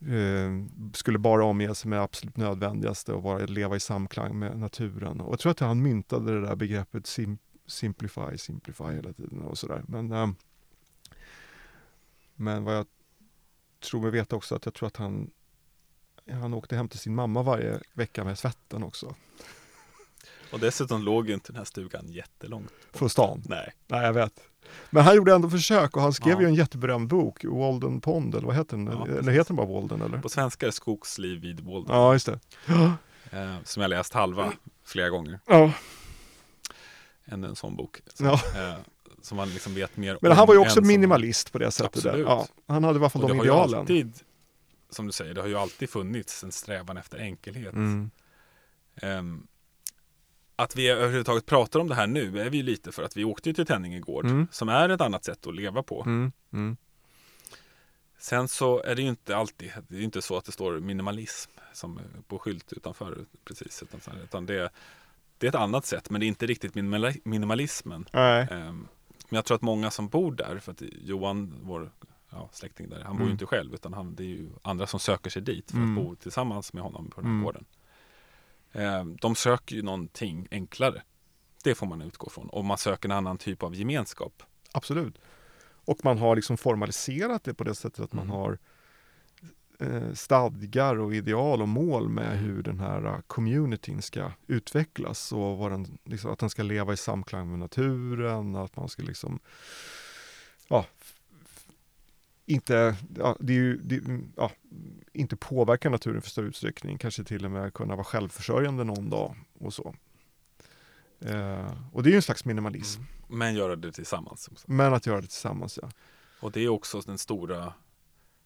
Eh, 0.00 0.50
skulle 0.92 1.18
bara 1.18 1.44
omge 1.44 1.74
sig 1.74 1.90
med 1.90 2.02
absolut 2.02 2.36
nödvändigaste 2.36 3.12
och 3.12 3.22
vara, 3.22 3.46
leva 3.46 3.76
i 3.76 3.80
samklang 3.80 4.38
med 4.38 4.58
naturen. 4.58 5.20
Och 5.20 5.32
jag 5.32 5.38
tror 5.38 5.52
att 5.52 5.60
han 5.60 5.82
myntade 5.82 6.40
det 6.40 6.46
där 6.46 6.56
begreppet 6.56 7.06
sim, 7.06 7.38
simplify, 7.66 8.38
simplify 8.38 8.84
hela 8.84 9.12
tiden 9.12 9.42
och 9.42 9.58
sådär. 9.58 9.82
Men, 9.88 10.12
eh, 10.12 10.28
men 12.34 12.64
vad 12.64 12.76
jag 12.76 12.86
tror 13.80 14.00
mig 14.00 14.10
veta 14.10 14.36
också 14.36 14.54
att 14.54 14.64
jag 14.64 14.74
tror 14.74 14.86
att 14.86 14.96
han 14.96 15.30
han 16.32 16.54
åkte 16.54 16.76
hem 16.76 16.88
till 16.88 16.98
sin 16.98 17.14
mamma 17.14 17.42
varje 17.42 17.80
vecka 17.92 18.24
med 18.24 18.38
svetten 18.38 18.82
också. 18.82 19.14
Och 20.52 20.60
dessutom 20.60 21.02
låg 21.02 21.28
ju 21.28 21.34
inte 21.34 21.52
den 21.52 21.56
här 21.56 21.64
stugan 21.64 22.08
jättelångt. 22.12 22.72
Från 22.92 23.10
stan. 23.10 23.42
Nej. 23.48 23.72
Nej, 23.86 24.04
jag 24.04 24.12
vet. 24.12 24.32
Men 24.90 25.04
han 25.04 25.16
gjorde 25.16 25.34
ändå 25.34 25.50
försök 25.50 25.96
och 25.96 26.02
han 26.02 26.12
skrev 26.12 26.32
Ja. 26.34 26.40
ju 26.40 26.46
en 26.46 26.54
jätteberömd 26.54 27.08
bok, 27.08 27.44
Walden 27.44 28.00
Pond, 28.00 28.34
eller 28.34 28.46
vad 28.46 28.56
heter 28.56 28.76
den? 28.76 28.86
Ja, 28.86 29.06
eller 29.18 29.32
heter 29.32 29.48
den 29.48 29.56
bara 29.56 29.66
Walden 29.66 30.02
eller? 30.02 30.18
På 30.18 30.28
svenska 30.28 30.66
är 30.66 30.68
det 30.68 30.72
Skogsliv 30.72 31.40
vid 31.40 31.60
Walden. 31.60 31.96
Ja, 31.96 32.12
just 32.12 32.26
det. 32.26 32.38
Eh, 33.30 33.54
som 33.64 33.82
jag 33.82 33.88
läst 33.88 34.12
halva 34.12 34.52
flera 34.84 35.08
gånger. 35.08 35.40
Ja, 35.46 35.72
Än 37.24 37.44
en 37.44 37.56
sån 37.56 37.76
bok. 37.76 38.00
Så, 38.14 38.24
ja. 38.24 38.32
eh, 38.32 38.74
som 39.22 39.36
man 39.36 39.50
liksom 39.50 39.74
vet 39.74 39.96
mer 39.96 40.18
Men 40.22 40.32
han 40.32 40.46
var 40.46 40.54
ju 40.54 40.60
också 40.60 40.80
minimalist 40.80 41.52
på 41.52 41.58
det 41.58 41.70
sättet. 41.70 42.02
Där. 42.02 42.10
Absolut. 42.10 42.26
Ja, 42.28 42.46
han 42.66 42.84
hade 42.84 42.96
i 42.98 43.00
alla 43.00 43.10
fall 43.10 43.22
Och 43.22 43.28
de 43.28 43.40
idealen. 43.40 43.80
alltid, 43.80 44.12
som 44.90 45.06
du 45.06 45.12
säger, 45.12 45.34
det 45.34 45.40
har 45.40 45.48
ju 45.48 45.56
alltid 45.56 45.90
funnits 45.90 46.44
en 46.44 46.52
strävan 46.52 46.96
efter 46.96 47.18
enkelhet. 47.18 47.72
Mm. 47.74 48.10
Ehm, 48.96 49.46
att 50.56 50.76
vi 50.76 50.88
överhuvudtaget 50.88 51.46
pratar 51.46 51.80
om 51.80 51.88
det 51.88 51.94
här 51.94 52.06
nu 52.06 52.40
är 52.40 52.50
vi 52.50 52.56
ju 52.56 52.62
lite 52.62 52.92
för 52.92 53.02
att 53.02 53.16
vi 53.16 53.24
åkte 53.24 53.54
till 53.54 53.66
Tänninge 53.66 54.00
gård 54.00 54.24
Mm. 54.24 54.46
som 54.50 54.68
är 54.68 54.88
ett 54.88 55.00
annat 55.00 55.24
sätt 55.24 55.46
att 55.46 55.54
leva 55.54 55.82
på. 55.82 56.02
Mm. 56.06 56.32
Mm. 56.52 56.76
Sen 58.18 58.48
så 58.48 58.82
är 58.82 58.94
det 58.94 59.02
ju 59.02 59.08
inte 59.08 59.36
alltid, 59.36 59.72
det 59.88 59.96
är 59.96 60.00
inte 60.02 60.22
så 60.22 60.36
att 60.36 60.44
det 60.44 60.52
står 60.52 60.80
minimalism 60.80 61.50
som 61.72 62.00
på 62.28 62.38
skylt 62.38 62.72
utanför 62.72 63.24
precis. 63.44 63.82
Utan, 63.82 64.16
utan 64.22 64.46
det, 64.46 64.70
det 65.38 65.46
är 65.46 65.48
ett 65.48 65.54
annat 65.54 65.86
sätt, 65.86 66.10
men 66.10 66.20
det 66.20 66.26
är 66.26 66.28
inte 66.28 66.46
riktigt 66.46 66.74
minimali- 66.74 67.20
minimalismen. 67.24 68.06
Ehm, 68.50 68.88
Men 69.30 69.36
jag 69.36 69.44
tror 69.44 69.54
att 69.54 69.62
många 69.62 69.90
som 69.90 70.08
bor 70.08 70.32
där, 70.32 70.58
för 70.58 70.72
att 70.72 70.82
Johan, 71.02 71.54
vår 71.62 71.90
ja, 72.30 72.48
släkting 72.52 72.88
där, 72.88 73.00
han 73.04 73.12
bor 73.16 73.20
ju 73.20 73.24
Mm. 73.24 73.32
inte 73.32 73.46
själv 73.46 73.74
utan 73.74 73.92
han, 73.92 74.14
det 74.14 74.22
är 74.22 74.26
ju 74.26 74.48
andra 74.62 74.86
som 74.86 75.00
söker 75.00 75.30
sig 75.30 75.42
dit 75.42 75.70
för 75.70 75.78
Mm. 75.78 75.98
att 75.98 76.04
bo 76.04 76.14
tillsammans 76.16 76.72
med 76.72 76.82
honom 76.82 77.10
på 77.10 77.20
den 77.20 77.24
här 77.30 77.34
Mm. 77.34 77.44
gården. 77.44 77.64
Ehm, 78.72 79.16
De 79.16 79.34
söker 79.34 79.76
ju 79.76 79.82
någonting 79.82 80.48
enklare. 80.50 81.02
Det 81.64 81.74
får 81.74 81.86
man 81.86 82.02
utgå 82.02 82.30
från. 82.30 82.48
Och 82.48 82.64
man 82.64 82.78
söker 82.78 83.08
en 83.08 83.12
annan 83.16 83.38
typ 83.38 83.62
av 83.62 83.74
gemenskap. 83.74 84.42
Absolut. 84.72 85.18
Och 85.84 86.04
man 86.04 86.18
har 86.18 86.36
liksom 86.36 86.56
formaliserat 86.56 87.44
det 87.44 87.54
på 87.54 87.64
det 87.64 87.74
sättet 87.74 88.00
att 88.00 88.12
man 88.12 88.24
Mm. 88.24 88.36
har 88.36 88.58
eh, 89.80 90.12
stadgar 90.12 90.96
och 90.98 91.14
ideal 91.14 91.62
och 91.62 91.68
mål 91.68 92.08
med 92.08 92.32
Mm. 92.32 92.38
hur 92.44 92.62
den 92.62 92.80
här 92.80 93.04
eh, 93.06 93.18
communityn 93.26 94.02
ska 94.02 94.30
utvecklas 94.46 95.32
och 95.32 95.58
vad 95.58 95.70
den, 95.72 95.98
liksom, 96.04 96.32
att 96.32 96.38
den 96.38 96.50
ska 96.50 96.62
leva 96.62 96.92
i 96.92 96.96
samklang 96.96 97.50
med 97.50 97.58
naturen, 97.58 98.56
att 98.56 98.76
man 98.76 98.88
ska 98.88 99.02
liksom 99.02 99.38
ja, 100.68 100.86
inte, 102.48 102.96
ja, 103.16 103.36
det 103.40 103.52
är 103.52 103.56
ju, 103.56 103.76
det, 103.76 104.02
ja, 104.36 104.50
inte 105.12 105.36
påverka 105.36 105.90
naturen 105.90 106.22
för 106.22 106.30
större 106.30 106.46
utsträckning, 106.46 106.98
kanske 106.98 107.24
till 107.24 107.44
och 107.44 107.50
med 107.50 107.74
kunna 107.74 107.94
vara 107.96 108.04
självförsörjande 108.04 108.84
någon 108.84 109.10
dag 109.10 109.34
och 109.58 109.74
så. 109.74 109.94
Eh, 111.20 111.72
och 111.92 112.02
det 112.02 112.08
är 112.08 112.10
ju 112.10 112.16
en 112.16 112.22
slags 112.22 112.44
minimalism, 112.44 113.02
Men 113.28 113.54
göra 113.54 113.76
det 113.76 113.92
tillsammans. 113.92 114.48
Men 114.66 114.94
att 114.94 115.06
göra 115.06 115.20
det 115.20 115.26
tillsammans 115.26 115.78
ja. 115.82 115.90
Och 116.40 116.52
det 116.52 116.60
är 116.60 116.68
också 116.68 117.00
den 117.00 117.18
stora 117.18 117.72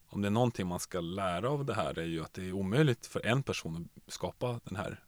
Om 0.09 0.23
det 0.23 0.29
är 0.29 0.31
någonting 0.31 0.67
man 0.67 0.81
ska 0.81 1.01
lära 1.01 1.51
av 1.51 1.65
det 1.65 1.75
här 1.75 1.99
är 1.99 2.05
ju 2.07 2.23
att 2.23 2.35
det 2.35 2.49
är 2.49 2.53
omöjligt 2.53 3.07
för 3.07 3.27
en 3.27 3.43
person 3.43 3.89
att 4.07 4.13
skapa 4.13 4.61
den 4.65 4.77
här 4.77 5.01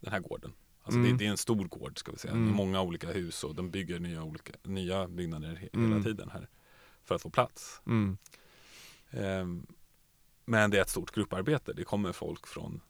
Den 0.00 0.12
här 0.12 0.20
gården. 0.20 0.52
Alltså 0.82 0.98
Mm. 0.98 1.10
det, 1.12 1.16
det 1.18 1.26
är 1.26 1.30
en 1.30 1.36
stor 1.36 1.64
gård 1.64 1.98
ska 1.98 2.12
vi 2.12 2.18
säga. 2.18 2.32
Mm. 2.34 2.48
Många 2.54 2.82
olika 2.82 3.12
hus 3.12 3.44
och 3.44 3.54
de 3.54 3.70
bygger 3.70 3.98
nya, 4.00 4.22
olika, 4.22 4.52
nya 4.62 5.08
byggnader 5.08 5.48
he- 5.48 5.68
Mm. 5.72 5.90
hela 5.92 6.04
tiden 6.04 6.30
här. 6.32 6.48
För 7.04 7.14
att 7.14 7.22
få 7.22 7.30
plats. 7.30 7.80
Mm. 7.86 8.18
Ehm, 9.10 9.66
men 10.44 10.70
det 10.70 10.78
är 10.78 10.82
ett 10.82 10.88
stort 10.88 11.10
grupparbete. 11.14 11.72
Det 11.72 11.84
kommer 11.84 12.12
folk 12.12 12.46
från 12.46 12.80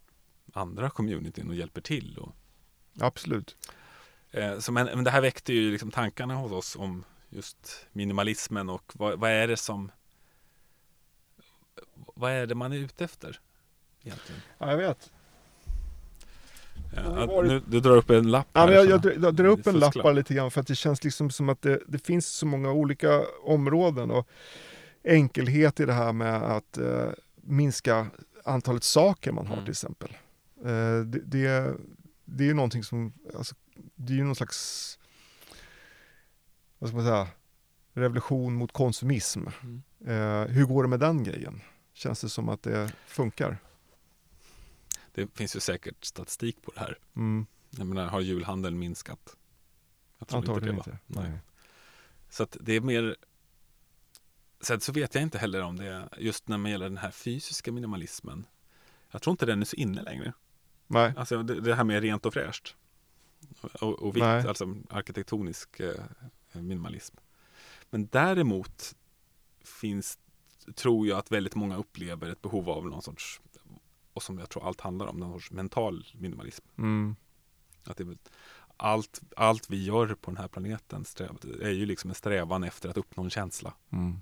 andra 0.52 0.90
communityn 0.90 1.48
och 1.48 1.54
hjälper 1.54 1.80
till. 1.80 2.18
Och, 2.18 2.34
Absolut. 3.00 3.56
eh, 4.30 4.58
så 4.58 4.72
men, 4.72 4.86
men 4.86 5.04
det 5.04 5.10
här 5.10 5.20
väckte 5.20 5.52
ju 5.52 5.70
liksom 5.70 5.90
tankarna 5.90 6.34
hos 6.34 6.52
oss 6.52 6.76
om 6.76 7.04
just 7.28 7.86
minimalismen 7.92 8.68
och 8.68 8.92
vad, 8.94 9.18
vad 9.18 9.30
är 9.30 9.48
det 9.48 9.56
som 9.56 9.92
Vad 11.94 12.32
är 12.32 12.46
det 12.46 12.54
man 12.54 12.72
är 12.72 12.76
ute 12.76 13.04
efter? 13.04 13.40
Egentligen? 14.02 14.40
Ja, 14.58 14.70
jag 14.70 14.76
vet. 14.76 15.12
Ja, 16.96 17.26
varit- 17.26 17.48
nu, 17.50 17.62
du 17.66 17.80
drar 17.80 17.96
upp 17.96 18.10
en 18.10 18.30
lapp 18.30 18.48
Ja, 18.52 18.60
här 18.60 18.66
men 18.66 18.76
jag, 18.76 18.86
jag, 18.86 19.00
drar- 19.02 19.18
jag 19.22 19.34
drar 19.34 19.44
upp 19.44 19.66
en 19.66 19.78
lapp 19.78 19.94
bara 19.94 20.12
lite 20.12 20.34
grann 20.34 20.50
för 20.50 20.60
att 20.60 20.66
det 20.66 20.74
känns 20.74 21.04
liksom 21.04 21.30
som 21.30 21.48
att 21.48 21.62
det, 21.62 21.80
det 21.88 21.98
finns 22.06 22.26
så 22.26 22.46
många 22.46 22.72
olika 22.72 23.22
områden 23.42 24.10
och 24.10 24.28
enkelhet 25.04 25.80
i 25.80 25.84
det 25.84 25.92
här 25.92 26.12
med 26.12 26.34
att 26.42 26.78
eh, 26.78 27.08
minska 27.42 28.06
antalet 28.44 28.84
saker 28.84 29.32
man 29.32 29.46
har 29.46 29.54
Mm. 29.54 29.64
till 29.64 29.72
exempel. 29.72 30.10
Eh, 30.64 31.00
det, 31.06 31.20
det, 31.24 31.74
det 32.24 32.44
är 32.44 32.48
ju 32.48 32.54
någonting 32.54 32.84
som, 32.84 33.12
alltså, 33.36 33.54
det 33.96 34.12
är 34.12 34.16
ju 34.16 34.24
någon 34.24 34.36
slags, 34.36 34.98
vad 36.78 36.88
ska 36.90 36.96
man 36.96 37.06
säga, 37.06 37.26
revolution 37.94 38.54
mot 38.54 38.72
konsumism. 38.72 39.40
Mm. 39.62 39.82
Eh, 40.06 40.48
hur 40.48 40.64
går 40.64 40.82
det 40.82 40.88
med 40.88 41.00
den 41.00 41.24
grejen? 41.24 41.60
Känns 41.94 42.20
det 42.20 42.28
som 42.28 42.48
att 42.48 42.62
det 42.62 42.92
funkar? 43.06 43.58
Det 45.12 45.36
finns 45.36 45.56
ju 45.56 45.60
säkert 45.60 46.04
statistik 46.04 46.62
på 46.62 46.72
det 46.74 46.80
här. 46.80 46.98
Mm, 47.16 47.46
Jag 47.70 47.86
menar, 47.86 48.06
har 48.06 48.20
julhandeln 48.20 48.78
minskat? 48.78 49.36
Jag 50.18 50.28
tror 50.28 50.38
antagligen 50.38 50.76
inte. 50.76 50.90
inte. 50.90 51.00
det, 51.06 51.14
va? 51.20 51.28
Nej. 51.28 51.38
Så 52.30 52.42
att 52.42 52.56
det 52.60 52.72
är 52.72 52.80
mer 52.80 53.16
Sen 54.60 54.80
så 54.80 54.92
vet 54.92 55.14
jag 55.14 55.22
inte 55.22 55.38
heller 55.38 55.62
om 55.62 55.76
det 55.76 56.08
just 56.18 56.48
när 56.48 56.58
det 56.58 56.70
gäller 56.70 56.88
den 56.88 56.98
här 56.98 57.10
fysiska 57.10 57.72
minimalismen. 57.72 58.46
Jag 59.10 59.22
tror 59.22 59.32
inte 59.32 59.46
den 59.46 59.60
är 59.60 59.64
så 59.64 59.76
inne 59.76 60.02
längre. 60.02 60.32
Nej. 60.86 61.12
Alltså 61.16 61.42
det, 61.42 61.60
det 61.60 61.74
här 61.74 61.84
med 61.84 62.02
rent 62.02 62.26
och 62.26 62.34
fräscht. 62.34 62.76
Och, 63.80 64.02
och 64.02 64.16
vitt, 64.16 64.22
Nej. 64.22 64.46
alltså 64.46 64.76
arkitektonisk 64.90 65.80
eh, 65.80 66.04
minimalism. 66.52 67.16
Men 67.90 68.06
däremot 68.06 68.96
finns, 69.64 70.18
tror 70.74 71.06
jag 71.06 71.18
att 71.18 71.32
väldigt 71.32 71.54
många 71.54 71.76
upplever 71.76 72.30
ett 72.30 72.42
behov 72.42 72.70
av 72.70 72.86
någon 72.86 73.02
sorts, 73.02 73.40
och 74.12 74.22
som 74.22 74.38
jag 74.38 74.48
tror 74.48 74.66
allt 74.66 74.80
handlar 74.80 75.06
om, 75.06 75.16
någon 75.16 75.32
sorts 75.32 75.50
mental 75.50 76.06
minimalism. 76.14 76.64
Mm, 76.78 77.16
Att 77.84 77.96
det, 77.96 78.18
allt, 78.76 79.20
allt 79.36 79.70
vi 79.70 79.84
gör 79.84 80.14
på 80.14 80.30
den 80.30 80.36
här 80.38 80.48
planeten 80.48 81.04
sträv, 81.04 81.30
är 81.62 81.70
ju 81.70 81.86
liksom 81.86 82.10
en 82.10 82.14
strävan 82.14 82.64
efter 82.64 82.88
att 82.88 82.96
uppnå 82.96 83.22
en 83.24 83.30
känsla. 83.30 83.74
mm, 83.90 84.20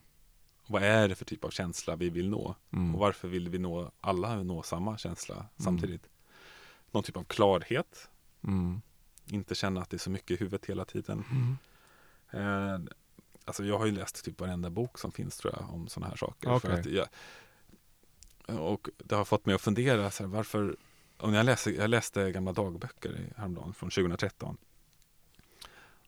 vad 0.66 0.82
är 0.82 1.08
det 1.08 1.14
för 1.14 1.24
typ 1.24 1.44
av 1.44 1.50
känsla 1.50 1.96
vi 1.96 2.10
vill 2.10 2.28
nå? 2.30 2.54
mm. 2.72 2.94
Och 2.94 3.00
varför 3.00 3.28
vill 3.28 3.48
vi 3.48 3.58
nå, 3.58 3.90
alla 4.00 4.42
nå 4.42 4.62
samma 4.62 4.98
känsla 4.98 5.46
samtidigt? 5.56 6.08
Någon 6.90 7.02
typ 7.02 7.16
av 7.16 7.24
klarhet, 7.24 8.08
Mm. 8.42 8.80
inte 9.26 9.54
känna 9.54 9.80
att 9.80 9.90
det 9.90 9.96
är 9.96 9.98
så 9.98 10.10
mycket 10.10 10.30
i 10.30 10.36
huvudet 10.36 10.66
hela 10.66 10.84
tiden. 10.84 11.24
Mm. 11.30 11.56
Eh, 12.30 12.80
alltså 13.44 13.64
jag 13.64 13.78
har 13.78 13.86
ju 13.86 13.92
läst 13.92 14.24
typ 14.24 14.40
varenda 14.40 14.70
bok 14.70 14.98
som 14.98 15.12
finns 15.12 15.36
tror 15.36 15.54
jag 15.56 15.74
om 15.74 15.88
sådana 15.88 16.08
här 16.10 16.16
saker. 16.16 16.48
Okej. 16.56 16.70
För 16.70 16.78
att 16.78 16.86
jag, 16.86 17.06
och 18.48 18.88
det 18.98 19.14
har 19.14 19.24
fått 19.24 19.46
mig 19.46 19.54
att 19.54 19.60
fundera 19.60 20.10
så 20.10 20.22
här, 20.22 20.30
varför 20.30 20.76
och 21.16 21.34
jag, 21.34 21.46
läste, 21.46 21.70
jag 21.70 21.90
läste 21.90 22.32
gamla 22.32 22.52
dagböcker 22.52 23.32
häromdagen 23.36 23.74
från 23.74 23.90
2013 23.90 24.56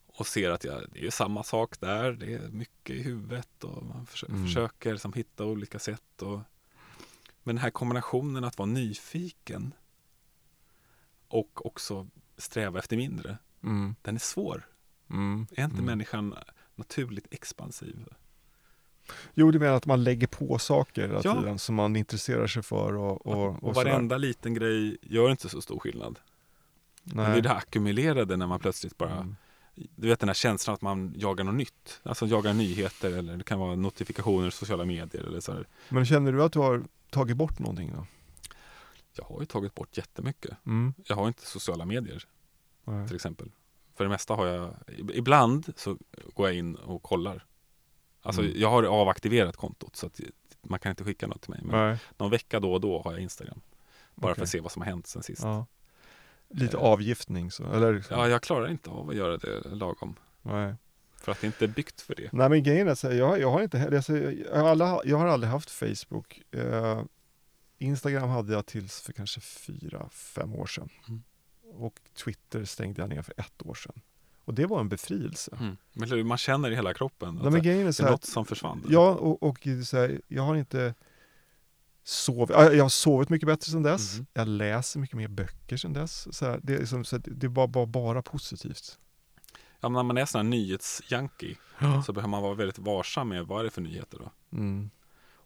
och 0.06 0.26
ser 0.26 0.50
att 0.50 0.64
jag, 0.64 0.82
det 0.92 1.06
är 1.06 1.10
samma 1.10 1.42
sak 1.42 1.80
där. 1.80 2.12
Det 2.12 2.34
är 2.34 2.48
mycket 2.48 2.96
i 2.96 3.02
huvudet 3.02 3.64
och 3.64 3.82
man 3.84 4.06
försö- 4.06 4.28
Mm. 4.28 4.44
försöker 4.46 4.92
liksom 4.92 5.12
hitta 5.12 5.44
olika 5.44 5.78
sätt. 5.78 6.22
Och, 6.22 6.40
men 7.42 7.56
den 7.56 7.58
här 7.58 7.70
kombinationen 7.70 8.44
att 8.44 8.58
vara 8.58 8.66
nyfiken 8.66 9.74
och 11.28 11.66
också 11.66 12.06
sträva 12.36 12.78
efter 12.78 12.96
mindre, 12.96 13.38
Mm. 13.62 13.94
den 14.02 14.14
är 14.14 14.18
svår. 14.20 14.66
Mm. 15.10 15.46
Är 15.52 15.64
inte 15.64 15.74
Mm. 15.74 15.84
människan 15.86 16.34
naturligt 16.74 17.26
expansiv? 17.30 18.06
Jo, 19.34 19.50
du 19.50 19.58
menar 19.58 19.74
att 19.74 19.86
man 19.86 20.04
lägger 20.04 20.26
på 20.26 20.58
saker 20.58 21.02
hela 21.02 21.20
Ja. 21.24 21.34
tiden 21.34 21.58
som 21.58 21.74
man 21.74 21.96
intresserar 21.96 22.46
sig 22.46 22.62
för 22.62 22.96
och, 22.96 23.26
och, 23.26 23.46
och, 23.48 23.64
Och 23.64 23.74
sådär. 23.74 23.90
varenda 23.90 24.16
liten 24.18 24.54
grej 24.54 24.96
gör 25.02 25.30
inte 25.30 25.48
så 25.48 25.60
stor 25.60 25.78
skillnad. 25.78 26.18
Men 27.02 27.30
det 27.30 27.38
är 27.38 27.42
det 27.42 27.48
här 27.48 27.56
ackumulerade 27.56 28.36
när 28.36 28.46
man 28.46 28.60
plötsligt 28.60 28.98
bara 28.98 29.12
Mm. 29.12 29.36
Du 29.96 30.08
vet 30.08 30.20
den 30.20 30.28
här 30.28 30.34
känslan 30.34 30.74
att 30.74 30.82
man 30.82 31.14
jagar 31.16 31.44
något 31.44 31.54
nytt. 31.54 32.00
Alltså 32.02 32.26
jagar 32.26 32.52
nyheter 32.54 33.12
eller 33.18 33.36
det 33.36 33.44
kan 33.44 33.58
vara 33.58 33.76
notifikationer 33.76 34.50
sociala 34.50 34.84
medier 34.84 35.22
eller 35.24 35.40
så 35.40 35.52
här. 35.52 35.66
Men 35.88 36.06
känner 36.06 36.32
du 36.32 36.42
att 36.42 36.52
du 36.52 36.58
har 36.58 36.82
tagit 37.10 37.36
bort 37.36 37.58
någonting 37.58 37.92
då? 37.96 38.06
Jag 39.16 39.24
har 39.24 39.40
ju 39.40 39.46
tagit 39.46 39.74
bort 39.74 39.96
jättemycket. 39.96 40.56
Mm. 40.66 40.94
Jag 41.06 41.16
har 41.16 41.26
inte 41.28 41.46
sociala 41.46 41.84
medier 41.84 42.24
Nej. 42.84 43.06
till 43.06 43.16
exempel. 43.16 43.50
För 43.96 44.04
det 44.04 44.10
mesta 44.10 44.34
har 44.34 44.46
jag, 44.46 44.74
ibland 45.14 45.72
så 45.76 45.96
går 46.34 46.48
jag 46.48 46.56
in 46.56 46.74
och 46.74 47.02
kollar. 47.02 47.44
Alltså 48.22 48.42
Mm. 48.42 48.52
jag 48.60 48.70
har 48.70 48.82
avaktiverat 48.82 49.56
kontot 49.56 49.96
så 49.96 50.06
att 50.06 50.20
man 50.62 50.78
kan 50.78 50.90
inte 50.90 51.04
skicka 51.04 51.26
något 51.26 51.40
till 51.42 51.50
mig. 51.50 51.60
Men 51.62 51.88
Nej. 51.88 51.98
någon 52.18 52.30
vecka 52.30 52.60
då 52.60 52.72
och 52.72 52.80
då 52.80 53.02
har 53.02 53.12
jag 53.12 53.20
Instagram. 53.20 53.60
Bara 54.14 54.26
för 54.26 54.32
Okej. 54.32 54.42
att 54.42 54.48
se 54.48 54.60
vad 54.60 54.72
som 54.72 54.82
har 54.82 54.86
hänt 54.88 55.06
sen 55.06 55.22
sist. 55.22 55.42
Ja. 55.42 55.66
Lite 56.48 56.76
Eh. 56.76 56.82
avgiftning 56.82 57.50
så, 57.50 57.72
eller? 57.72 57.94
liksom- 57.94 58.18
Ja, 58.18 58.28
jag 58.28 58.42
klarar 58.42 58.68
inte 58.70 58.90
av 58.90 59.10
att 59.10 59.16
göra 59.16 59.36
det 59.36 59.60
lagom. 59.68 60.16
Nej. 60.42 60.74
För 61.16 61.32
att 61.32 61.40
det 61.40 61.46
inte 61.46 61.64
är 61.64 61.68
byggt 61.68 62.00
för 62.00 62.14
det. 62.14 62.28
Nej 62.32 62.48
men 62.48 62.62
grejen 62.62 62.88
är 62.88 62.94
så 62.94 63.08
här, 63.08 63.14
jag, 63.14 63.40
jag 63.40 63.50
har 63.50 63.62
inte 63.62 63.78
heller, 63.78 63.96
alltså, 63.96 64.16
jag, 64.18 64.46
alla, 64.66 65.00
jag 65.04 65.16
har 65.18 65.26
aldrig 65.26 65.50
haft 65.52 65.70
Facebook. 65.70 66.42
Eh, 66.50 67.02
Instagram 67.78 68.28
hade 68.28 68.52
jag 68.52 68.66
tills 68.66 69.00
för 69.00 69.12
kanske 69.12 69.40
fyra, 69.40 70.08
fem 70.10 70.54
år 70.54 70.66
sedan. 70.66 70.88
Mm. 71.08 71.22
Och 71.74 72.00
Twitter 72.24 72.64
stängde 72.64 73.02
jag 73.02 73.08
ner 73.08 73.22
för 73.22 73.34
ett 73.36 73.66
år 73.66 73.74
sedan. 73.74 74.00
Och 74.50 74.54
det 74.54 74.66
var 74.66 74.80
en 74.80 74.88
befrielse. 74.88 75.56
Mm. 75.60 75.76
Men 75.92 76.26
man 76.26 76.38
känner 76.38 76.70
i 76.70 76.74
hela 76.74 76.94
kroppen 76.94 77.34
Nej, 77.34 77.46
att 77.46 77.54
är 77.54 77.60
det 77.60 77.70
är 77.70 78.02
här, 78.02 78.10
något 78.10 78.24
som 78.24 78.46
försvann. 78.46 78.84
Ja, 78.88 79.14
och, 79.14 79.42
och 79.42 79.58
så 79.86 79.96
här, 79.96 80.20
jag 80.28 80.42
har 80.42 80.56
inte 80.56 80.94
sovit, 82.04 82.50
ja, 82.50 82.72
jag 82.72 82.84
har 82.84 82.88
sovit 82.88 83.28
mycket 83.28 83.46
bättre 83.46 83.70
sedan 83.70 83.82
dess. 83.82 84.16
Mhm. 84.16 84.26
Jag 84.32 84.48
läser 84.48 85.00
mycket 85.00 85.16
mer 85.16 85.28
böcker 85.28 85.76
sedan 85.76 85.92
dess. 85.92 86.36
Så 86.36 86.46
här, 86.46 86.60
det, 86.62 86.78
liksom, 86.78 87.04
så 87.04 87.18
det 87.18 87.46
är 87.46 87.48
bara, 87.48 87.86
bara, 87.86 88.22
positivt. 88.22 88.98
Ja, 89.80 89.88
när 89.88 90.02
man 90.02 90.18
är 90.18 90.26
sån 90.26 90.38
här 90.38 90.50
nyhetsjunkie 90.50 91.56
Ja. 91.78 92.02
så 92.02 92.12
behöver 92.12 92.28
man 92.28 92.42
vara 92.42 92.54
väldigt 92.54 92.78
varsam 92.78 93.28
med 93.28 93.46
vad 93.46 93.60
är 93.60 93.64
det 93.64 93.70
för 93.70 93.80
nyheter 93.80 94.18
då. 94.18 94.56
Mm. 94.56 94.90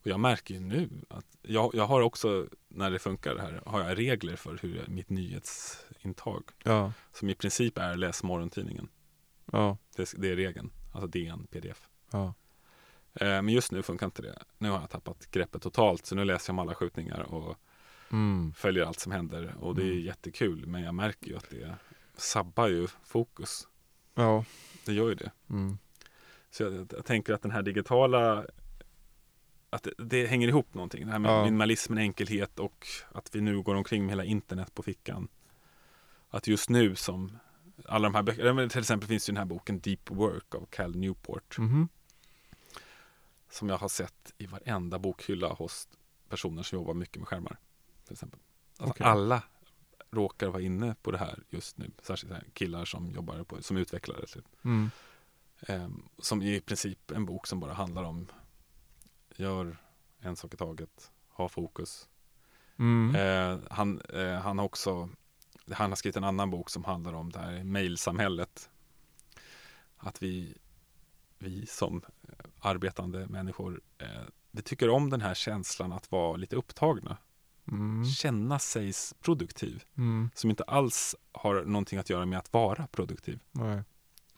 Och 0.04 0.10
jag 0.10 0.20
märker 0.20 0.54
ju 0.54 0.60
nu 0.60 0.90
att 1.08 1.26
jag, 1.42 1.70
jag 1.74 1.86
har 1.86 2.00
också, 2.00 2.46
när 2.68 2.90
det 2.90 2.98
funkar 2.98 3.36
här, 3.36 3.62
har 3.66 3.80
jag 3.80 3.98
regler 3.98 4.36
för 4.36 4.58
hur 4.62 4.76
jag, 4.76 4.88
mitt 4.88 5.10
nyhetsintag. 5.10 6.44
Ja. 6.64 6.92
Som 7.12 7.30
i 7.30 7.34
princip 7.34 7.78
är 7.78 7.94
läs 7.94 8.22
morgontidningen. 8.22 8.88
Ja. 9.52 9.78
Det, 9.96 10.14
det 10.16 10.28
är 10.28 10.36
regeln. 10.36 10.70
Alltså 10.92 11.06
DN, 11.06 11.46
pdf. 11.50 11.88
Ja. 12.10 12.34
Eh, 13.14 13.26
men 13.26 13.48
just 13.48 13.72
nu 13.72 13.82
funkar 13.82 14.06
inte 14.06 14.22
det. 14.22 14.38
Nu 14.58 14.70
har 14.70 14.80
jag 14.80 14.90
tappat 14.90 15.30
greppet 15.30 15.62
totalt 15.62 16.06
så 16.06 16.14
nu 16.14 16.24
läser 16.24 16.50
jag 16.50 16.54
om 16.54 16.58
alla 16.58 16.74
skjutningar 16.74 17.20
och 17.20 17.56
mm. 18.12 18.52
följer 18.52 18.84
allt 18.84 19.00
som 19.00 19.12
händer 19.12 19.54
och 19.60 19.74
det 19.74 19.82
är 19.82 19.92
mm. 19.92 20.04
jättekul 20.04 20.66
men 20.66 20.82
jag 20.82 20.94
märker 20.94 21.26
ju 21.26 21.36
att 21.36 21.50
det 21.50 21.76
sabbar 22.16 22.68
ju 22.68 22.88
fokus. 23.04 23.68
Ja. 24.14 24.44
Det 24.86 24.92
gör 24.92 25.08
ju 25.08 25.14
det. 25.14 25.30
Mm. 25.50 25.78
Så 26.50 26.62
jag, 26.62 26.92
jag, 26.92 27.04
tänker 27.04 27.32
att 27.32 27.42
den 27.42 27.50
här 27.50 27.62
digitala 27.62 28.46
att 29.74 29.82
det, 29.82 30.04
det 30.04 30.26
hänger 30.26 30.48
ihop 30.48 30.74
någonting. 30.74 31.06
Det 31.06 31.12
här 31.12 31.18
med 31.18 31.30
ja. 31.30 31.44
minimalismen, 31.44 31.98
enkelhet 31.98 32.58
och 32.58 32.86
att 33.12 33.34
vi 33.34 33.40
nu 33.40 33.62
går 33.62 33.74
omkring 33.74 34.02
med 34.02 34.10
hela 34.10 34.24
internet 34.24 34.74
på 34.74 34.82
fickan. 34.82 35.28
Att 36.30 36.46
just 36.46 36.68
nu 36.68 36.96
som 36.96 37.38
alla 37.84 38.08
de 38.08 38.14
här 38.14 38.22
böckerna, 38.22 38.68
till 38.68 38.80
exempel 38.80 39.08
finns 39.08 39.28
ju 39.28 39.32
den 39.32 39.38
här 39.38 39.44
boken 39.44 39.80
Deep 39.80 40.10
Work 40.10 40.54
av 40.54 40.66
Cal 40.66 40.96
Newport. 40.96 41.58
Mm. 41.58 41.88
Som 43.50 43.68
jag 43.68 43.78
har 43.78 43.88
sett 43.88 44.34
i 44.38 44.46
varenda 44.46 44.98
bokhylla 44.98 45.52
hos 45.52 45.88
personer 46.28 46.62
som 46.62 46.78
jobbar 46.78 46.94
mycket 46.94 47.16
med 47.16 47.28
skärmar. 47.28 47.58
Till 48.04 48.12
exempel. 48.12 48.40
Alltså 48.78 48.90
okay. 48.90 49.06
Alla 49.06 49.42
råkar 50.10 50.48
vara 50.48 50.62
inne 50.62 50.94
på 51.02 51.10
det 51.10 51.18
här 51.18 51.42
just 51.50 51.78
nu. 51.78 51.90
Särskilt 52.02 52.54
killar 52.54 52.84
som 52.84 53.10
jobbar 53.10 53.44
på, 53.44 53.62
som 53.62 53.76
utvecklare. 53.76 54.26
Typ. 54.26 54.44
Mm. 54.62 54.90
Um, 55.68 56.08
som 56.18 56.42
i 56.42 56.60
princip 56.60 57.10
en 57.10 57.26
bok 57.26 57.46
som 57.46 57.60
bara 57.60 57.72
handlar 57.72 58.04
om 58.04 58.28
gör 59.36 59.76
en 60.20 60.36
sak 60.36 60.54
i 60.54 60.56
taget, 60.56 61.12
ha 61.28 61.48
fokus. 61.48 62.08
Mm. 62.78 63.14
Uh, 63.14 63.60
han, 63.70 64.00
uh, 64.14 64.34
han 64.34 64.58
har 64.58 64.64
också 64.64 65.08
han 65.72 65.90
har 65.90 65.96
skrivit 65.96 66.16
en 66.16 66.24
annan 66.24 66.50
bok 66.50 66.70
som 66.70 66.84
handlar 66.84 67.12
om 67.12 67.32
det 67.32 67.38
här 67.38 67.64
mejlsamhället. 67.64 68.70
Att 69.96 70.22
vi, 70.22 70.58
vi 71.38 71.66
som 71.66 72.02
arbetande 72.60 73.26
människor, 73.26 73.80
eh, 73.98 74.08
vi 74.50 74.62
tycker 74.62 74.90
om 74.90 75.10
den 75.10 75.20
här 75.20 75.34
känslan 75.34 75.92
att 75.92 76.12
vara 76.12 76.36
lite 76.36 76.56
upptagna. 76.56 77.16
Mm. 77.68 78.04
Känna 78.04 78.58
sig 78.58 78.92
produktiv. 79.20 79.84
Mm. 79.96 80.30
Som 80.34 80.50
inte 80.50 80.62
alls 80.62 81.16
har 81.32 81.64
någonting 81.64 81.98
att 81.98 82.10
göra 82.10 82.26
med 82.26 82.38
att 82.38 82.52
vara 82.52 82.86
produktiv. 82.86 83.40
Nej. 83.52 83.82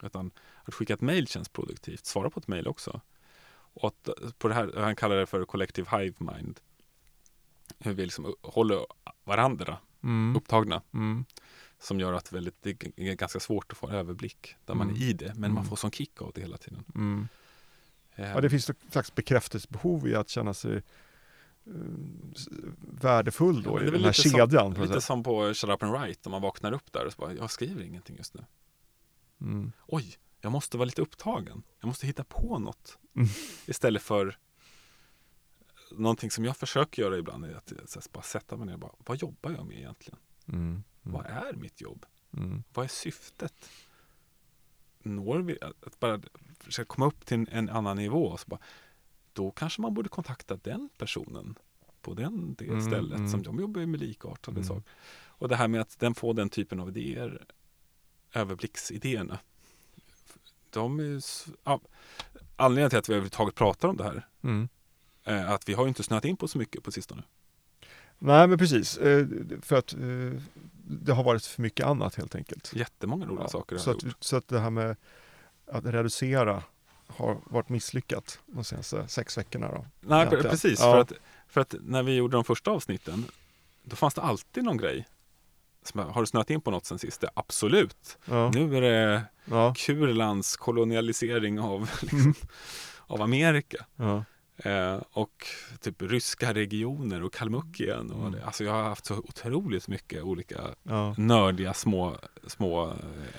Utan 0.03 0.31
att 0.65 0.75
skicka 0.75 0.95
ett 0.95 1.01
mejl 1.01 1.27
känns 1.27 1.49
produktivt. 1.49 2.07
Svara 2.07 2.31
på 2.31 2.41
ett 2.41 2.49
mejl 2.49 2.67
också. 2.67 3.01
Att 3.83 4.09
på 4.39 4.49
det 4.49 4.55
här, 4.55 4.73
han 4.77 4.97
kallar 4.97 5.17
det 5.17 5.27
för 5.27 5.45
collective 5.45 5.99
hive 5.99 6.15
mind. 6.19 6.61
Hur 7.79 7.93
vi 7.95 8.03
liksom 8.03 8.35
håller 8.43 8.87
varandra 9.25 9.79
mm. 10.03 10.37
upptagna. 10.37 10.83
Mm. 10.95 11.25
Som 11.79 12.01
gör 12.01 12.13
att 12.13 12.33
väldigt, 12.33 12.63
det 12.63 12.71
är 12.97 13.15
ganska 13.15 13.41
svårt 13.41 13.73
att 13.73 13.79
få 13.79 13.91
överblick 13.91 14.57
där 14.65 14.75
man 14.75 14.91
är 14.91 14.95
mm. 14.95 15.03
i 15.03 15.13
det. 15.13 15.33
Men 15.35 15.41
man 15.41 15.51
mm. 15.51 15.65
får 15.65 15.77
sån 15.77 15.91
kick 15.91 16.23
av 16.23 16.33
det 16.35 16.41
hela 16.41 16.57
tiden. 16.57 16.85
Mm. 16.95 17.29
Ja, 18.15 18.41
det 18.41 18.51
finns 18.51 18.71
ett 18.71 18.77
slags 18.91 19.15
bekräftelsebehov 19.15 20.09
i 20.09 20.15
att 20.15 20.29
känna 20.29 20.55
sig 20.55 20.73
uh, 20.73 20.83
värdefull 22.79 23.63
då 23.63 23.79
ja, 23.81 23.87
i 23.87 23.91
den 23.91 24.05
här 24.05 24.13
kedjan. 24.13 24.75
Som, 24.75 24.83
lite 24.83 25.01
som 25.01 25.23
på 25.23 25.55
Shut 25.55 25.71
Up 25.71 25.83
and 25.83 25.93
Write, 25.93 26.21
om 26.29 26.31
man 26.31 26.43
vaknar 26.43 26.73
upp 26.73 26.93
där 26.93 27.07
och 27.07 27.13
så 27.13 27.21
bara, 27.21 27.35
jag 27.35 27.51
skriver 27.51 27.83
ingenting 27.83 28.17
just 28.17 28.35
nu. 28.35 28.45
Mm. 29.41 29.73
Oj, 29.87 30.17
jag 30.41 30.53
måste 30.53 30.77
vara 30.77 30.85
lite 30.85 31.03
upptagen. 31.03 31.63
Jag 31.81 31.87
måste 31.87 32.07
hitta 32.07 32.25
på 32.25 32.59
något. 32.59 32.99
Mm. 33.15 33.29
Istället 33.67 34.03
för 34.03 34.39
någonting 35.91 36.31
som 36.31 36.45
jag 36.45 36.57
försöker 36.57 37.03
göra 37.03 37.19
ibland 37.19 37.45
är 37.45 37.55
att 37.55 37.73
här, 37.95 38.13
bara 38.13 38.23
sätta 38.23 38.57
mig 38.57 38.67
ner 38.67 38.75
och 38.75 38.81
bara, 38.81 38.93
vad 38.99 39.17
jobbar 39.17 39.51
jag 39.51 39.67
med 39.67 39.79
egentligen? 39.79 40.19
Mm. 40.49 40.61
Mm. 40.63 40.83
Vad 41.03 41.27
är 41.27 41.53
mitt 41.53 41.81
jobb? 41.81 42.07
Mm. 42.37 42.63
Vad 42.75 42.85
är 42.85 42.89
syftet? 42.89 43.71
Når 45.03 45.39
vi 45.39 45.59
att 45.63 46.01
bara 46.01 46.21
försöka 46.59 46.87
komma 46.87 47.07
upp 47.07 47.27
till 47.27 47.37
en, 47.37 47.49
en 47.49 47.69
annan 47.69 47.97
nivå? 47.97 48.37
Så 48.37 48.47
bara, 48.47 48.61
då 49.33 49.51
kanske 49.51 49.83
man 49.83 49.95
borde 49.95 50.09
kontakta 50.09 50.57
den 50.57 50.89
personen 50.99 51.59
på 52.01 52.15
den, 52.15 52.55
det 52.55 52.67
mm, 52.67 52.81
stället 52.81 53.19
mm. 53.19 53.31
som 53.31 53.43
de 53.43 53.61
jobbar 53.61 53.87
med 53.87 54.01
likartade 54.01 54.57
mm. 54.57 54.65
saker. 54.65 54.91
Och 55.27 55.49
det 55.49 55.57
här 55.57 55.69
med 55.69 55.81
att 55.81 55.99
den 55.99 56.15
får 56.15 56.35
den 56.35 56.51
typen 56.51 56.81
av 56.81 56.89
idéer, 56.89 57.47
överblicksidéerna. 58.33 59.39
De 60.77 61.01
är, 61.01 61.23
ja, 61.65 61.81
anledningen 62.57 62.91
till 62.91 62.99
att 62.99 63.09
vi 63.09 63.13
överhuvudtaget 63.13 63.55
pratar 63.55 63.89
om 63.89 63.97
det 63.97 64.05
här 64.05 64.27
mm. 64.43 64.69
Eh, 65.29 65.51
att 65.51 65.69
vi 65.69 65.75
har 65.75 65.89
inte 65.89 66.03
snöat 66.03 66.25
in 66.25 66.37
på 66.37 66.49
så 66.49 66.59
mycket 66.59 66.83
på 66.83 66.93
sistone. 66.93 67.23
Nej 68.19 68.47
men 68.47 68.59
precis, 68.59 68.99
eh, 68.99 69.27
för 69.63 69.77
att 69.77 69.93
eh, 69.93 70.43
det 70.85 71.13
har 71.13 71.25
varit 71.25 71.45
för 71.45 71.63
mycket 71.63 71.87
annat 71.87 72.15
helt 72.15 72.35
enkelt. 72.35 72.73
Jättemånga 72.75 73.27
roliga 73.27 73.43
ja, 73.45 73.49
saker. 73.49 73.79
Så 73.79 73.91
att, 73.91 74.05
så 74.21 74.37
att 74.37 74.49
det 74.49 74.61
här 74.61 74.71
med 74.71 74.97
att 75.67 75.85
reducera 75.85 76.63
har 77.07 77.41
varit 77.45 77.69
misslyckat 77.69 78.39
de 78.47 78.65
senaste 78.65 79.09
sex 79.09 79.39
veckorna. 79.39 79.69
Då, 79.69 79.87
Nej, 80.01 80.19
egentligen. 80.19 80.51
precis. 80.51 80.81
Ja. 80.81 80.93
För, 80.93 81.01
att, 81.01 81.13
för 81.49 81.61
att 81.61 81.75
när 81.81 82.03
vi 82.03 82.15
gjorde 82.15 82.37
de 82.37 82.45
första 82.45 82.71
avsnitten, 82.71 83.25
då 83.83 83.97
fanns 83.97 84.15
det 84.15 84.23
alltid 84.23 84.65
någon 84.65 84.77
grej. 84.77 85.07
Har 85.95 86.21
du 86.21 86.27
snöat 86.27 86.51
in 86.51 86.61
på 86.61 86.71
något 86.71 86.87
sen 86.87 86.99
sist? 86.99 87.25
Absolut. 87.35 88.19
Ja. 88.25 88.51
Nu 88.51 88.77
är 88.77 88.81
det 88.81 89.23
ja. 89.45 89.75
Kurlands 89.77 90.57
kolonialisering 90.57 91.61
av, 91.61 91.81
liksom, 92.01 92.21
mm. 92.21 92.35
av 93.07 93.23
Amerika. 93.23 93.87
Ja. 93.97 94.25
Eh, 94.59 95.01
och 95.13 95.47
typ 95.81 96.03
ryska 96.03 96.55
regioner 96.55 97.23
och 97.23 97.33
Kalmukien. 97.33 98.11
Och 98.11 98.27
mm. 98.27 98.41
alltså 98.45 98.65
jag 98.65 98.73
har 98.73 98.83
haft 98.83 99.07
så 99.07 99.15
otroligt 99.15 99.89
mycket 99.89 100.23
olika 100.23 100.61
ja. 100.83 101.15
nördiga 101.19 101.75
små, 101.75 102.17
små 102.47 102.93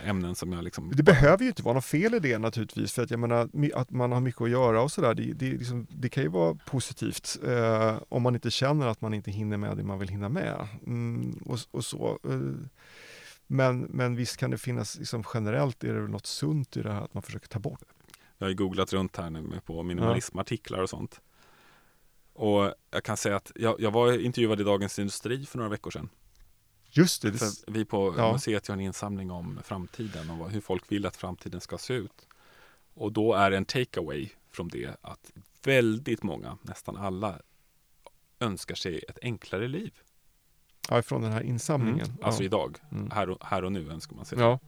ämnen 0.05 0.35
som 0.35 0.53
jag 0.53 0.63
liksom... 0.63 0.91
Det 0.95 1.03
behöver 1.03 1.43
ju 1.43 1.49
inte 1.49 1.63
vara 1.63 1.73
något 1.73 1.85
fel 1.85 2.13
i 2.13 2.19
det 2.19 2.37
naturligtvis. 2.37 2.93
För 2.93 3.03
att 3.03 3.11
jag 3.11 3.19
menar 3.19 3.49
att 3.73 3.91
man 3.91 4.11
har 4.11 4.19
mycket 4.19 4.41
att 4.41 4.49
göra 4.49 4.81
och 4.81 4.91
sådär. 4.91 5.13
Det, 5.13 5.33
det, 5.33 5.51
liksom, 5.51 5.87
det 5.89 6.09
kan 6.09 6.23
ju 6.23 6.29
vara 6.29 6.55
positivt. 6.55 7.37
Eh, 7.47 7.97
om 8.09 8.23
man 8.23 8.35
inte 8.35 8.51
känner 8.51 8.87
att 8.87 9.01
man 9.01 9.13
inte 9.13 9.31
hinner 9.31 9.57
med 9.57 9.77
det 9.77 9.83
man 9.83 9.99
vill 9.99 10.09
hinna 10.09 10.29
med. 10.29 10.67
Mm, 10.85 11.39
och, 11.45 11.59
och, 11.71 11.85
så. 11.85 12.19
Eh, 12.23 12.69
men, 13.47 13.79
men 13.79 14.15
visst 14.15 14.37
kan 14.37 14.51
det 14.51 14.57
finnas, 14.57 14.97
liksom, 14.99 15.23
generellt 15.33 15.83
är 15.83 15.93
det 15.93 16.01
väl 16.01 16.09
något 16.09 16.25
sunt 16.25 16.77
i 16.77 16.81
det 16.81 16.91
här 16.91 17.01
att 17.01 17.13
man 17.13 17.23
försöker 17.23 17.47
ta 17.47 17.59
bort 17.59 17.83
jag 18.37 18.45
har 18.45 18.49
ju 18.49 18.55
googlat 18.55 18.93
runt 18.93 19.17
här 19.17 19.29
nu 19.29 19.61
på 19.65 19.83
minimalismartiklar 19.83 20.79
och 20.79 20.89
sånt. 20.89 21.21
Och 22.33 22.73
jag 22.91 23.03
kan 23.03 23.17
säga 23.17 23.35
att 23.35 23.51
jag, 23.55 23.81
jag 23.81 23.91
var 23.91 24.19
intervjuad 24.19 24.61
i 24.61 24.63
Dagens 24.63 24.99
Industri 24.99 25.45
för 25.45 25.57
några 25.57 25.69
veckor 25.69 25.91
sedan. 25.91 26.09
Just 26.89 27.21
det. 27.21 27.33
För 27.33 27.71
vi 27.71 27.85
på 27.85 28.13
ja. 28.17 28.33
museet 28.33 28.69
gör 28.69 28.73
en 28.73 28.81
insamling 28.81 29.31
om 29.31 29.59
framtiden 29.63 30.29
och 30.29 30.51
hur 30.51 30.61
folk 30.61 30.91
vill 30.91 31.05
att 31.05 31.15
framtiden 31.15 31.61
ska 31.61 31.77
se 31.77 31.93
ut. 31.93 32.27
Och 32.93 33.11
då 33.11 33.33
är 33.33 33.51
en 33.51 33.65
takeaway 33.65 34.29
från 34.51 34.67
det 34.67 34.97
att 35.01 35.33
väldigt 35.63 36.23
många, 36.23 36.57
nästan 36.61 36.97
alla, 36.97 37.39
önskar 38.39 38.75
sig 38.75 39.03
ett 39.09 39.19
enklare 39.21 39.67
liv. 39.67 39.93
Ja, 40.89 41.01
från 41.01 41.21
den 41.21 41.31
här 41.31 41.41
insamlingen. 41.41 42.05
Mm. 42.05 42.17
Alltså 42.21 42.41
ja. 42.41 42.45
idag, 42.45 42.77
mm. 42.91 43.11
här, 43.11 43.29
och, 43.29 43.45
här 43.45 43.63
och 43.63 43.71
nu 43.71 43.91
önskar 43.91 44.15
man 44.15 44.25
sig 44.25 44.37
det. 44.37 44.43
Ja. 44.43 44.59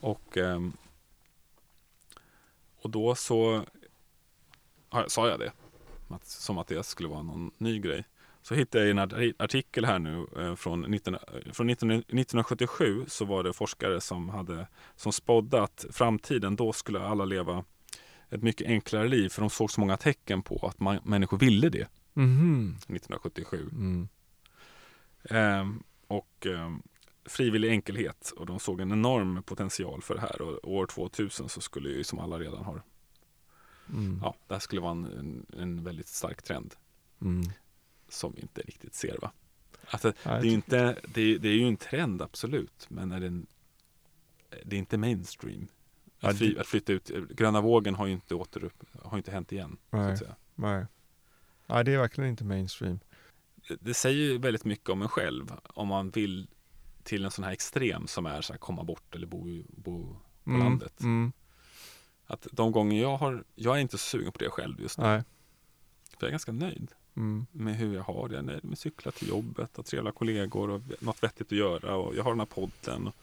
Och 0.00 0.36
um, 0.36 0.72
och 2.82 2.90
då 2.90 3.14
så 3.14 3.64
sa 5.06 5.28
jag 5.28 5.38
det, 5.38 5.52
som 6.22 6.58
att 6.58 6.66
det 6.66 6.86
skulle 6.86 7.08
vara 7.08 7.22
någon 7.22 7.50
ny 7.58 7.78
grej. 7.78 8.04
Så 8.42 8.54
hittade 8.54 8.84
jag 8.84 8.90
en 8.90 9.34
artikel 9.38 9.84
här 9.84 9.98
nu 9.98 10.26
eh, 10.36 10.54
från, 10.54 10.80
19, 10.80 11.16
från 11.52 11.70
1977 11.70 13.04
så 13.06 13.24
var 13.24 13.42
det 13.42 13.52
forskare 13.52 14.00
som 14.00 14.28
hade 14.28 14.66
som 14.96 15.12
spådde 15.12 15.62
att 15.62 15.86
framtiden 15.90 16.56
då 16.56 16.72
skulle 16.72 17.00
alla 17.00 17.24
leva 17.24 17.64
ett 18.30 18.42
mycket 18.42 18.66
enklare 18.66 19.08
liv 19.08 19.28
för 19.28 19.40
de 19.40 19.50
såg 19.50 19.70
så 19.70 19.80
många 19.80 19.96
tecken 19.96 20.42
på 20.42 20.66
att 20.66 20.80
man, 20.80 20.98
människor 21.04 21.38
ville 21.38 21.68
det. 21.68 21.88
Mm. 22.14 22.68
1977. 22.70 23.68
Mm. 23.72 24.08
Ehm, 25.30 25.82
och 26.06 26.46
ehm, 26.46 26.82
frivillig 27.28 27.70
enkelhet 27.70 28.32
och 28.36 28.46
de 28.46 28.58
såg 28.58 28.80
en 28.80 28.92
enorm 28.92 29.42
potential 29.42 30.02
för 30.02 30.14
det 30.14 30.20
här 30.20 30.42
och 30.42 30.72
år 30.72 30.86
2000 30.86 31.48
så 31.48 31.60
skulle 31.60 31.88
ju 31.88 32.04
som 32.04 32.18
alla 32.18 32.38
redan 32.38 32.64
har 32.64 32.82
mm. 33.92 34.20
Ja, 34.22 34.34
det 34.46 34.54
här 34.54 34.60
skulle 34.60 34.80
vara 34.80 34.92
en, 34.92 35.46
en, 35.58 35.84
väldigt 35.84 36.08
stark 36.08 36.42
trend 36.42 36.74
mm. 37.20 37.42
som 38.08 38.32
vi 38.32 38.40
inte 38.40 38.60
riktigt 38.60 38.94
ser 38.94 39.18
va. 39.18 39.32
Alltså, 39.90 40.12
det, 40.22 40.30
är 40.30 40.44
inte, 40.44 40.98
det, 41.14 41.20
är, 41.20 41.38
det 41.38 41.48
är 41.48 41.52
ju 41.52 41.68
en 41.68 41.76
trend 41.76 42.22
absolut 42.22 42.86
men 42.88 43.12
är 43.12 43.20
det, 43.20 43.26
en, 43.26 43.46
det 44.64 44.76
är 44.76 44.78
inte 44.78 44.98
mainstream. 44.98 45.68
Att, 46.20 46.38
fly, 46.38 46.58
att, 46.58 46.66
flytta 46.66 46.92
ut, 46.92 47.10
gröna 47.30 47.60
vågen 47.60 47.94
har 47.94 48.06
ju 48.06 48.12
inte 48.12 48.34
återupp, 48.34 48.84
har 49.02 49.18
inte 49.18 49.30
hänt 49.30 49.52
igen. 49.52 49.76
Nej, 49.90 50.18
nej. 50.54 50.86
nej 51.66 51.84
det 51.84 51.92
är 51.92 51.98
verkligen 51.98 52.30
inte 52.30 52.44
mainstream. 52.44 53.00
Det, 53.68 53.76
det 53.80 53.94
säger 53.94 54.18
ju 54.18 54.38
väldigt 54.38 54.64
mycket 54.64 54.88
om 54.88 55.02
en 55.02 55.08
själv 55.08 55.52
om 55.64 55.88
man 55.88 56.10
vill 56.10 56.48
till 57.08 57.24
en 57.24 57.30
sån 57.30 57.44
här 57.44 57.52
extrem 57.52 58.06
som 58.06 58.26
är 58.26 58.40
så 58.40 58.52
här 58.52 58.58
komma 58.58 58.84
bort 58.84 59.14
eller 59.14 59.26
bo, 59.26 59.62
bo 59.68 60.16
på 60.44 60.50
mm, 60.50 60.62
landet. 60.62 61.00
Mm. 61.00 61.32
Att 62.26 62.46
de 62.52 62.72
gånger 62.72 63.02
jag 63.02 63.16
har, 63.16 63.44
jag 63.54 63.76
är 63.76 63.80
inte 63.80 63.98
så 63.98 64.04
sugen 64.04 64.32
på 64.32 64.38
det 64.38 64.50
själv 64.50 64.80
just 64.80 64.98
nu. 64.98 65.04
Nej. 65.04 65.22
För 66.10 66.16
jag 66.18 66.26
är 66.26 66.30
ganska 66.30 66.52
nöjd 66.52 66.92
mm. 67.16 67.46
med 67.52 67.76
hur 67.76 67.94
jag 67.94 68.02
har 68.02 68.28
det. 68.28 68.34
Jag 68.34 68.42
är 68.42 68.46
nöjd 68.46 68.64
med 68.64 68.78
cykla 68.78 69.12
till 69.12 69.28
jobbet, 69.28 69.76
ha 69.76 69.84
trevliga 69.84 70.12
kollegor 70.12 70.70
och 70.70 70.82
något 71.00 71.22
vettigt 71.22 71.46
att 71.46 71.58
göra 71.58 71.96
och 71.96 72.16
jag 72.16 72.24
har 72.24 72.30
den 72.30 72.40
här 72.40 72.46
podden. 72.46 73.06
Och, 73.06 73.14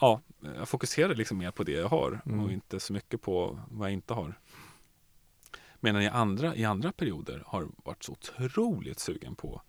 ja, 0.00 0.20
jag 0.40 0.68
fokuserar 0.68 1.14
liksom 1.14 1.38
mer 1.38 1.50
på 1.50 1.62
det 1.62 1.72
jag 1.72 1.88
har 1.88 2.20
och 2.24 2.30
mm. 2.30 2.50
inte 2.50 2.80
så 2.80 2.92
mycket 2.92 3.22
på 3.22 3.60
vad 3.70 3.88
jag 3.88 3.92
inte 3.92 4.14
har. 4.14 4.38
Medan 5.80 6.02
i 6.02 6.08
andra, 6.08 6.56
i 6.56 6.64
andra 6.64 6.92
perioder 6.92 7.42
har 7.46 7.68
varit 7.76 8.02
så 8.02 8.12
otroligt 8.12 8.98
sugen 8.98 9.34
på 9.34 9.62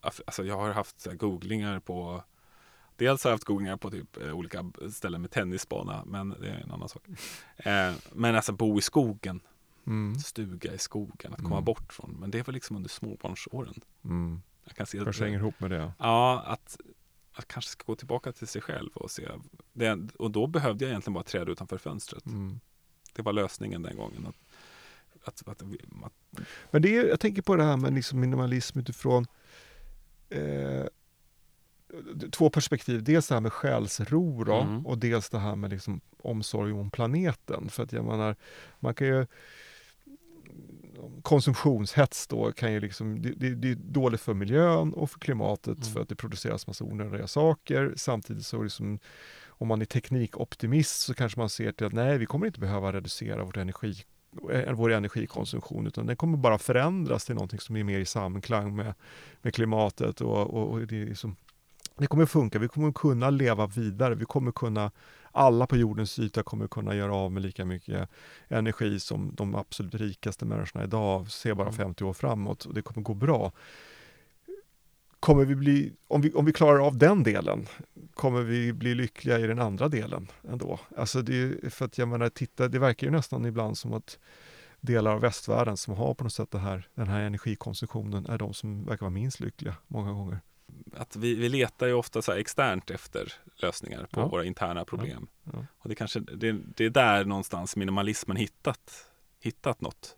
Alltså 0.00 0.44
jag 0.44 0.56
har 0.56 0.72
haft 0.72 1.06
googlingar 1.06 1.80
på 1.80 2.22
Dels 2.98 3.24
har 3.24 3.30
jag 3.30 3.34
haft 3.34 3.44
googlingar 3.44 3.76
på 3.76 3.90
typ 3.90 4.16
eh, 4.16 4.32
olika 4.32 4.64
ställen 4.92 5.20
med 5.20 5.30
tennisbana, 5.30 6.04
men 6.06 6.28
det 6.40 6.48
är 6.48 6.60
en 6.60 6.70
annan 6.70 6.88
sak. 6.88 7.02
Eh, 7.56 7.92
men 8.12 8.34
alltså 8.34 8.52
bo 8.52 8.78
i 8.78 8.82
skogen, 8.82 9.40
mm. 9.86 10.18
stuga 10.18 10.74
i 10.74 10.78
skogen, 10.78 11.32
att 11.32 11.42
komma 11.42 11.56
mm. 11.56 11.64
bort 11.64 11.92
från. 11.92 12.16
Men 12.20 12.30
det 12.30 12.46
var 12.46 12.54
liksom 12.54 12.76
under 12.76 12.90
småbarnsåren. 12.90 13.80
Mm. 14.04 14.42
Jag 14.64 14.76
kan 14.76 14.86
se 14.86 14.98
kanske 14.98 15.24
hänger 15.24 15.38
ihop 15.38 15.60
med 15.60 15.70
det. 15.70 15.92
Ja, 15.98 16.42
att, 16.46 16.78
att 17.32 17.48
kanske 17.48 17.70
ska 17.70 17.84
gå 17.86 17.96
tillbaka 17.96 18.32
till 18.32 18.46
sig 18.46 18.62
själv 18.62 18.90
och 18.94 19.10
se. 19.10 19.28
Det, 19.72 19.98
och 20.18 20.30
då 20.30 20.46
behövde 20.46 20.84
jag 20.84 20.90
egentligen 20.90 21.14
bara 21.14 21.24
träda 21.24 21.52
utanför 21.52 21.78
fönstret. 21.78 22.26
Mm. 22.26 22.60
Det 23.12 23.22
var 23.22 23.32
lösningen 23.32 23.82
den 23.82 23.96
gången. 23.96 24.26
Att, 24.26 24.36
att, 25.28 25.48
att, 25.48 25.62
att, 25.62 26.12
Men 26.70 26.82
det 26.82 26.96
är, 26.96 27.08
jag 27.08 27.20
tänker 27.20 27.42
på 27.42 27.56
det 27.56 27.64
här 27.64 27.76
med 27.76 27.94
liksom 27.94 28.20
minimalism 28.20 28.78
utifrån 28.78 29.26
eh, 30.28 30.84
två 32.32 32.50
perspektiv. 32.50 33.02
Dels 33.02 33.28
det 33.28 33.34
här 33.34 33.40
med 33.40 33.52
själsro 33.52 34.44
då, 34.44 34.60
mm. 34.60 34.86
och 34.86 34.98
dels 34.98 35.30
det 35.30 35.38
här 35.38 35.56
med 35.56 35.70
liksom 35.70 36.00
omsorg 36.22 36.72
om 36.72 36.90
planeten. 36.90 37.68
För 37.68 37.82
att 37.82 37.92
jag 37.92 38.04
menar, 38.04 38.36
man 38.80 38.94
kan 38.94 39.06
ju 39.06 39.26
konsumtionshets 41.22 42.26
då 42.26 42.52
kan 42.52 42.72
ju 42.72 42.80
liksom, 42.80 43.22
det, 43.22 43.54
det, 43.54 43.70
är 43.70 43.74
dåligt 43.74 44.20
för 44.20 44.34
miljön 44.34 44.92
och 44.92 45.10
för 45.10 45.18
klimatet 45.18 45.76
mm. 45.76 45.82
för 45.82 46.00
att 46.00 46.08
det 46.08 46.14
produceras 46.14 46.66
massa 46.66 46.84
onödiga 46.84 47.26
saker. 47.26 47.92
Samtidigt 47.96 48.46
så 48.46 48.62
liksom, 48.62 48.98
om 49.48 49.68
man 49.68 49.80
är 49.80 49.84
teknikoptimist 49.84 51.00
så 51.00 51.14
kanske 51.14 51.40
man 51.40 51.48
ser 51.48 51.72
till 51.72 51.86
att 51.86 51.92
nej, 51.92 52.18
vi 52.18 52.26
kommer 52.26 52.46
inte 52.46 52.60
behöva 52.60 52.92
reducera 52.92 53.44
vårt 53.44 53.56
energi 53.56 53.94
eh, 54.52 54.72
vår 54.72 54.92
energikonsumtion 54.92 55.86
utan 55.86 56.06
den 56.06 56.16
kommer 56.16 56.38
bara 56.38 56.58
förändras 56.58 57.24
till 57.24 57.34
någonting 57.34 57.60
som 57.60 57.76
är 57.76 57.84
mer 57.84 57.98
i 57.98 58.04
samklang 58.04 58.76
med, 58.76 58.94
med 59.42 59.54
klimatet 59.54 60.20
och, 60.20 60.54
och, 60.54 60.70
och 60.70 60.86
det 60.86 61.02
är 61.02 61.06
liksom 61.06 61.36
det 61.98 62.06
kommer 62.06 62.26
funka, 62.26 62.58
vi 62.58 62.68
kommer 62.68 62.92
kunna 62.92 63.30
leva 63.30 63.66
vidare, 63.66 64.14
vi 64.14 64.24
kommer 64.24 64.52
kunna, 64.52 64.90
alla 65.32 65.66
på 65.66 65.76
jordens 65.76 66.18
yta 66.18 66.42
kommer 66.42 66.68
kunna 66.68 66.94
göra 66.94 67.14
av 67.14 67.32
med 67.32 67.42
lika 67.42 67.64
mycket 67.64 68.08
energi 68.48 69.00
som 69.00 69.34
de 69.34 69.54
absolut 69.54 69.94
rikaste 69.94 70.44
människorna 70.44 70.84
idag, 70.84 71.30
ser 71.30 71.54
bara 71.54 71.72
50 71.72 72.02
mm. 72.02 72.10
år 72.10 72.14
framåt 72.14 72.64
och 72.64 72.74
det 72.74 72.82
kommer 72.82 73.04
gå 73.04 73.14
bra. 73.14 73.52
Kommer 75.20 75.44
vi 75.44 75.54
bli, 75.54 75.92
om 76.08 76.20
vi, 76.20 76.32
om 76.32 76.44
vi 76.44 76.52
klarar 76.52 76.86
av 76.86 76.98
den 76.98 77.22
delen, 77.22 77.66
kommer 78.14 78.42
vi 78.42 78.72
bli 78.72 78.94
lyckliga 78.94 79.38
i 79.38 79.46
den 79.46 79.58
andra 79.58 79.88
delen 79.88 80.28
ändå? 80.48 80.80
Alltså 80.96 81.22
det, 81.22 81.72
för 81.72 81.84
att 81.84 81.98
jag 81.98 82.08
menar, 82.08 82.28
titta, 82.28 82.68
det 82.68 82.78
verkar 82.78 83.06
ju 83.06 83.10
nästan 83.10 83.46
ibland 83.46 83.78
som 83.78 83.92
att 83.92 84.18
delar 84.80 85.14
av 85.14 85.20
västvärlden 85.20 85.76
som 85.76 85.94
har 85.94 86.14
på 86.14 86.24
något 86.24 86.32
sätt 86.32 86.54
här, 86.54 86.88
den 86.94 87.08
här 87.08 87.20
energikonsumtionen 87.20 88.26
är 88.26 88.38
de 88.38 88.54
som 88.54 88.84
verkar 88.84 89.00
vara 89.00 89.10
minst 89.10 89.40
lyckliga 89.40 89.74
många 89.86 90.12
gånger 90.12 90.40
att 90.96 91.16
vi, 91.16 91.34
vi 91.34 91.48
letar 91.48 91.86
ju 91.86 91.92
ofta 91.92 92.22
så 92.22 92.32
externt 92.32 92.90
efter 92.90 93.32
lösningar 93.56 94.08
på 94.10 94.20
ja. 94.20 94.28
våra 94.28 94.44
interna 94.44 94.84
problem. 94.84 95.28
Ja. 95.44 95.50
Ja. 95.54 95.66
Och 95.78 95.88
det, 95.88 95.94
kanske, 95.94 96.20
det, 96.20 96.52
det, 96.52 96.84
är 96.84 96.90
där 96.90 97.24
någonstans 97.24 97.76
minimalismen 97.76 98.36
hittat, 98.36 99.06
hittat 99.40 99.80
något. 99.80 100.16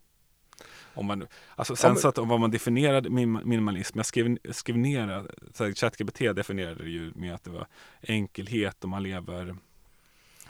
Om 0.94 1.06
man, 1.06 1.26
alltså 1.56 1.76
sen 1.76 1.96
så 1.96 2.08
att 2.08 2.18
vad 2.18 2.40
man 2.40 2.50
definierade 2.50 3.10
minimalism, 3.10 3.98
jag 3.98 4.06
skrev, 4.06 4.38
skrev 4.50 4.78
ner, 4.78 5.30
ChatGPT 5.74 6.18
definierade 6.18 6.84
det 6.84 6.90
ju 6.90 7.12
med 7.14 7.34
att 7.34 7.44
det 7.44 7.50
var 7.50 7.66
enkelhet 8.00 8.84
och 8.84 8.90
man 8.90 9.02
lever 9.02 9.56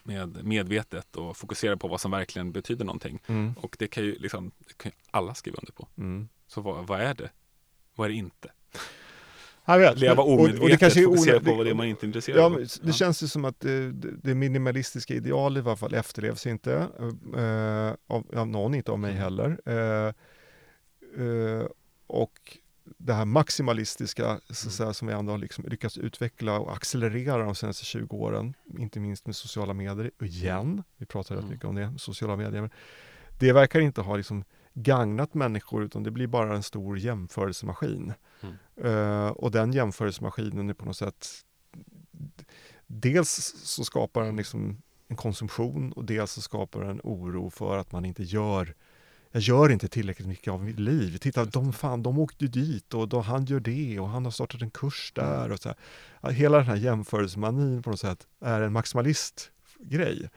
med 0.03 0.45
medvetet 0.45 1.17
och 1.17 1.37
fokuserar 1.37 1.77
på 1.77 1.89
vad 1.89 2.01
som 2.01 2.11
verkligen 2.11 2.53
betyder 2.53 2.85
någonting. 2.85 3.23
Mm. 3.27 3.53
Och 3.57 3.77
det 3.79 3.89
kan 3.89 4.05
ju 4.05 4.19
liksom, 4.19 4.51
det 4.59 4.79
kan 4.79 4.91
ju 4.91 5.05
alla 5.11 5.35
skriva 5.35 5.59
under 5.59 5.73
på. 5.73 5.89
Mm. 5.99 6.29
Så 6.47 6.61
vad, 6.61 6.87
vad 6.87 7.01
är 7.01 7.15
det? 7.15 7.31
Vad 7.95 8.05
är 8.05 8.09
det 8.09 8.17
inte? 8.17 8.49
Leva 9.79 10.23
omedvetet, 10.23 10.63
och, 10.63 10.69
det 10.69 10.77
kanske 10.77 11.01
är 11.01 11.05
fokusera 11.05 11.41
på 11.41 11.55
vad 11.55 11.67
det 11.67 11.71
är 11.71 11.75
man 11.75 11.87
inte 11.87 12.05
är 12.05 12.07
intresserad 12.07 12.39
ja, 12.39 12.45
av. 12.45 12.67
Det 12.83 12.93
känns 12.93 13.23
ju 13.23 13.27
som 13.27 13.45
att 13.45 13.61
det, 13.61 13.93
det 14.23 14.35
minimalistiska 14.35 15.15
idealet 15.15 15.61
i 15.61 15.65
varje 15.65 15.77
fall 15.77 15.95
efterlevs 15.95 16.47
inte 16.47 16.73
eh, 17.37 18.15
av, 18.15 18.27
av 18.37 18.49
någon, 18.49 18.75
inte 18.75 18.93
av 18.93 18.99
mig 18.99 19.11
mm. 19.11 19.23
heller. 19.23 19.61
Eh, 19.67 20.15
eh, 21.27 21.67
och 22.07 22.59
det 22.99 23.13
här 23.13 23.25
maximalistiska 23.25 24.27
mm. 24.27 24.41
säga, 24.49 24.95
som 24.95 25.09
vi 25.09 25.15
ändå 25.15 25.33
har 25.33 25.39
liksom 25.39 25.65
lyckats 25.69 25.99
utveckla 25.99 26.59
och 26.59 26.73
accelerera 26.73 27.45
de 27.45 27.55
senaste 27.55 27.85
20 27.85 28.17
åren, 28.17 28.55
inte 28.79 29.01
minst 29.01 29.27
med 29.27 29.37
sociala 29.37 29.75
medier 29.75 30.11
igen. 30.21 30.83
Vi 30.97 31.07
pratar 31.07 31.35
rätt 31.35 31.43
mm. 31.43 31.53
mycket 31.53 31.69
om 31.69 31.75
det, 31.75 31.93
sociala 31.99 32.37
medier. 32.37 32.71
Det 33.39 33.53
verkar 33.53 33.81
inte 33.81 34.01
ha 34.01 34.17
liksom 34.17 34.45
gagnat 34.75 35.35
människor 35.35 35.85
utan 35.85 36.03
det 36.03 36.11
blir 36.11 36.27
bara 36.27 36.57
en 36.57 36.63
stor 36.63 36.99
jämförelsemaskin. 36.99 38.13
Mm. 38.41 38.57
Uh, 38.85 39.29
och 39.29 39.51
den 39.51 39.73
jämförelsemaskinen 39.73 40.71
är 40.71 40.75
på 40.75 40.85
något 40.85 40.97
sätt 40.97 41.45
Dels 42.87 43.55
så 43.57 43.85
skapar 43.85 44.23
den 44.25 44.37
liksom 44.37 44.83
en 45.09 45.17
konsumtion 45.17 45.93
och 45.93 46.05
dels 46.05 46.33
så 46.33 46.41
skapar 46.41 46.85
den 46.85 47.01
oro 47.05 47.51
för 47.51 47.79
att 47.79 47.93
man 47.93 48.05
inte 48.05 48.23
gör 48.23 48.75
jag 49.33 49.43
gör 49.43 49.73
inte 49.73 49.89
tillräckligt 49.89 50.29
mycket 50.29 50.53
av 50.53 50.65
mitt 50.65 50.81
liv. 50.81 51.19
Titta, 51.19 51.45
de, 51.45 51.73
fan, 51.73 52.03
de 52.03 52.19
åkte 52.19 52.47
dit 52.47 52.95
och 52.95 53.09
då, 53.09 53.21
han 53.21 53.45
gör 53.45 53.61
det 53.61 54.01
och 54.01 54.09
han 54.09 54.25
har 54.25 54.33
startat 54.33 54.63
en 54.63 54.71
kurs 54.71 55.13
där. 55.15 55.41
Mm. 55.41 55.53
Och 55.53 55.59
så 55.59 55.69
här. 55.69 56.31
Hela 56.31 56.59
den 56.59 56.67
här 56.67 56.77
jämförelsemanin 56.77 57.83
på 57.83 57.91
något 57.91 58.01
sätt 58.01 58.27
är 58.41 58.61
en 58.61 58.73
maximalistgrej. 58.73 60.31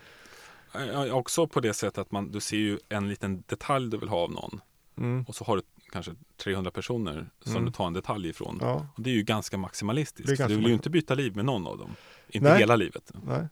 Också 1.11 1.47
på 1.47 1.59
det 1.59 1.73
sättet 1.73 1.97
att 1.97 2.11
man, 2.11 2.31
du 2.31 2.39
ser 2.39 2.57
ju 2.57 2.79
en 2.89 3.09
liten 3.09 3.43
detalj 3.47 3.89
du 3.89 3.97
vill 3.97 4.09
ha 4.09 4.17
av 4.17 4.31
någon. 4.31 4.61
Mm. 4.97 5.25
Och 5.27 5.35
så 5.35 5.45
har 5.45 5.55
du 5.55 5.63
kanske 5.91 6.11
300 6.37 6.71
personer 6.71 7.29
som 7.41 7.51
mm. 7.51 7.65
du 7.65 7.71
tar 7.71 7.87
en 7.87 7.93
detalj 7.93 8.29
ifrån. 8.29 8.57
Ja. 8.61 8.87
Och 8.95 9.03
det 9.03 9.09
är 9.09 9.13
ju 9.13 9.23
ganska 9.23 9.57
maximalistiskt. 9.57 10.27
Ganska 10.27 10.47
du 10.47 10.55
vill 10.55 10.67
ju 10.67 10.73
inte 10.73 10.89
byta 10.89 11.13
liv 11.13 11.35
med 11.35 11.45
någon 11.45 11.67
av 11.67 11.77
dem. 11.77 11.95
Inte 12.29 12.49
Nej. 12.49 12.59
hela 12.59 12.75
livet. 12.75 13.11
Nej. 13.23 13.47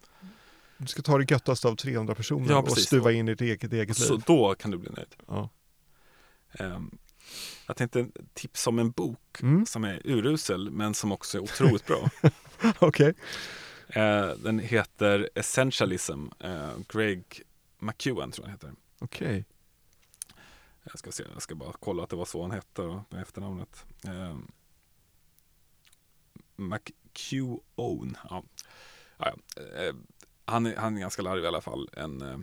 Du 0.78 0.88
ska 0.88 1.02
ta 1.02 1.18
det 1.18 1.32
göttaste 1.32 1.68
av 1.68 1.76
300 1.76 2.16
personer 2.16 2.50
ja, 2.50 2.62
och 2.62 2.78
stuva 2.78 3.12
in 3.12 3.28
i 3.28 3.32
ditt 3.32 3.42
eget, 3.42 3.74
eget 3.74 3.98
så 3.98 4.14
liv. 4.14 4.24
då 4.28 4.56
kan 4.56 4.72
du 4.72 4.78
bli 4.78 4.90
nöjd. 4.90 5.16
Ja. 5.28 5.50
Um, 6.60 6.98
jag 7.68 7.78
tänkte 7.78 8.08
tipsa 8.34 8.70
om 8.70 8.80
en 8.80 8.92
bok 8.92 9.42
mm. 9.42 9.66
som 9.66 9.84
är 9.84 10.02
urusel 10.04 10.72
men 10.72 10.94
som 10.94 11.12
också 11.12 11.38
är 11.38 11.42
otroligt 11.42 11.86
bra. 11.86 12.10
Okej. 12.62 12.78
Okay. 12.80 13.14
Eh, 13.96 14.30
den 14.30 14.60
heter 14.60 15.30
Essentialism. 15.36 16.28
Eh, 16.40 16.72
Greg 16.88 17.42
McEwen 17.80 18.32
tror 18.32 18.48
jag 18.48 18.52
heter. 18.52 18.72
Okej. 19.00 19.28
Okay. 19.28 19.44
Jag 20.84 21.00
ska 21.00 21.12
se, 21.12 21.24
jag 21.34 21.42
ska 21.42 21.56
bara 21.56 21.74
kolla 21.80 22.04
att 22.04 22.10
det 22.10 22.16
var 22.16 22.26
så 22.26 22.42
han 22.42 22.52
hette 22.52 22.82
då, 22.82 23.04
med 23.10 23.22
efternamnet. 23.22 23.86
Eh, 24.04 24.38
McEwen. 26.56 28.18
Ja. 28.30 28.44
Ja, 29.18 29.28
eh, 29.58 29.96
han, 30.46 30.66
är, 30.66 30.76
han 30.76 30.98
är 30.98 31.02
ganska 31.02 31.22
larvig 31.22 31.44
i 31.44 31.48
alla 31.48 31.62
fall. 31.62 31.90
En, 31.94 32.22
eh, 32.22 32.38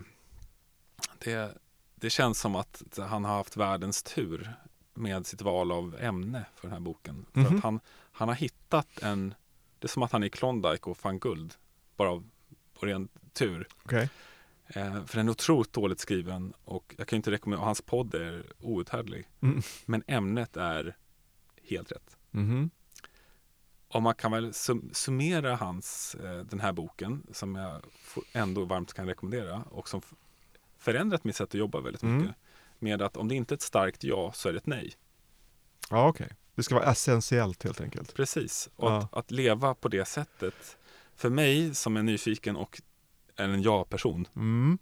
det, 1.19 1.57
det 1.95 2.09
känns 2.09 2.39
som 2.39 2.55
att 2.55 2.83
han 2.97 3.25
har 3.25 3.35
haft 3.37 3.57
världens 3.57 4.03
tur 4.03 4.53
med 4.93 5.27
sitt 5.27 5.41
val 5.41 5.71
av 5.71 5.95
ämne 5.99 6.45
för 6.55 6.67
den 6.67 6.73
här 6.73 6.79
boken. 6.79 7.13
Mm 7.15 7.25
-hmm. 7.33 7.33
För 7.33 7.41
att 7.47 7.51
mhm. 7.51 7.61
han, 7.63 7.79
han 8.11 8.27
har 8.27 8.35
hittat 8.35 9.01
en 9.01 9.33
det 9.79 9.85
är 9.85 9.89
som 9.89 10.03
att 10.03 10.11
han 10.11 10.23
är 10.23 10.29
Klondike 10.29 10.89
och 10.89 10.97
fann 10.97 11.19
guld. 11.19 11.53
Bara 11.95 12.23
på 12.79 12.85
ren 12.85 13.09
tur. 13.33 13.67
Okay. 13.83 14.07
Eh, 14.67 15.05
för 15.05 15.17
den 15.17 15.27
är 15.27 15.31
otroligt 15.31 15.73
dåligt 15.73 15.99
skriven 15.99 16.53
och 16.63 16.95
jag 16.97 17.07
kan 17.07 17.17
inte 17.17 17.31
rekommendera, 17.31 17.65
hans 17.65 17.81
podd 17.81 18.15
är 18.15 18.43
outhärdlig. 18.59 19.29
Mm. 19.41 19.61
Men 19.85 20.03
ämnet 20.07 20.57
är 20.57 20.97
helt 21.63 21.91
rätt. 21.91 22.17
Mm. 22.33 22.69
Och 23.87 24.01
man 24.01 24.15
kan 24.15 24.31
väl 24.31 24.53
sum 24.53 24.89
summera 24.93 25.55
hans, 25.55 26.15
eh, 26.15 26.39
den 26.39 26.59
här 26.59 26.73
boken 26.73 27.27
som 27.31 27.55
jag 27.55 27.81
ändå 28.33 28.65
varmt 28.65 28.93
kan 28.93 29.07
rekommendera 29.07 29.63
och 29.69 29.89
som 29.89 30.01
förändrat 30.77 31.23
mitt 31.23 31.35
sätt 31.35 31.49
att 31.49 31.53
jobba 31.53 31.79
väldigt 31.79 32.03
mm. 32.03 32.17
mycket. 32.17 32.35
Med 32.79 33.01
att 33.01 33.17
om 33.17 33.27
det 33.27 33.35
inte 33.35 33.53
är 33.53 33.55
ett 33.55 33.61
starkt 33.61 34.03
ja 34.03 34.31
så 34.33 34.49
är 34.49 34.53
det 34.53 34.57
ett 34.57 34.65
nej. 34.65 34.93
Ja, 35.89 36.07
okej. 36.07 36.25
Okay. 36.25 36.37
Det 36.59 36.63
ska 36.63 36.75
vara 36.75 36.91
essentiellt 36.91 37.63
helt 37.63 37.81
enkelt. 37.81 38.13
Precis, 38.13 38.69
och 38.75 38.91
ja. 38.91 38.97
att, 38.97 39.13
att, 39.13 39.31
leva 39.31 39.75
på 39.75 39.87
det 39.87 40.05
sättet. 40.05 40.77
För 41.15 41.29
mig 41.29 41.75
som 41.75 41.97
är 41.97 42.03
nyfiken 42.03 42.55
och 42.55 42.81
är 43.35 43.49
en 43.49 43.61
ja-person. 43.61 44.27
Mm. 44.35 44.77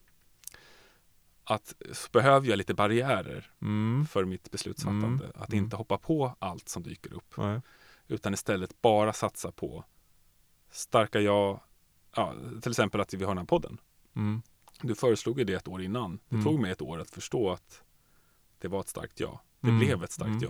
Att 1.44 1.74
behöver 2.12 2.48
jag 2.48 2.58
lite 2.58 2.74
barriärer 2.74 3.52
mm. 3.62 4.08
för 4.10 4.26
mitt 4.26 4.52
beslutsfattande. 4.52 5.26
Mm. 5.26 5.32
Att 5.36 5.54
inte 5.54 5.76
mm. 5.76 5.78
hoppa 5.78 5.98
på 5.98 6.36
allt 6.40 6.70
som 6.70 6.84
dyker 6.84 7.14
upp. 7.14 7.38
Nej. 7.38 7.62
Utan 8.08 8.34
istället 8.34 8.82
bara 8.82 9.14
satsa 9.14 9.52
på 9.52 9.84
starka 10.72 11.20
ja. 11.20 11.64
ja 12.16 12.34
till 12.62 12.72
exempel 12.72 13.02
att 13.02 13.14
vi 13.14 13.24
har 13.24 13.32
den 13.32 13.38
här 13.38 13.46
podden. 13.46 13.78
Mm. 14.16 14.42
Du 14.82 14.96
föreslog 14.96 15.40
ju 15.40 15.46
det 15.46 15.54
ett 15.54 15.68
år 15.68 15.82
innan. 15.82 16.20
Det 16.30 16.44
tog 16.44 16.60
mig 16.60 16.72
ett 16.72 16.82
år 16.82 17.00
att 17.00 17.10
förstå 17.10 17.52
att 17.52 17.82
det 18.60 18.68
var 18.68 18.80
ett 18.80 18.90
starkt 18.90 19.20
ja. 19.20 19.42
Det 19.60 19.68
mm. 19.68 19.80
blev 19.80 20.04
ett 20.04 20.12
starkt 20.12 20.42
ja. 20.42 20.50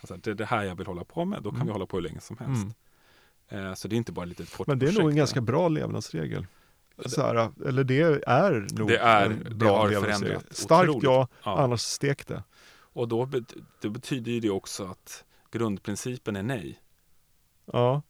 Alltså, 0.00 0.16
det 0.16 0.30
är 0.30 0.34
det 0.34 0.44
här 0.44 0.64
jag 0.64 0.74
vill 0.76 0.86
hålla 0.86 1.04
på 1.04 1.24
med, 1.24 1.42
då 1.42 1.50
kan 1.50 1.56
mm. 1.56 1.66
vi 1.66 1.72
hålla 1.72 1.86
på 1.86 1.96
hur 1.96 2.02
länge 2.02 2.20
som 2.20 2.36
helst. 2.38 2.66
Mm. 3.50 3.66
Eh, 3.68 3.74
så 3.74 3.88
det 3.88 3.94
är 3.94 3.96
inte 3.96 4.12
bara 4.12 4.22
ett 4.22 4.28
litet 4.28 4.56
kort 4.56 4.66
Men 4.66 4.78
det 4.78 4.88
är 4.88 4.92
nog 4.92 5.10
en 5.10 5.16
ganska 5.16 5.40
bra 5.40 5.68
levnadsregel. 5.68 6.46
Här, 7.16 7.52
eller 7.68 7.84
det 7.84 8.00
är 8.26 8.66
nog 8.78 8.88
Det 8.88 8.98
är- 8.98 9.26
en 9.26 9.44
det 9.44 9.54
bra 9.54 9.78
har 9.78 9.86
att 9.86 9.92
se. 9.94 10.00
förändrat 10.00 10.44
Starkt 10.56 10.88
otroligt. 10.88 11.04
ja, 11.04 11.28
Ja. 11.42 11.58
annars 11.62 11.80
stek 11.80 12.26
det. 12.26 12.42
Och 12.92 13.08
då 13.08 13.28
det 13.80 13.88
betyder 13.88 14.32
ju 14.32 14.40
det 14.40 14.50
också 14.50 14.84
att 14.84 15.24
grundprincipen 15.50 16.36
är 16.36 16.42
nej. 16.42 16.80
Ja. 17.72 18.02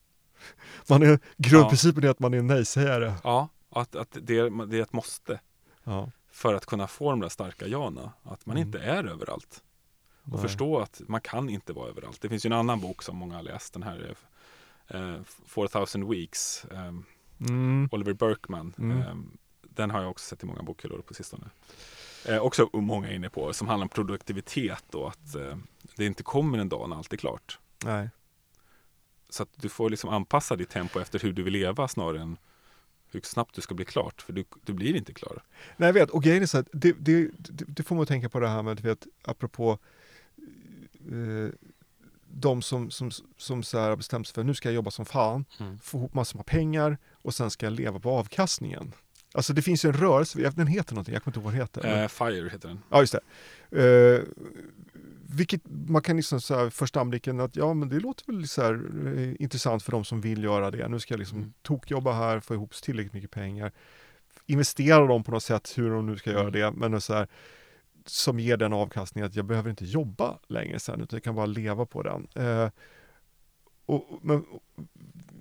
Man 0.88 1.02
är, 1.02 1.18
grundprincipen 1.36 2.04
är 2.04 2.08
att 2.08 2.18
man 2.18 2.34
är 2.34 2.42
nej-sägare. 2.42 3.14
Ja, 3.24 3.48
att, 3.70 3.96
att 3.96 4.16
det, 4.22 4.38
är, 4.38 4.66
det 4.66 4.78
är 4.78 4.82
ett 4.82 4.92
måste 4.92 5.40
Ja. 5.84 6.10
för 6.30 6.54
att 6.54 6.66
kunna 6.66 6.86
få 6.86 7.10
de 7.10 7.20
där 7.20 7.28
starka 7.28 7.66
jana. 7.66 8.12
Att 8.22 8.46
man 8.46 8.56
Mm. 8.56 8.66
inte 8.68 8.78
är 8.78 9.04
överallt. 9.04 9.62
Och 10.32 10.38
Nej. 10.38 10.42
förstå 10.42 10.78
att 10.78 11.00
man 11.06 11.20
kan 11.20 11.48
inte 11.48 11.72
vara 11.72 11.88
överallt. 11.88 12.20
Det 12.20 12.28
finns 12.28 12.46
ju 12.46 12.48
en 12.48 12.52
annan 12.52 12.80
bok 12.80 13.02
som 13.02 13.16
många 13.16 13.34
har 13.36 13.42
läst. 13.42 13.72
Den 13.72 13.82
här 13.82 14.14
eh, 14.88 15.16
4000 15.46 16.10
Weeks. 16.10 16.64
Eh, 16.64 16.92
Mm. 17.40 17.88
Oliver 17.92 18.12
Burkman. 18.12 18.74
Mm. 18.78 18.98
Eh, 18.98 19.14
den 19.62 19.90
har 19.90 20.00
jag 20.00 20.10
också 20.10 20.24
sett 20.26 20.42
i 20.42 20.46
många 20.46 20.62
bokhyllor 20.62 21.02
på 21.02 21.14
sistone. 21.14 21.46
Eh, 22.28 22.38
också 22.38 22.70
många 22.72 23.08
är 23.08 23.14
inne 23.14 23.30
på. 23.30 23.52
Som 23.52 23.68
handlar 23.68 23.84
om 23.84 23.88
produktivitet 23.88 24.94
och 24.94 25.08
att 25.08 25.34
eh, 25.34 25.56
det 25.96 26.06
inte 26.06 26.22
kommer 26.22 26.58
en 26.58 26.68
dag 26.68 26.88
när 26.88 26.96
allt 26.96 27.12
är 27.12 27.16
klart. 27.16 27.58
Nej. 27.84 28.10
Så 29.28 29.42
att 29.42 29.48
du 29.54 29.68
får 29.68 29.90
liksom 29.90 30.10
anpassa 30.10 30.56
ditt 30.56 30.70
tempo 30.70 31.00
efter 31.00 31.18
hur 31.18 31.32
du 31.32 31.42
vill 31.42 31.52
leva 31.52 31.88
snarare 31.88 32.22
än 32.22 32.36
hur 33.10 33.20
snabbt 33.20 33.54
du 33.54 33.60
ska 33.60 33.74
bli 33.74 33.84
klart. 33.84 34.22
För 34.22 34.32
du, 34.32 34.44
du 34.62 34.72
blir 34.72 34.96
inte 34.96 35.12
klar. 35.14 35.42
Nej, 35.76 35.86
jag 35.86 35.94
vet. 35.94 36.10
Och 36.10 36.22
grejen 36.22 36.42
är 36.42 36.46
så 36.46 36.58
att 36.58 36.68
det, 36.72 36.92
det, 36.92 37.30
det, 37.38 37.64
det 37.68 37.82
får 37.82 37.94
man 37.94 38.02
att 38.02 38.08
tänka 38.08 38.28
på 38.28 38.40
det 38.40 38.48
här 38.48 38.62
med, 38.62 38.80
vet, 38.80 39.06
apropå 39.22 39.78
eh, 41.06 41.50
de 42.30 42.62
som, 42.62 42.90
som, 42.90 43.10
som 43.36 43.62
så 43.62 43.78
här 43.78 43.88
har 43.88 43.96
bestämt 43.96 44.26
sig 44.26 44.34
för 44.34 44.44
nu 44.44 44.54
ska 44.54 44.68
jag 44.68 44.74
jobba 44.74 44.90
som 44.90 45.04
fan, 45.04 45.44
Mm. 45.60 45.78
få 45.78 45.98
ihop 45.98 46.14
massor 46.14 46.38
med 46.38 46.46
pengar 46.46 46.98
och 47.12 47.34
sen 47.34 47.50
ska 47.50 47.66
jag 47.66 47.72
leva 47.72 48.00
på 48.00 48.10
avkastningen. 48.10 48.92
Alltså 49.34 49.52
det 49.52 49.62
finns 49.62 49.84
ju 49.84 49.88
en 49.88 49.96
rörelse, 49.96 50.50
den 50.56 50.66
heter 50.66 50.94
någonting, 50.94 51.14
jag 51.14 51.22
kommer 51.22 51.32
inte 51.32 51.38
ihåg 51.38 51.44
vad 51.44 51.52
den 51.54 51.60
heter. 51.60 51.82
men- 51.82 52.02
Eh, 52.02 52.08
Fire 52.08 52.48
heter 52.48 52.68
den. 52.68 52.80
Ja, 52.90 53.00
just 53.00 53.14
det. 53.70 54.16
Eh, 54.16 54.22
vilket 55.30 55.60
man 55.66 56.02
kan 56.02 56.16
liksom 56.16 56.40
så 56.40 56.54
här 56.54 56.70
första 56.70 57.00
anblicken 57.00 57.40
att 57.40 57.56
ja, 57.56 57.74
men 57.74 57.88
det 57.88 58.00
låter 58.00 58.32
väl 58.32 58.48
så 58.48 58.62
här, 58.62 58.80
intressant 59.42 59.82
för 59.82 59.92
de 59.92 60.04
som 60.04 60.20
vill 60.20 60.44
göra 60.44 60.70
det. 60.70 60.88
Nu 60.88 61.00
ska 61.00 61.14
jag 61.14 61.18
liksom 61.18 61.38
Mm. 61.38 61.52
tokjobba 61.62 62.12
här, 62.12 62.40
få 62.40 62.54
ihop 62.54 62.72
tillräckligt 62.74 63.12
mycket 63.12 63.30
pengar. 63.30 63.72
Investera 64.46 65.06
dem 65.06 65.24
på 65.24 65.30
något 65.30 65.42
sätt, 65.42 65.72
hur 65.76 65.90
de 65.90 66.06
nu 66.06 66.16
ska 66.16 66.30
göra 66.30 66.48
Mm. 66.48 66.52
det. 66.52 66.70
Men 66.88 67.00
så 67.00 67.14
här, 67.14 67.28
som 68.06 68.40
ger 68.40 68.56
den 68.56 68.72
avkastningen 68.72 69.26
att 69.26 69.36
jag 69.36 69.44
behöver 69.44 69.70
inte 69.70 69.84
jobba 69.84 70.38
längre 70.48 70.78
sen, 70.78 71.00
utan 71.00 71.16
jag 71.16 71.24
kan 71.24 71.34
bara 71.34 71.46
leva 71.46 71.86
på 71.86 72.02
den. 72.02 72.28
Eh, 72.34 72.70
och, 73.86 74.20
men, 74.22 74.44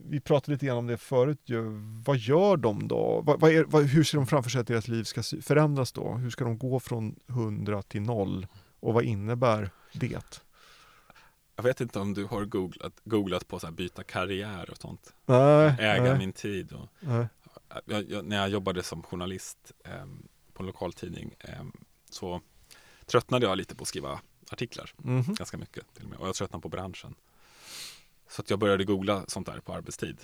vi 0.10 0.20
pratade 0.20 0.52
lite 0.52 0.66
grann 0.66 0.78
om 0.78 0.88
det 0.88 0.98
förut 0.98 1.42
ju. 1.46 1.64
Vad 2.06 2.18
gör 2.18 2.58
de 2.58 2.88
då? 2.88 3.22
Vad, 3.26 3.40
vad 3.40 3.52
är, 3.52 3.64
vad, 3.64 3.84
hur 3.84 4.04
ser 4.04 4.18
de 4.18 4.28
framför 4.28 4.50
sig 4.50 4.62
att 4.62 4.68
deras 4.68 4.88
liv 4.88 5.04
ska 5.04 5.24
förändras 5.42 5.92
då? 5.92 6.14
Hur 6.14 6.30
ska 6.30 6.44
de 6.44 6.58
gå 6.58 6.80
från 6.80 7.16
100 7.28 7.82
till 7.82 8.02
0? 8.02 8.48
Och 8.80 8.94
vad 8.94 9.04
innebär 9.04 9.70
det? 9.94 10.42
Jag 11.56 11.64
vet 11.64 11.82
inte 11.82 12.00
om 12.00 12.14
du 12.14 12.26
har 12.26 12.46
googlat, 12.46 12.94
googlat 13.04 13.48
på 13.48 13.60
så 13.60 13.68
här 13.68 13.74
byta 13.74 14.04
karriär 14.04 14.70
och 14.70 14.78
sånt. 14.78 15.14
Nej, 15.26 15.76
Äga 15.80 16.04
nej, 16.04 16.18
min 16.18 16.34
tid. 16.34 16.72
Och, 16.72 16.90
jag, 17.86 18.10
jag, 18.10 18.26
när 18.26 18.38
jag 18.38 18.50
jobbade 18.50 18.84
som 18.84 19.04
journalist 19.04 19.72
ehm, 19.84 20.28
på 20.54 20.64
en 20.64 20.68
lokaltidning 20.68 21.34
ehm, 21.40 21.72
så 22.18 22.42
tröttnade 23.06 23.46
jag 23.46 23.58
lite 23.58 23.76
på 23.76 23.82
att 23.82 23.88
skriva 23.88 24.20
artiklar. 24.52 24.92
Mhm. 24.98 25.34
Ganska 25.34 25.58
mycket 25.58 25.94
till 25.94 26.04
och 26.04 26.10
med. 26.10 26.20
Och 26.20 26.28
jag 26.28 26.36
tröttnade 26.36 26.62
på 26.62 26.70
branschen. 26.70 27.16
Så 28.30 28.42
att 28.42 28.50
jag 28.50 28.60
började 28.60 28.84
googla 28.84 29.24
sånt 29.28 29.48
där 29.48 29.60
på 29.60 29.74
arbetstid. 29.74 30.18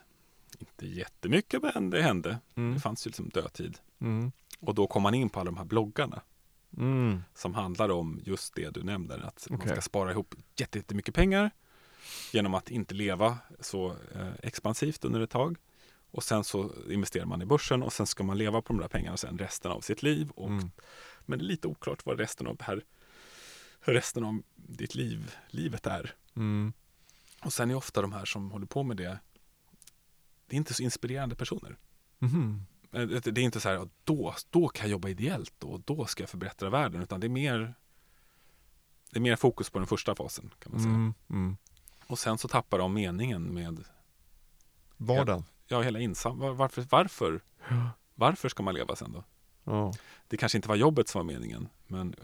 Inte 0.60 0.88
jättemycket 0.88 1.62
men 1.62 1.89
det 1.89 2.02
hände. 2.02 2.39
Mm. 2.56 2.74
Det 2.74 2.80
fanns 2.80 3.08
ju 3.08 3.10
liksom 3.10 3.30
dödtid. 3.30 3.78
Mm. 4.02 4.32
Och 4.60 4.76
då 4.76 4.88
kom 4.88 5.04
man 5.04 5.14
in 5.14 5.30
på 5.30 5.39
alla 5.39 5.52
de 5.52 5.58
här 5.58 5.66
bloggarna 5.66 6.22
Mm. 6.78 7.24
som 7.36 7.54
handlar 7.54 7.89
om 7.89 8.20
just 8.24 8.56
det 8.56 8.70
du 8.70 8.84
nämnde. 8.84 9.16
Att 9.16 9.48
man 9.50 9.60
Okej. 9.60 9.72
ska 9.72 9.82
spara 9.82 10.12
ihop 10.12 10.36
jätte- 10.56 10.78
jättemycket 10.78 11.16
pengar 11.16 11.52
genom 12.32 12.54
att 12.54 12.70
inte 12.72 12.94
leva 12.96 13.38
så 13.60 13.89
eh, 14.16 14.32
expansivt 14.44 15.06
under 15.06 15.22
ett 15.22 15.30
tag. 15.30 15.58
Och 16.12 16.24
sen 16.24 16.44
så 16.44 16.72
investerar 16.89 17.26
man 17.26 17.41
i 17.41 17.46
börsen 17.46 17.84
och 17.84 17.94
sen 17.94 18.08
ska 18.08 18.24
man 18.24 18.38
leva 18.38 18.62
på 18.62 18.74
de 18.74 18.80
där 18.80 18.88
pengarna 18.88 19.18
sen 19.18 19.38
resten 19.38 19.72
av 19.72 19.82
sitt 19.82 20.04
liv. 20.04 20.30
Och, 20.36 20.48
Mm. 20.50 20.72
Men 21.26 21.39
det 21.39 21.45
är 21.45 21.47
lite 21.47 21.67
oklart 21.67 22.05
vad 22.05 22.19
resten 22.19 22.47
av 22.47 22.61
här 22.61 22.84
hur 23.86 23.93
resten 23.93 24.24
av 24.24 24.41
ditt 24.55 24.95
liv, 24.95 25.36
livet 25.49 25.88
är. 25.88 26.15
Mm. 26.36 26.74
Och 27.41 27.53
sen 27.53 27.71
är 27.71 27.76
ofta 27.76 28.01
de 28.01 28.13
här 28.13 28.26
som 28.26 28.51
håller 28.51 28.65
på 28.65 28.84
med 28.84 28.97
det 28.97 29.19
det 30.47 30.55
är 30.55 30.57
inte 30.57 30.74
så 30.74 30.84
inspirerande 30.84 31.36
personer. 31.36 31.78
Eh, 32.91 33.01
Det 33.07 33.32
det 33.32 33.41
är 33.41 33.45
inte 33.45 33.59
så 33.59 33.69
här, 33.69 33.89
då, 34.03 34.36
då 34.49 34.67
kan 34.67 34.86
jag 34.86 34.91
jobba 34.91 35.09
ideellt 35.09 35.63
och 35.63 35.80
då 35.80 36.05
ska 36.05 36.24
jag 36.24 36.30
förbättra 36.30 36.69
världen. 36.69 37.01
Utan 37.01 37.19
det 37.19 37.28
är 37.28 37.30
mer 37.30 37.74
det 39.11 39.19
är 39.19 39.21
mer 39.21 39.36
fokus 39.36 39.69
på 39.69 39.80
den 39.80 39.88
första 39.88 40.15
fasen 40.15 40.51
kan 40.59 40.71
man 40.71 40.82
säga. 40.82 40.93
Mm. 40.93 41.13
Mm. 41.30 41.57
Och 42.07 42.19
sen 42.19 42.38
så 42.38 42.47
tappar 42.47 42.78
de 42.80 42.93
meningen 42.93 43.43
med 43.53 43.84
Vardagen. 44.97 45.43
ja, 45.67 45.82
hela 45.82 45.99
insam... 45.99 46.39
var- 46.39 46.53
Varför, 46.53 46.86
varför? 46.89 47.41
Varför 48.15 48.49
ska 48.49 48.63
man 48.63 48.76
leva 48.76 48.95
sen 48.95 49.11
då? 49.11 49.24
Ja. 49.64 49.93
Det 50.28 50.38
kanske 50.38 50.57
inte 50.57 50.68
var 50.68 50.76
jobbet 50.76 51.07
som 51.07 51.20
var 51.28 51.34
meningen. 51.34 51.70
Men 51.88 52.16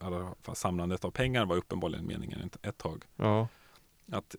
samlandet 0.53 1.05
av 1.05 1.11
pengar 1.11 1.45
var 1.45 1.55
uppenbarligen 1.55 2.07
meningen 2.07 2.49
ett, 2.61 2.77
tag. 2.77 3.03
Ja. 3.15 3.47
Att, 4.11 4.35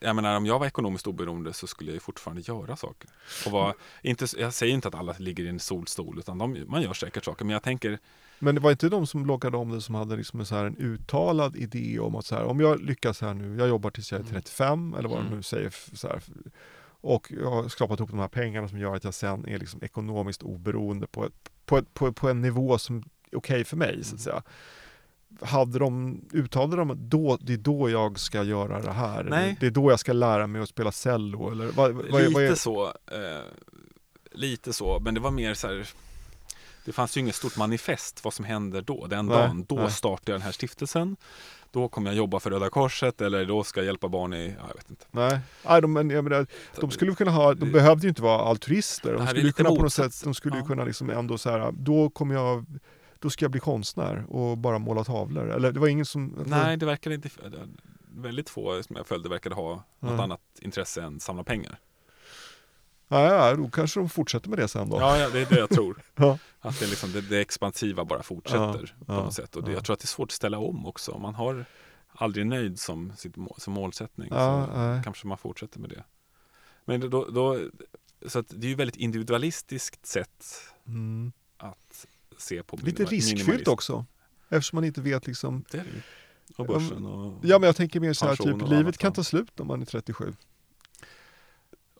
jag 0.00 0.16
menar, 0.16 0.36
om 0.36 0.46
jag 0.46 0.58
var 0.58 0.66
ekonomiskt 0.66 1.06
oberoende 1.06 1.52
så 1.52 1.66
skulle 1.66 1.92
jag 1.92 2.02
fortfarande 2.02 2.42
göra 2.42 2.76
saker. 2.76 3.10
Och 3.46 3.52
var, 3.52 3.74
inte, 4.02 4.26
jag 4.38 4.54
säger 4.54 4.74
inte 4.74 4.88
att 4.88 4.94
alla 4.94 5.14
ligger 5.18 5.44
i 5.44 5.48
en 5.48 5.60
solstol, 5.60 6.18
utan 6.18 6.38
de, 6.38 6.64
man 6.68 6.82
gör 6.82 6.92
säkert 6.92 7.24
saker. 7.24 7.44
Men 7.44 7.52
jag 7.52 7.62
tänker, 7.62 7.98
Men 8.38 8.54
det 8.54 8.60
var 8.60 8.70
inte 8.70 8.88
de 8.88 9.06
som 9.06 9.22
bloggade 9.22 9.56
om 9.56 9.70
det 9.70 9.80
som 9.80 9.94
hade 9.94 10.16
liksom 10.16 10.40
en, 10.40 10.46
så 10.46 10.54
här, 10.54 10.64
en 10.64 10.76
uttalad 10.76 11.56
idé 11.56 11.98
om 11.98 12.14
att 12.14 12.26
så 12.26 12.34
här, 12.34 12.44
om 12.44 12.60
jag 12.60 12.80
lyckas 12.82 13.20
här 13.20 13.34
nu, 13.34 13.56
jag 13.58 13.68
jobbar 13.68 13.90
tills 13.90 14.12
jag 14.12 14.18
är 14.20 14.22
Mm. 14.24 14.34
35 14.34 14.94
eller 14.94 15.08
vad 15.08 15.18
de 15.18 15.26
Mm. 15.26 15.36
nu 15.36 15.42
säger. 15.42 15.74
Så 15.96 16.08
här, 16.08 16.22
och 17.00 17.32
jag 17.40 17.50
har 17.50 17.68
skrapat 17.68 18.00
ihop 18.00 18.10
de 18.10 18.18
här 18.18 18.28
pengarna 18.28 18.68
som 18.68 18.78
gör 18.78 18.94
att 18.94 19.04
jag 19.04 19.14
sen 19.14 19.48
är 19.48 19.58
liksom 19.58 19.82
ekonomiskt 19.82 20.42
oberoende 20.42 21.06
på, 21.06 21.26
ett, 21.26 21.50
på, 21.64 21.78
ett, 21.78 21.94
på, 21.94 22.12
på 22.12 22.28
en 22.28 22.40
nivå 22.40 22.78
som 22.78 23.04
är 23.30 23.38
okej 23.38 23.64
för 23.64 23.76
mig 23.76 24.04
så 24.04 24.14
att 24.14 24.20
säga. 24.20 24.42
Hade 25.40 25.78
de, 25.78 26.20
uttalade 26.32 26.76
de 26.76 26.90
att 26.90 26.98
då, 26.98 27.38
det 27.40 27.52
är 27.52 27.56
då 27.56 27.90
jag 27.90 28.18
ska 28.18 28.42
göra 28.42 28.80
det 28.80 28.92
här? 28.92 29.24
Nej. 29.24 29.56
Det 29.60 29.66
är 29.66 29.70
då 29.70 29.90
jag 29.90 30.00
ska 30.00 30.12
lära 30.12 30.46
mig 30.46 30.62
att 30.62 30.68
spela 30.68 30.92
cello? 30.92 31.50
Eller 31.50 31.66
vad, 31.66 31.92
vad, 31.92 32.20
lite 32.20 32.34
vad 32.34 32.44
är, 32.44 32.54
så. 32.54 32.86
Eh, 32.86 33.44
lite 34.32 34.72
så, 34.72 35.00
men 35.00 35.14
det 35.14 35.20
var 35.20 35.30
mer 35.30 35.54
så 35.54 35.66
här. 35.66 35.88
Det 36.84 36.92
fanns 36.92 37.16
ju 37.16 37.20
inget 37.20 37.34
stort 37.34 37.56
manifest 37.56 38.24
vad 38.24 38.34
som 38.34 38.44
händer 38.44 38.82
då, 38.82 39.06
den 39.06 39.26
Nej, 39.26 39.36
dagen. 39.36 39.64
Då 39.68 39.76
nej. 39.76 39.90
startar 39.90 40.32
jag 40.32 40.40
den 40.40 40.44
här 40.44 40.52
stiftelsen. 40.52 41.16
Då 41.76 41.88
kommer 41.88 42.10
jag 42.10 42.16
jobba 42.16 42.40
för 42.40 42.50
Röda 42.50 42.70
Korset 42.70 43.20
eller 43.20 43.44
då 43.44 43.64
ska 43.64 43.80
jag 43.80 43.86
hjälpa 43.86 44.08
barn 44.08 44.34
i, 44.34 44.54
ja, 44.58 44.64
jag 44.68 44.74
vet 44.74 44.90
inte. 44.90 45.06
Nej, 45.10 45.38
nej 45.68 45.80
de, 45.82 45.92
men, 45.92 46.10
jag 46.10 46.24
menar, 46.24 46.46
de 46.80 46.90
skulle 46.90 47.14
kunna 47.14 47.30
ha, 47.30 47.54
de 47.54 47.72
behövde 47.72 48.02
ju 48.02 48.08
inte 48.08 48.22
vara 48.22 48.42
altruister. 48.42 49.12
De 49.12 49.26
skulle 49.26 49.52
kunna 49.52 49.68
på 49.68 49.82
något 49.82 49.92
sätt, 49.92 50.24
de 50.24 50.34
skulle 50.34 50.54
ju 50.56 50.60
Ja. 50.60 50.66
kunna 50.66 50.84
liksom 50.84 51.10
ändå 51.10 51.38
så 51.38 51.50
här, 51.50 51.72
då 51.72 52.10
kommer 52.10 52.34
jag, 52.34 52.64
då 53.18 53.30
ska 53.30 53.44
jag 53.44 53.50
bli 53.50 53.60
konstnär 53.60 54.24
och 54.28 54.58
bara 54.58 54.78
måla 54.78 55.04
tavlor. 55.04 55.50
Eller 55.50 55.72
det 55.72 55.80
var 55.80 55.88
ingen 55.88 56.06
som... 56.06 56.44
Nej, 56.46 56.76
det 56.76 56.86
verkade 56.86 57.14
inte, 57.14 57.28
väldigt 58.14 58.50
få 58.50 58.82
som 58.82 58.96
jag 58.96 59.06
följde 59.06 59.28
verkade 59.28 59.54
ha 59.54 59.70
något 59.70 59.84
Nej. 60.12 60.20
annat 60.20 60.40
intresse 60.60 61.02
än 61.02 61.20
samla 61.20 61.44
pengar. 61.44 61.78
Ja, 63.08 63.54
då 63.54 63.68
kanske 63.68 64.00
de 64.00 64.08
fortsätter 64.08 64.48
med 64.48 64.58
det 64.58 64.68
sen 64.68 64.90
då. 64.90 64.96
Ja, 65.00 65.18
ja, 65.18 65.28
det 65.30 65.40
är 65.40 65.46
det 65.46 65.58
jag 65.58 65.70
tror. 65.70 66.02
Ja. 66.14 66.38
Att 66.60 66.80
det, 66.80 66.86
liksom, 66.86 67.12
det, 67.12 67.20
det 67.20 67.40
expansiva 67.40 68.04
bara 68.04 68.22
fortsätter 68.22 68.94
Ja, 68.98 69.04
på 69.06 69.12
något 69.12 69.34
sätt. 69.34 69.56
Och 69.56 69.62
det, 69.64 69.70
ja. 69.70 69.76
jag 69.76 69.84
tror 69.84 69.94
att 69.94 70.00
det 70.00 70.04
är 70.04 70.06
svårt 70.06 70.28
att 70.28 70.32
ställa 70.32 70.58
om 70.58 70.86
också. 70.86 71.18
Man 71.18 71.34
har 71.34 71.64
aldrig 72.08 72.46
nöjd 72.46 72.80
som, 72.80 73.12
sitt 73.16 73.36
må, 73.36 73.54
som 73.58 73.72
målsättning. 73.72 74.28
Så 74.28 74.66
nej. 74.76 75.00
kanske 75.04 75.26
man 75.26 75.38
fortsätter 75.38 75.80
med 75.80 75.90
det. 75.90 76.04
Men 76.84 77.10
då, 77.10 77.24
då, 77.24 77.60
så 78.26 78.40
det 78.48 78.66
är 78.66 78.70
ju 78.70 78.74
väldigt 78.74 78.96
individualistiskt 78.96 80.06
sätt 80.06 80.44
Mm. 80.86 81.32
att 81.56 82.06
se 82.38 82.62
på 82.62 82.76
Lite 82.76 83.04
riskfyllt 83.04 83.68
också. 83.68 84.04
Eftersom 84.48 84.76
man 84.76 84.84
inte 84.84 85.00
vet 85.00 85.26
liksom, 85.26 85.64
Det 85.70 85.78
är 85.78 85.84
det 85.84 85.90
ju. 85.90 86.02
Och 86.56 86.66
börsen 86.66 87.06
och, 87.06 87.44
ja 87.44 87.58
men 87.58 87.66
jag 87.66 87.76
tänker 87.76 88.00
mer 88.00 88.12
så 88.12 88.26
här, 88.26 88.36
typ 88.36 88.68
livet 88.68 88.98
kan 88.98 89.12
ta 89.12 89.24
slut 89.24 89.60
om 89.60 89.66
man 89.66 89.82
är 89.82 89.86
37. 89.86 90.34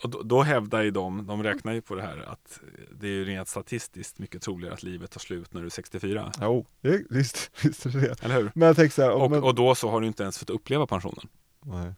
Och 0.02 0.10
då, 0.10 0.22
då 0.22 0.42
hävdar 0.42 0.82
ju 0.82 0.90
de, 0.90 1.26
de 1.26 1.42
räknar 1.42 1.72
ju 1.72 1.80
på 1.80 1.94
det 1.94 2.02
här 2.02 2.18
att 2.28 2.60
det 3.00 3.06
är 3.06 3.10
ju 3.10 3.24
rent 3.24 3.48
statistiskt 3.48 4.18
mycket 4.18 4.42
troligare 4.42 4.74
att 4.74 4.82
livet 4.82 5.10
tar 5.10 5.20
slut 5.20 5.52
när 5.54 5.60
du 5.60 5.66
är 5.66 5.70
64. 5.70 6.32
Jo, 6.40 6.66
det, 6.80 7.02
visst, 7.10 7.50
visst 7.64 7.86
är 7.86 7.90
det 7.90 8.00
det. 8.00 8.24
Eller 8.24 8.34
hur? 8.34 8.50
Men 8.54 8.66
jag 8.66 8.76
tänker 8.76 9.02
här, 9.02 9.10
Och, 9.12 9.30
men, 9.30 9.42
och 9.42 9.54
då 9.54 9.74
så 9.74 9.90
har 9.90 10.00
du 10.00 10.06
inte 10.06 10.22
ens 10.22 10.38
fått 10.38 10.50
uppleva 10.50 10.86
pensionen. 10.86 11.28
nej. 11.64 11.92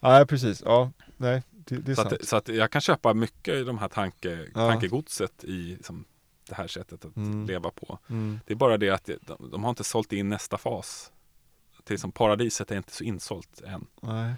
nej, 0.00 0.26
precis, 0.26 0.62
ja, 0.64 0.92
nej, 1.16 1.42
det, 1.50 1.76
det 1.76 1.92
är 1.92 1.96
Så 1.96 2.02
sant. 2.02 2.12
att, 2.14 2.24
så 2.28 2.36
att 2.36 2.48
jag 2.48 2.70
kan 2.70 2.80
köpa 2.80 3.14
mycket 3.14 3.54
i 3.54 3.64
de 3.64 3.78
här 3.78 3.88
tanke, 3.88 4.48
Ja. 4.54 4.70
tankegodset 4.70 5.44
i 5.44 5.52
liksom, 5.52 6.04
det 6.48 6.54
här 6.54 6.66
sättet 6.68 7.04
att 7.04 7.16
Mm. 7.16 7.46
leva 7.46 7.70
på. 7.70 7.98
Mm. 8.08 8.40
Det 8.46 8.52
är 8.52 8.56
bara 8.56 8.76
det 8.78 8.90
att 8.90 9.04
de, 9.26 9.50
de 9.50 9.62
har 9.64 9.70
inte 9.70 9.84
sålt 9.84 10.12
in 10.12 10.28
nästa 10.28 10.58
fas. 10.58 11.12
Till 11.84 11.98
som 11.98 12.12
paradiset 12.12 12.70
är 12.70 12.76
inte 12.76 12.92
så 12.92 13.04
insålt 13.04 13.60
än. 13.66 13.86
Nej. 14.02 14.34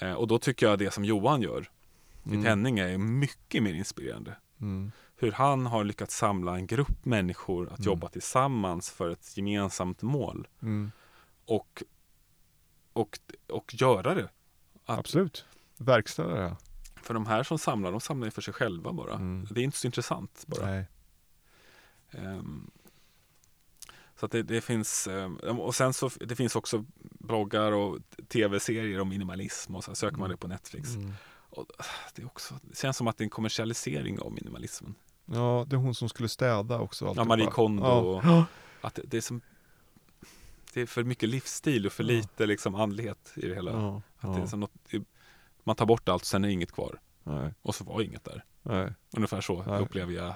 Eh, 0.00 0.12
och 0.12 0.26
då 0.28 0.38
tycker 0.38 0.66
jag 0.66 0.78
det 0.78 0.90
som 0.90 1.04
Johan 1.04 1.42
gör 1.42 1.70
i 2.24 2.28
Mm. 2.28 2.44
Penning 2.44 2.78
är 2.78 2.98
mycket 2.98 3.62
mer 3.62 3.74
inspirerande. 3.74 4.36
Mm. 4.60 4.92
Hur 5.16 5.32
han 5.32 5.66
har 5.66 5.84
lyckats 5.84 6.16
samla 6.16 6.56
en 6.56 6.66
grupp 6.66 7.04
människor 7.04 7.66
att 7.72 7.78
Mm. 7.78 7.86
jobba 7.86 8.08
tillsammans 8.08 8.90
för 8.90 9.10
ett 9.10 9.36
gemensamt 9.36 10.02
mål. 10.02 10.48
Mm. 10.62 10.90
Och, 11.46 11.82
och, 12.92 13.18
och 13.48 13.74
göra 13.74 14.14
det. 14.14 14.28
Att- 14.84 14.98
Absolut. 14.98 15.44
Verkställa 15.76 16.34
det. 16.34 16.56
För 17.02 17.14
de 17.14 17.26
här 17.26 17.42
som 17.42 17.58
samlar, 17.58 17.90
de 17.90 18.00
samlar 18.00 18.26
ju 18.26 18.30
för 18.30 18.42
sig 18.42 18.54
själva 18.54 18.92
bara. 18.92 19.14
Mm. 19.14 19.46
Det 19.50 19.60
är 19.60 19.64
inte 19.64 19.78
så 19.78 19.86
intressant 19.86 20.44
bara. 20.46 20.66
Nej. 20.66 20.84
Så 24.22 24.28
det, 24.28 24.42
det 24.42 24.60
finns, 24.60 25.06
ehm, 25.06 25.36
och 25.60 25.74
sen 25.74 25.92
så 25.92 26.10
det 26.20 26.36
finns 26.36 26.56
också 26.56 26.84
bloggar 27.00 27.72
och 27.72 27.98
tv-serier 28.28 29.00
om 29.00 29.08
minimalism 29.08 29.76
och 29.76 29.84
så 29.84 29.94
söker 29.94 30.16
man 30.18 30.30
det 30.30 30.36
på 30.36 30.48
Netflix. 30.48 30.94
Mm. 30.94 31.12
Och 31.28 31.66
det, 32.14 32.22
är 32.22 32.26
också, 32.26 32.54
det 32.62 32.76
känns 32.76 32.96
som 32.96 33.06
att 33.06 33.18
det 33.18 33.22
är 33.22 33.26
en 33.26 33.30
kommersialisering 33.30 34.20
av 34.20 34.32
minimalismen. 34.32 34.94
Ja, 35.24 35.66
det 35.68 35.76
är 35.76 35.78
hon 35.78 35.94
som 35.94 36.08
skulle 36.08 36.28
städa 36.28 36.78
också. 36.78 37.12
Ja. 37.16 37.24
Marie 37.24 37.46
Kondo 37.46 37.84
Ja. 37.84 37.98
och 37.98 38.44
att 38.86 38.94
det, 38.94 39.02
det 39.04 39.16
är 39.16 39.20
som 39.20 39.40
det 40.72 40.80
är 40.80 40.86
för 40.86 41.04
mycket 41.04 41.28
livsstil 41.28 41.86
och 41.86 41.92
för 41.92 42.04
lite 42.04 42.46
liksom 42.46 42.74
andlighet 42.74 43.32
i 43.36 43.48
det 43.48 43.54
hela. 43.54 43.70
Ja. 43.70 44.02
Att 44.18 44.36
det 44.36 44.42
är 44.42 44.46
som 44.46 44.60
något, 44.60 44.72
man 45.64 45.76
tar 45.76 45.86
bort 45.86 46.08
allt, 46.08 46.24
sen 46.24 46.44
är 46.44 46.48
inget 46.48 46.72
kvar. 46.72 47.00
Nej. 47.22 47.54
Och 47.62 47.74
så 47.74 47.84
var 47.84 48.02
inget 48.02 48.24
där. 48.24 48.44
Nej. 48.62 48.94
Ungefär 49.16 49.40
så 49.40 49.62
Nej. 49.62 49.80
upplever 49.80 50.12
jag 50.12 50.34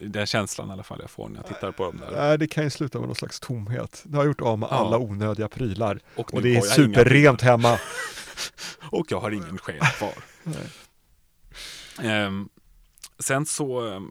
den 0.00 0.26
känslan 0.26 0.68
i 0.68 0.72
alla 0.72 0.82
fall 0.82 0.98
jag 1.00 1.10
får 1.10 1.28
när 1.28 1.36
jag 1.36 1.46
tittar 1.46 1.72
på 1.72 1.84
dem 1.84 1.96
där. 1.96 2.10
Nej, 2.16 2.38
det 2.38 2.46
kan 2.46 2.64
ju 2.64 2.70
sluta 2.70 2.98
med 2.98 3.08
någon 3.08 3.16
slags 3.16 3.40
tomhet. 3.40 4.02
Det 4.04 4.16
har 4.16 4.24
gjort 4.24 4.40
av 4.40 4.58
med 4.58 4.68
Ja. 4.70 4.76
alla 4.76 4.98
onödiga 4.98 5.48
prylar. 5.48 6.00
Och, 6.16 6.32
nu 6.32 6.36
Och 6.36 6.42
det 6.42 6.50
är 6.50 6.54
jag 6.54 6.64
superrent 6.64 7.40
hemma. 7.42 7.78
Och 8.90 9.06
jag 9.12 9.20
har 9.20 9.30
ingen 9.30 9.58
själ 9.58 9.80
kvar. 9.80 10.14
Ehm, 12.02 12.48
sen 13.18 13.46
så 13.46 13.80
ehm, 13.80 13.92
eh, 13.94 14.00
jag 14.00 14.10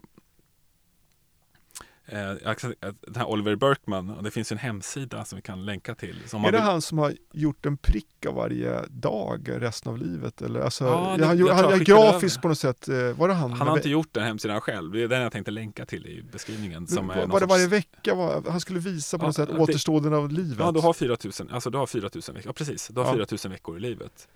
eh, 1.80 1.93
den 2.06 3.14
här 3.16 3.24
Oliver 3.26 3.56
Burkman, 3.56 4.10
och 4.10 4.22
det 4.22 4.30
finns 4.30 4.52
en 4.52 4.58
hemsida 4.58 5.24
som 5.24 5.36
vi 5.36 5.42
kan 5.42 5.64
länka 5.64 5.94
till. 5.94 6.16
Är 6.32 6.38
det 6.44 6.50
vill- 6.50 6.60
han 6.60 6.82
som 6.82 6.98
har 6.98 7.14
gjort 7.32 7.66
en 7.66 7.76
prick 7.76 8.26
av 8.26 8.34
varje 8.34 8.80
dag 8.88 9.48
resten 9.50 9.92
av 9.92 9.98
livet? 9.98 10.42
Eller? 10.42 10.60
Alltså, 10.60 10.84
Ja, 10.84 11.14
det- 11.18 11.26
han, 11.26 11.38
jag 11.38 11.54
han, 11.54 11.70
jag 11.70 11.80
grafiskt 11.80 12.36
över. 12.36 12.42
på 12.42 12.48
något 12.48 12.58
sätt. 12.58 12.88
eh, 12.88 12.94
Var 12.96 13.28
det 13.28 13.34
han? 13.34 13.52
han 13.52 13.68
har 13.68 13.76
inte 13.76 13.88
gjort 13.88 14.08
den 14.12 14.24
hemsidan 14.24 14.60
själv, 14.60 14.92
det 14.92 15.02
är 15.02 15.08
den 15.08 15.22
jag 15.22 15.32
tänkte 15.32 15.50
länka 15.50 15.86
till 15.86 16.06
i 16.06 16.22
beskrivningen. 16.32 16.86
Som 16.86 17.10
är 17.10 17.14
var, 17.16 17.26
var 17.26 17.40
det 17.40 17.46
sorts- 17.46 17.50
varje 17.50 17.66
vecka? 17.66 18.14
Var, 18.14 18.42
han 18.50 18.60
skulle 18.60 18.80
visa 18.80 19.18
på 19.18 19.22
Ja, 19.24 19.26
något 19.28 19.36
sätt 19.36 19.48
det- 19.48 19.58
återstoden 19.58 20.14
av 20.14 20.30
livet. 20.30 20.58
Ja, 20.58 20.72
du 20.72 20.80
har 20.80 20.92
4000, 20.92 21.50
alltså 21.50 21.70
du 21.70 21.78
har 21.78 21.86
4000 21.86 22.34
veckor, 22.34 22.48
ja 22.48 22.52
precis, 22.52 22.88
du 22.88 23.00
har 23.00 23.06
Ja. 23.06 23.12
4000 23.14 23.50
veckor 23.50 23.76
i 23.76 23.80
livet. 23.80 24.28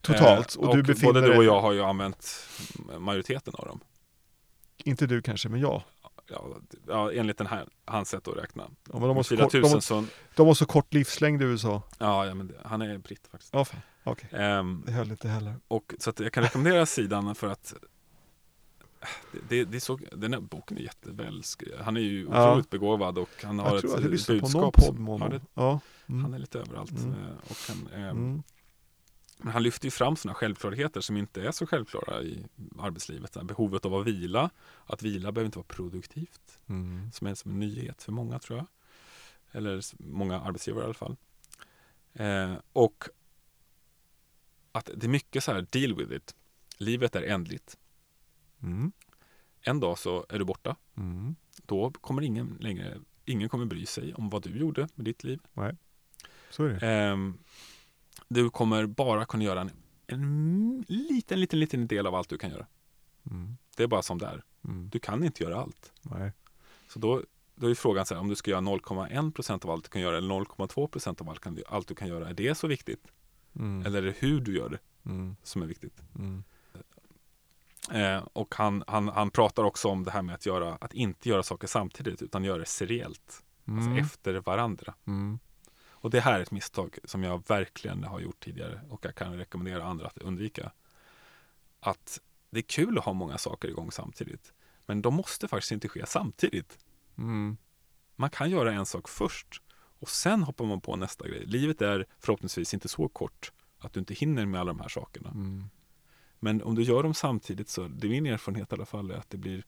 Totalt. 0.00 0.56
Eh, 0.56 0.62
och 0.62 0.76
du 0.76 0.82
befinner 0.82 1.12
både 1.12 1.26
du 1.26 1.36
och 1.36 1.44
jag 1.44 1.60
har 1.60 1.72
ju 1.72 1.82
använt 1.82 2.48
majoriteten 2.98 3.54
av 3.56 3.66
dem. 3.66 3.80
inte 4.84 5.06
du 5.06 5.22
kanske, 5.22 5.48
men 5.48 5.60
jag. 5.60 5.82
Ja, 6.32 6.56
ja 6.86 7.12
enligt 7.12 7.38
den 7.38 7.46
här, 7.46 7.68
hans 7.84 8.08
sätt 8.08 8.28
att 8.28 8.36
räkna. 8.36 8.62
Ja, 8.92 8.98
men 8.98 9.08
de, 9.08 9.16
har 9.16 9.22
så 9.22 9.36
kort, 9.36 9.52
4000 9.52 9.62
de, 9.62 9.74
har- 9.74 9.80
så, 9.80 10.04
de 10.36 10.46
har 10.46 10.54
så 10.54 10.66
kort 10.66 10.94
livslängd 10.94 11.42
i 11.42 11.44
USA. 11.44 11.82
ja, 11.98 12.26
ja 12.26 12.34
men 12.34 12.46
det, 12.46 12.54
han 12.64 12.82
är 12.82 12.98
britt 12.98 13.26
faktiskt. 13.30 13.54
Ja, 13.54 13.66
okej. 14.04 14.28
Ehm, 14.32 14.82
Det 14.86 14.92
höll 14.92 15.10
inte 15.10 15.28
heller. 15.28 15.54
och 15.68 15.94
så 15.98 16.12
jag 16.18 16.32
kan 16.32 16.42
rekommendera 16.42 16.86
sidan 16.86 17.34
för 17.34 17.48
att 17.48 17.74
det, 19.48 19.64
det, 19.64 19.76
är 19.76 19.80
så, 19.80 19.98
den 20.12 20.32
här 20.32 20.40
boken 20.40 20.78
är 20.78 20.82
jätteväl. 20.82 21.42
Han 21.80 21.96
är 21.96 22.00
ju 22.00 22.28
Ja. 22.30 22.48
otroligt 22.50 22.70
begåvad 22.70 23.18
och 23.18 23.28
han 23.44 23.58
har 23.58 23.72
Jag 23.72 23.80
tror 23.80 23.94
att 23.98 24.04
ett 24.04 24.10
lyssnade 24.10 24.40
på 24.40 24.48
någon 24.48 24.62
budskap. 24.72 24.86
podd 24.86 24.96
som- 24.96 25.22
ja, 25.22 25.28
det, 25.28 25.40
Ja. 25.54 25.80
han 26.06 26.18
Mm. 26.18 26.34
är 26.34 26.38
lite 26.38 26.58
överallt. 26.58 26.90
Mm. 26.90 27.10
eh, 27.12 27.16
Och 27.50 27.56
han, 27.68 27.88
ehm, 28.02 28.08
Mm. 28.16 28.42
Men 29.42 29.52
han 29.52 29.62
lyfter 29.62 29.86
ju 29.86 29.90
fram 29.90 30.16
sådana 30.16 30.34
självklarheter 30.34 31.00
som 31.00 31.16
inte 31.16 31.42
är 31.42 31.52
så 31.52 31.66
självklara 31.66 32.22
i 32.22 32.46
arbetslivet. 32.78 33.36
Behovet 33.42 33.84
av 33.84 33.94
att 33.94 34.06
vila. 34.06 34.50
Att 34.86 35.02
vila 35.02 35.32
behöver 35.32 35.46
inte 35.46 35.58
vara 35.58 35.66
produktivt. 35.66 36.58
Mm. 36.66 37.12
Som 37.12 37.26
är 37.26 37.34
som 37.34 37.50
en 37.50 37.60
nyhet 37.60 38.02
för 38.02 38.12
många 38.12 38.38
tror 38.38 38.58
jag. 38.58 38.66
Eller 39.52 39.82
många 39.98 40.40
arbetsgivare 40.40 40.82
i 40.82 40.84
alla 40.84 40.94
fall. 40.94 41.16
Eh, 42.12 42.54
och 42.72 43.04
att 44.72 44.90
det 44.94 45.06
är 45.06 45.08
mycket 45.08 45.44
så 45.44 45.52
här, 45.52 45.66
deal 45.70 45.94
with 45.96 46.12
it. 46.12 46.34
Livet 46.76 47.16
är 47.16 47.22
ändligt. 47.22 47.78
Mm. 48.62 48.92
En 49.60 49.80
dag 49.80 49.98
så 49.98 50.26
är 50.28 50.38
du 50.38 50.44
borta. 50.44 50.76
Mm. 50.96 51.36
Då 51.66 51.90
kommer 51.90 52.22
ingen 52.22 52.58
längre, 52.60 53.00
ingen 53.24 53.48
kommer 53.48 53.64
bry 53.66 53.86
sig 53.86 54.14
om 54.14 54.30
vad 54.30 54.42
du 54.42 54.58
gjorde 54.58 54.88
med 54.94 55.04
ditt 55.04 55.24
liv. 55.24 55.40
Så 56.50 56.64
är 56.64 56.68
det. 56.68 56.86
Ehm, 56.86 57.38
du 58.32 58.50
kommer 58.50 58.86
bara 58.86 59.24
kunna 59.24 59.44
göra 59.44 59.60
en, 59.60 59.70
en 60.06 60.84
liten, 60.88 61.40
liten, 61.40 61.60
liten 61.60 61.86
del 61.86 62.06
av 62.06 62.14
allt 62.14 62.28
du 62.28 62.38
kan 62.38 62.50
göra. 62.50 62.66
Mm. 63.30 63.56
Det 63.76 63.82
är 63.82 63.86
bara 63.86 64.02
som 64.02 64.18
det 64.18 64.26
är. 64.26 64.42
Mm. 64.64 64.88
Du 64.92 64.98
kan 64.98 65.24
inte 65.24 65.42
göra 65.44 65.60
allt. 65.60 65.92
Nej. 66.02 66.32
Så 66.88 66.98
då, 66.98 67.22
då 67.54 67.70
är 67.70 67.74
frågan 67.74 68.06
så 68.06 68.14
här, 68.14 68.20
om 68.20 68.28
du 68.28 68.34
ska 68.34 68.50
göra 68.50 68.60
0,1 68.60 69.32
procent 69.32 69.64
av 69.64 69.70
allt 69.70 69.84
du 69.84 69.90
kan 69.90 70.02
göra 70.02 70.16
eller 70.18 70.34
0,2 70.34 70.86
procent 70.88 71.20
av 71.20 71.28
allt, 71.28 71.40
kan 71.40 71.54
du, 71.54 71.62
allt 71.68 71.88
du 71.88 71.94
kan 71.94 72.08
göra. 72.08 72.28
Är 72.28 72.34
det 72.34 72.54
så 72.54 72.66
viktigt? 72.66 73.06
Mm. 73.56 73.86
Eller 73.86 73.98
är 74.02 74.06
det 74.06 74.14
hur 74.18 74.40
du 74.40 74.56
gör 74.56 74.68
det 74.68 74.78
Mm. 75.10 75.36
som 75.42 75.62
är 75.62 75.66
viktigt? 75.66 76.02
Mm. 76.18 76.44
Eh, 77.92 78.24
och 78.32 78.54
han, 78.54 78.84
han, 78.86 79.08
han 79.08 79.30
pratar 79.30 79.64
också 79.64 79.88
om 79.88 80.04
det 80.04 80.10
här 80.10 80.22
med 80.22 80.34
att, 80.34 80.46
göra, 80.46 80.74
att 80.80 80.94
inte 80.94 81.28
göra 81.28 81.42
saker 81.42 81.66
samtidigt 81.66 82.22
utan 82.22 82.44
göra 82.44 82.58
det 82.58 82.66
seriellt. 82.66 83.42
Alltså 83.64 83.90
Mm. 83.90 83.98
efter 84.04 84.34
varandra. 84.34 84.94
Och 86.02 86.10
det 86.10 86.20
här 86.20 86.38
är 86.38 86.42
ett 86.42 86.50
misstag 86.50 86.98
som 87.04 87.22
jag 87.22 87.48
verkligen 87.48 88.04
har 88.04 88.20
gjort 88.20 88.44
tidigare 88.44 88.80
och 88.88 89.04
jag 89.04 89.14
kan 89.14 89.36
rekommendera 89.36 89.84
andra 89.84 90.06
att 90.06 90.18
undvika. 90.18 90.72
Att 91.80 92.20
det 92.50 92.58
är 92.58 92.62
kul 92.62 92.98
att 92.98 93.04
ha 93.04 93.12
många 93.12 93.38
saker 93.38 93.68
igång 93.68 93.92
samtidigt. 93.92 94.52
Men 94.86 95.02
de 95.02 95.14
måste 95.14 95.48
faktiskt 95.48 95.72
inte 95.72 95.88
ske 95.88 96.06
samtidigt. 96.06 96.78
Mm. 97.18 97.56
Man 98.16 98.30
kan 98.30 98.50
göra 98.50 98.72
en 98.72 98.86
sak 98.86 99.08
först 99.08 99.62
och 99.98 100.08
sen 100.08 100.42
hoppar 100.42 100.64
man 100.64 100.80
på 100.80 100.96
nästa 100.96 101.28
grej. 101.28 101.44
Livet 101.46 101.82
är 101.82 102.06
förhoppningsvis 102.18 102.74
inte 102.74 102.88
så 102.88 103.08
kort 103.08 103.52
att 103.78 103.92
du 103.92 104.00
inte 104.00 104.14
hinner 104.14 104.46
med 104.46 104.60
alla 104.60 104.72
de 104.72 104.80
här 104.80 104.88
sakerna. 104.88 105.30
Mm. 105.30 105.64
Men 106.38 106.62
om 106.62 106.74
du 106.74 106.82
gör 106.82 107.02
dem 107.02 107.14
samtidigt 107.14 107.68
så, 107.68 107.88
det 107.88 108.06
är 108.06 108.10
min 108.10 108.26
erfarenhet 108.26 108.72
i 108.72 108.74
alla 108.74 108.86
fall, 108.86 109.10
är 109.10 109.14
att 109.14 109.30
det 109.30 109.38
blir 109.38 109.64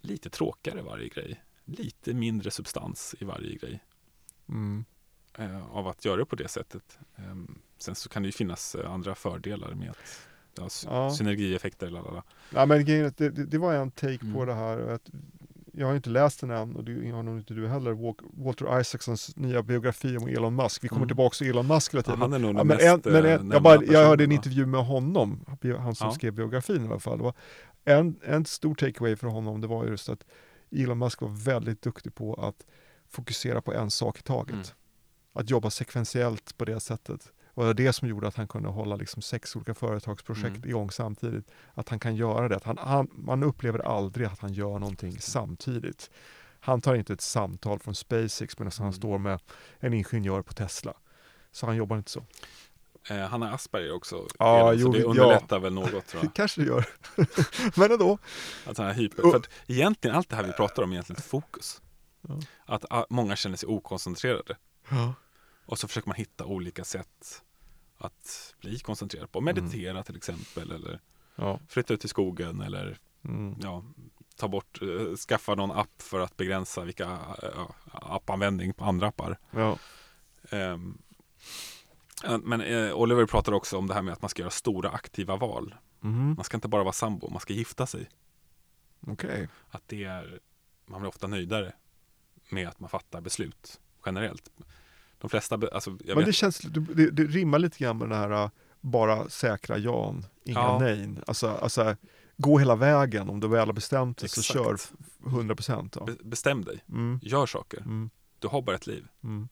lite 0.00 0.30
tråkigare 0.30 0.82
varje 0.82 1.08
grej. 1.08 1.42
Lite 1.64 2.14
mindre 2.14 2.50
substans 2.50 3.14
i 3.20 3.24
varje 3.24 3.54
grej. 3.54 3.80
Mm. 4.48 4.84
eh, 5.38 5.76
av 5.76 5.88
att 5.88 6.04
göra 6.04 6.16
det 6.16 6.24
på 6.24 6.36
det 6.36 6.48
sättet. 6.48 6.98
Ehm, 7.16 7.58
sen 7.78 7.94
så 7.94 8.08
kan 8.08 8.22
det 8.22 8.26
ju 8.26 8.32
finnas 8.32 8.74
eh, 8.74 8.92
andra 8.92 9.14
fördelar 9.14 9.74
med 9.74 9.90
att 9.90 9.96
ja, 10.58 10.68
Ja. 10.84 11.10
synergieffekter. 11.10 11.90
Lalala. 11.90 12.22
Ja, 12.54 12.66
men 12.66 12.84
det, 12.84 13.16
det, 13.18 13.28
det 13.30 13.58
var 13.58 13.74
en 13.74 13.90
take 13.90 14.18
på 14.18 14.26
Mm. 14.26 14.46
det 14.46 14.54
här. 14.54 14.98
Jag 15.72 15.86
har 15.86 15.96
inte 15.96 16.10
läst 16.10 16.40
den 16.40 16.50
än 16.50 16.76
och 16.76 16.84
det 16.84 17.10
har 17.10 17.22
nog 17.22 17.38
inte 17.38 17.54
du 17.54 17.68
heller. 17.68 17.92
Walter 18.44 18.80
Isaacsons 18.80 19.36
nya 19.36 19.62
biografi 19.62 20.16
om 20.16 20.28
Elon 20.28 20.54
Musk. 20.56 20.84
Vi 20.84 20.88
kommer 20.88 21.00
Mm. 21.00 21.08
tillbaka 21.08 21.34
till 21.34 21.48
Elon 21.50 21.66
Musk 21.66 21.92
hela 21.94 21.98
Ja, 22.00 22.02
tiden. 22.02 22.20
han 22.20 22.32
är 22.32 22.38
nog 22.38 22.50
Ja, 22.50 22.64
men 22.64 22.66
mest 22.66 23.06
en, 23.06 23.12
men 23.12 23.24
eh, 23.24 23.32
en, 23.32 23.36
nämnda 23.38 23.56
jag, 23.56 23.62
bara, 23.62 23.84
jag 23.84 24.06
hörde 24.06 24.24
en 24.24 24.32
intervju 24.32 24.66
med 24.66 24.86
honom, 24.86 25.44
han 25.78 25.94
som 25.94 26.06
Ja. 26.08 26.14
skrev 26.14 26.32
biografin 26.34 26.84
i 26.84 26.88
alla 26.88 26.98
fall. 27.00 27.32
En, 27.84 28.20
en 28.24 28.44
stor 28.44 28.74
takeaway 28.74 29.16
för 29.16 29.26
honom 29.26 29.60
det 29.60 29.66
var 29.66 29.84
just 29.86 30.08
att 30.08 30.24
Elon 30.70 30.98
Musk 30.98 31.20
var 31.20 31.28
väldigt 31.44 31.82
duktig 31.82 32.14
på 32.14 32.34
att 32.34 32.66
fokusera 33.10 33.60
på 33.60 33.72
en 33.72 33.90
sak 33.90 34.18
i 34.18 34.22
taget. 34.22 34.54
Mm. 34.54 34.66
Att 35.32 35.50
jobba 35.50 35.70
sekventiellt 35.70 36.58
på 36.58 36.64
det 36.64 36.80
sättet. 36.80 37.32
Och 37.48 37.62
det 37.62 37.66
var 37.66 37.74
det 37.74 37.92
som 37.92 38.08
gjorde 38.08 38.28
att 38.28 38.36
han 38.36 38.48
kunde 38.48 38.68
hålla 38.68 38.96
liksom 38.96 39.22
sex 39.22 39.56
olika 39.56 39.74
företagsprojekt 39.74 40.56
Mm. 40.56 40.68
igång 40.68 40.90
samtidigt. 40.90 41.50
Att 41.74 41.88
han 41.88 41.98
kan 41.98 42.16
göra 42.16 42.48
det. 42.48 42.56
Att 42.56 42.64
han, 42.64 42.78
han, 42.78 43.08
man 43.12 43.42
upplever 43.42 43.78
aldrig 43.78 44.26
att 44.26 44.38
han 44.40 44.52
gör 44.52 44.78
någonting 44.78 45.18
samtidigt. 45.20 46.10
Han 46.60 46.80
tar 46.80 46.94
inte 46.94 47.12
ett 47.12 47.20
samtal 47.20 47.78
från 47.78 47.94
SpaceX 47.94 48.58
medan 48.58 48.72
han 48.78 48.84
Mm. 48.86 48.92
står 48.92 49.18
med 49.18 49.40
en 49.78 49.94
ingenjör 49.94 50.42
på 50.42 50.52
Tesla. 50.52 50.94
Så 51.52 51.66
han 51.66 51.76
jobbar 51.76 51.96
inte 51.96 52.10
så. 52.10 52.24
Eh, 53.10 53.18
han 53.18 53.42
har 53.42 53.52
Asperger 53.52 53.94
också. 53.94 54.26
Ja, 54.38 54.72
Elon, 54.72 54.80
så 54.80 54.86
jo, 54.86 54.92
det 54.92 54.98
ja. 54.98 55.04
underlättar 55.24 55.58
väl 55.58 55.72
något 55.74 56.06
tror 56.06 56.22
jag. 56.24 56.34
kanske 56.34 56.60
det 56.60 56.66
gör. 56.66 56.86
Men 57.80 57.92
ändå. 57.92 58.18
Att 58.66 58.78
han 58.78 58.86
är 58.86 58.94
hyper. 58.94 59.22
För 59.30 59.36
att 59.36 59.48
egentligen 59.66 60.16
allt 60.16 60.28
det 60.28 60.36
här 60.36 60.42
vi 60.42 60.52
pratar 60.52 60.82
om 60.82 60.90
är 60.90 60.94
egentligen 60.94 61.22
fokus. 61.22 61.82
Ja. 62.20 62.40
Att 62.66 62.84
ah, 62.90 63.06
många 63.10 63.36
känner 63.36 63.56
sig 63.56 63.68
okoncentrerade. 63.68 64.56
Ja. 64.90 65.14
Och 65.66 65.78
så 65.78 65.88
försöker 65.88 66.08
man 66.08 66.16
hitta 66.16 66.44
olika 66.44 66.84
sätt 66.84 67.42
att 67.98 68.54
bli 68.60 68.78
koncentrerad 68.78 69.32
på. 69.32 69.38
Mm. 69.38 69.54
Meditera 69.54 70.02
till 70.02 70.16
exempel. 70.16 70.72
Eller 70.72 71.00
Ja. 71.36 71.60
flytta 71.68 71.94
ut 71.94 72.04
i 72.04 72.08
skogen. 72.08 72.60
Eller 72.60 72.98
Mm. 73.24 73.54
ja, 73.62 73.84
ta 74.36 74.48
bort, 74.48 74.82
eh, 74.82 75.16
skaffa 75.16 75.54
någon 75.54 75.70
app 75.70 76.02
för 76.02 76.20
att 76.20 76.36
begränsa 76.36 76.84
vilka 76.84 77.04
eh, 77.42 77.66
appanvändning 77.92 78.74
på 78.74 78.84
andra 78.84 79.06
appar. 79.08 79.38
Ja. 79.50 79.78
Eh, 80.50 80.78
men 82.42 82.60
eh, 82.60 82.92
Oliver 82.92 83.26
pratar 83.26 83.52
också 83.52 83.78
om 83.78 83.86
det 83.86 83.94
här 83.94 84.02
med 84.02 84.12
att 84.12 84.22
man 84.22 84.28
ska 84.28 84.42
göra 84.42 84.50
stora 84.50 84.90
aktiva 84.90 85.36
val. 85.36 85.74
Mhm. 86.00 86.34
Man 86.34 86.44
ska 86.44 86.56
inte 86.56 86.68
bara 86.68 86.82
vara 86.82 86.92
sambo, 86.92 87.30
man 87.30 87.40
ska 87.40 87.52
gifta 87.52 87.86
sig. 87.86 88.08
Okej. 89.06 89.48
Att 89.70 89.82
det 89.86 90.04
är, 90.04 90.40
man 90.86 91.00
blir 91.00 91.08
ofta 91.08 91.26
nöjdare 91.26 91.72
med 92.50 92.68
att 92.68 92.80
man 92.80 92.90
fattar 92.90 93.20
beslut 93.20 93.80
generellt. 94.06 94.48
De 95.18 95.30
flesta, 95.30 95.60
alltså, 95.72 95.90
Men 95.90 96.16
vet, 96.16 96.26
det 96.26 96.32
känns, 96.32 96.58
det, 96.58 97.10
det, 97.10 97.22
rimmar 97.24 97.58
lite 97.58 97.78
grann 97.78 97.98
med 97.98 98.08
den 98.08 98.18
här 98.18 98.44
uh, 98.44 98.50
bara 98.80 99.28
säkra 99.28 99.78
jan, 99.78 100.26
inga 100.44 100.58
Ja. 100.58 100.78
nej. 100.78 101.08
Alltså, 101.26 101.48
alltså, 101.48 101.96
gå 102.36 102.58
hela 102.58 102.76
vägen 102.76 103.28
om 103.28 103.40
du 103.40 103.48
väl 103.48 103.68
har 103.68 103.72
bestämt 103.72 104.18
dig 104.18 104.28
så 104.28 104.42
kör 104.42 104.76
100 105.26 105.54
procent. 105.54 105.96
Ja. 106.00 106.04
Be- 106.04 106.16
bestäm 106.24 106.64
dig, 106.64 106.84
Mm, 106.88 107.18
gör 107.22 107.46
saker. 107.46 107.78
mm, 107.80 108.10
Du 108.38 108.48
har 108.48 108.62
bara 108.62 108.76
ett 108.76 108.86
liv. 108.86 109.06
mm. 109.24 109.48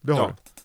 Det 0.00 0.12
har 0.12 0.20
Ja. 0.20 0.36
du. 0.44 0.62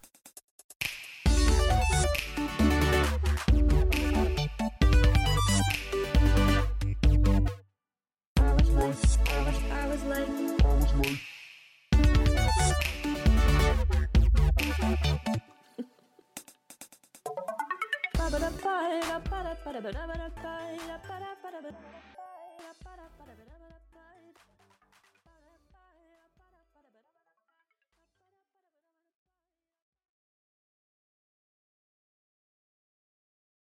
ba 18.72 19.80
da 19.82 19.92
ba 21.44 21.52
da 21.52 21.62
ba 21.62 22.11